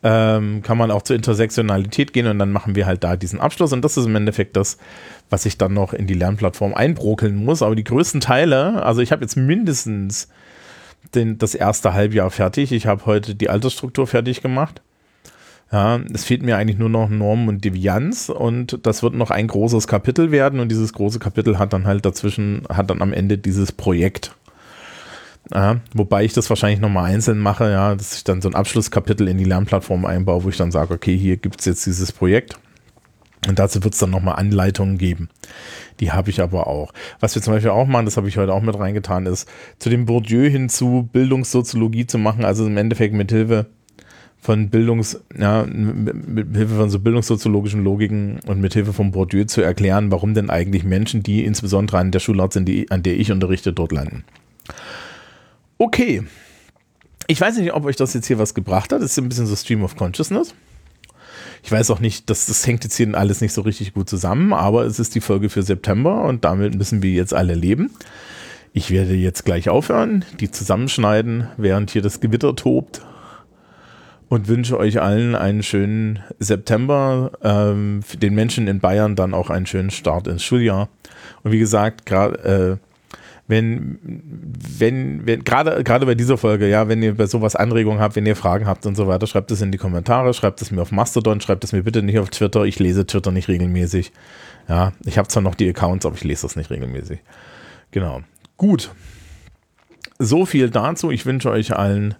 ähm, 0.02 0.62
kann 0.62 0.78
man 0.78 0.90
auch 0.90 1.02
zur 1.02 1.16
Intersektionalität 1.16 2.12
gehen 2.12 2.26
und 2.26 2.38
dann 2.38 2.52
machen 2.52 2.74
wir 2.74 2.86
halt 2.86 3.02
da 3.02 3.16
diesen 3.16 3.40
Abschluss 3.40 3.72
und 3.72 3.82
das 3.82 3.96
ist 3.96 4.06
im 4.06 4.14
Endeffekt 4.14 4.56
das, 4.56 4.78
was 5.30 5.46
ich 5.46 5.58
dann 5.58 5.74
noch 5.74 5.92
in 5.92 6.06
die 6.06 6.14
Lernplattform 6.14 6.74
einbrokeln 6.74 7.44
muss. 7.44 7.62
Aber 7.62 7.74
die 7.74 7.84
größten 7.84 8.20
Teile, 8.20 8.84
also 8.84 9.00
ich 9.00 9.12
habe 9.12 9.22
jetzt 9.22 9.36
mindestens 9.36 10.28
den, 11.14 11.38
das 11.38 11.54
erste 11.54 11.94
Halbjahr 11.94 12.30
fertig. 12.30 12.72
Ich 12.72 12.86
habe 12.86 13.06
heute 13.06 13.34
die 13.34 13.50
Altersstruktur 13.50 14.06
fertig 14.06 14.42
gemacht. 14.42 14.82
Ja, 15.72 15.98
es 16.12 16.24
fehlt 16.24 16.42
mir 16.42 16.56
eigentlich 16.56 16.78
nur 16.78 16.88
noch 16.88 17.08
Norm 17.08 17.48
und 17.48 17.64
Devianz 17.64 18.28
und 18.28 18.78
das 18.86 19.02
wird 19.02 19.14
noch 19.14 19.32
ein 19.32 19.48
großes 19.48 19.88
Kapitel 19.88 20.30
werden 20.30 20.60
und 20.60 20.70
dieses 20.70 20.92
große 20.92 21.18
Kapitel 21.18 21.58
hat 21.58 21.72
dann 21.72 21.86
halt 21.86 22.04
dazwischen, 22.04 22.62
hat 22.68 22.90
dann 22.90 23.02
am 23.02 23.12
Ende 23.12 23.36
dieses 23.36 23.72
Projekt. 23.72 24.36
Ja, 25.54 25.80
wobei 25.94 26.24
ich 26.24 26.32
das 26.32 26.48
wahrscheinlich 26.50 26.80
nochmal 26.80 27.12
einzeln 27.12 27.38
mache, 27.38 27.70
ja, 27.70 27.94
dass 27.94 28.16
ich 28.16 28.24
dann 28.24 28.42
so 28.42 28.48
ein 28.48 28.54
Abschlusskapitel 28.54 29.28
in 29.28 29.38
die 29.38 29.44
Lernplattform 29.44 30.04
einbaue, 30.04 30.44
wo 30.44 30.48
ich 30.48 30.56
dann 30.56 30.72
sage, 30.72 30.94
okay, 30.94 31.16
hier 31.16 31.36
gibt 31.36 31.60
es 31.60 31.66
jetzt 31.66 31.86
dieses 31.86 32.12
Projekt. 32.12 32.58
Und 33.46 33.60
dazu 33.60 33.84
wird 33.84 33.94
es 33.94 34.00
dann 34.00 34.10
nochmal 34.10 34.36
Anleitungen 34.36 34.98
geben. 34.98 35.28
Die 36.00 36.10
habe 36.10 36.30
ich 36.30 36.40
aber 36.40 36.66
auch. 36.66 36.92
Was 37.20 37.36
wir 37.36 37.42
zum 37.42 37.52
Beispiel 37.52 37.70
auch 37.70 37.86
machen, 37.86 38.06
das 38.06 38.16
habe 38.16 38.28
ich 38.28 38.38
heute 38.38 38.52
auch 38.52 38.62
mit 38.62 38.76
reingetan, 38.76 39.26
ist 39.26 39.48
zu 39.78 39.88
dem 39.88 40.06
Bourdieu 40.06 40.48
hinzu 40.48 41.08
Bildungssoziologie 41.12 42.06
zu 42.06 42.18
machen, 42.18 42.44
also 42.44 42.66
im 42.66 42.76
Endeffekt 42.76 43.14
mit 43.14 43.30
Hilfe 43.30 43.66
von 44.40 44.68
Bildungs, 44.68 45.20
ja, 45.38 45.64
mit 45.64 46.56
Hilfe 46.56 46.76
von 46.76 46.90
so 46.90 46.98
bildungssoziologischen 46.98 47.84
Logiken 47.84 48.40
und 48.46 48.60
mit 48.60 48.74
Hilfe 48.74 48.92
von 48.92 49.12
Bourdieu 49.12 49.44
zu 49.44 49.60
erklären, 49.60 50.10
warum 50.10 50.34
denn 50.34 50.50
eigentlich 50.50 50.84
Menschen, 50.84 51.22
die 51.22 51.44
insbesondere 51.44 51.98
an 51.98 52.10
der 52.10 52.20
Schulart 52.20 52.52
sind, 52.52 52.66
die, 52.66 52.90
an 52.90 53.02
der 53.02 53.18
ich 53.18 53.30
unterrichte, 53.30 53.72
dort 53.72 53.92
landen. 53.92 54.24
Okay. 55.78 56.22
Ich 57.26 57.40
weiß 57.40 57.56
nicht, 57.58 57.72
ob 57.72 57.84
euch 57.84 57.96
das 57.96 58.14
jetzt 58.14 58.26
hier 58.26 58.38
was 58.38 58.54
gebracht 58.54 58.92
hat. 58.92 59.02
Das 59.02 59.10
ist 59.10 59.18
ein 59.18 59.28
bisschen 59.28 59.46
so 59.46 59.56
Stream 59.56 59.82
of 59.82 59.96
Consciousness. 59.96 60.54
Ich 61.62 61.72
weiß 61.72 61.90
auch 61.90 61.98
nicht, 61.98 62.30
das, 62.30 62.46
das 62.46 62.66
hängt 62.66 62.84
jetzt 62.84 62.96
hier 62.96 63.12
alles 63.14 63.40
nicht 63.40 63.52
so 63.52 63.62
richtig 63.62 63.92
gut 63.92 64.08
zusammen, 64.08 64.52
aber 64.52 64.84
es 64.84 65.00
ist 65.00 65.14
die 65.16 65.20
Folge 65.20 65.48
für 65.48 65.62
September 65.62 66.22
und 66.24 66.44
damit 66.44 66.76
müssen 66.76 67.02
wir 67.02 67.10
jetzt 67.10 67.34
alle 67.34 67.54
leben. 67.54 67.90
Ich 68.72 68.90
werde 68.90 69.14
jetzt 69.14 69.44
gleich 69.44 69.68
aufhören, 69.68 70.24
die 70.38 70.50
zusammenschneiden, 70.50 71.48
während 71.56 71.90
hier 71.90 72.02
das 72.02 72.20
Gewitter 72.20 72.54
tobt 72.54 73.00
und 74.28 74.48
wünsche 74.48 74.78
euch 74.78 75.00
allen 75.00 75.34
einen 75.34 75.62
schönen 75.62 76.20
September, 76.38 77.32
ähm, 77.42 78.00
den 78.20 78.34
Menschen 78.34 78.68
in 78.68 78.80
Bayern 78.80 79.16
dann 79.16 79.34
auch 79.34 79.50
einen 79.50 79.66
schönen 79.66 79.90
Start 79.90 80.26
ins 80.26 80.44
Schuljahr. 80.44 80.88
Und 81.42 81.52
wie 81.52 81.58
gesagt, 81.58 82.06
gerade 82.06 82.78
äh, 82.82 82.85
wenn, 83.48 83.98
wenn, 84.02 85.24
wenn, 85.24 85.44
gerade, 85.44 85.84
gerade 85.84 86.04
bei 86.04 86.16
dieser 86.16 86.36
Folge, 86.36 86.68
ja, 86.68 86.88
wenn 86.88 87.02
ihr 87.02 87.14
bei 87.14 87.26
sowas 87.26 87.54
Anregungen 87.54 88.00
habt, 88.00 88.16
wenn 88.16 88.26
ihr 88.26 88.34
Fragen 88.34 88.66
habt 88.66 88.86
und 88.86 88.96
so 88.96 89.06
weiter, 89.06 89.26
schreibt 89.26 89.50
es 89.52 89.62
in 89.62 89.70
die 89.70 89.78
Kommentare, 89.78 90.34
schreibt 90.34 90.60
es 90.62 90.72
mir 90.72 90.82
auf 90.82 90.90
Mastodon, 90.90 91.40
schreibt 91.40 91.62
es 91.62 91.72
mir 91.72 91.82
bitte 91.84 92.02
nicht 92.02 92.18
auf 92.18 92.30
Twitter. 92.30 92.64
Ich 92.64 92.78
lese 92.80 93.06
Twitter 93.06 93.30
nicht 93.30 93.48
regelmäßig. 93.48 94.12
Ja, 94.68 94.92
ich 95.04 95.16
habe 95.16 95.28
zwar 95.28 95.42
noch 95.42 95.54
die 95.54 95.68
Accounts, 95.68 96.06
aber 96.06 96.16
ich 96.16 96.24
lese 96.24 96.42
das 96.42 96.56
nicht 96.56 96.70
regelmäßig. 96.70 97.20
Genau. 97.92 98.22
Gut. 98.56 98.90
So 100.18 100.44
viel 100.44 100.70
dazu. 100.70 101.12
Ich 101.12 101.24
wünsche 101.24 101.50
euch 101.50 101.76
allen 101.76 102.16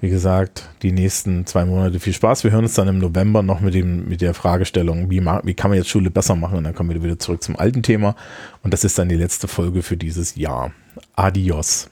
wie 0.00 0.10
gesagt, 0.10 0.68
die 0.82 0.92
nächsten 0.92 1.46
zwei 1.46 1.64
Monate 1.64 2.00
viel 2.00 2.12
Spaß. 2.12 2.44
Wir 2.44 2.50
hören 2.50 2.64
uns 2.64 2.74
dann 2.74 2.88
im 2.88 2.98
November 2.98 3.42
noch 3.42 3.60
mit, 3.60 3.74
dem, 3.74 4.08
mit 4.08 4.20
der 4.20 4.34
Fragestellung, 4.34 5.10
wie, 5.10 5.20
wie 5.24 5.54
kann 5.54 5.70
man 5.70 5.78
jetzt 5.78 5.88
Schule 5.88 6.10
besser 6.10 6.36
machen? 6.36 6.58
Und 6.58 6.64
dann 6.64 6.74
kommen 6.74 6.90
wir 6.90 7.02
wieder 7.02 7.18
zurück 7.18 7.42
zum 7.42 7.56
alten 7.56 7.82
Thema. 7.82 8.14
Und 8.62 8.72
das 8.72 8.84
ist 8.84 8.98
dann 8.98 9.08
die 9.08 9.16
letzte 9.16 9.48
Folge 9.48 9.82
für 9.82 9.96
dieses 9.96 10.36
Jahr. 10.36 10.72
Adios. 11.14 11.88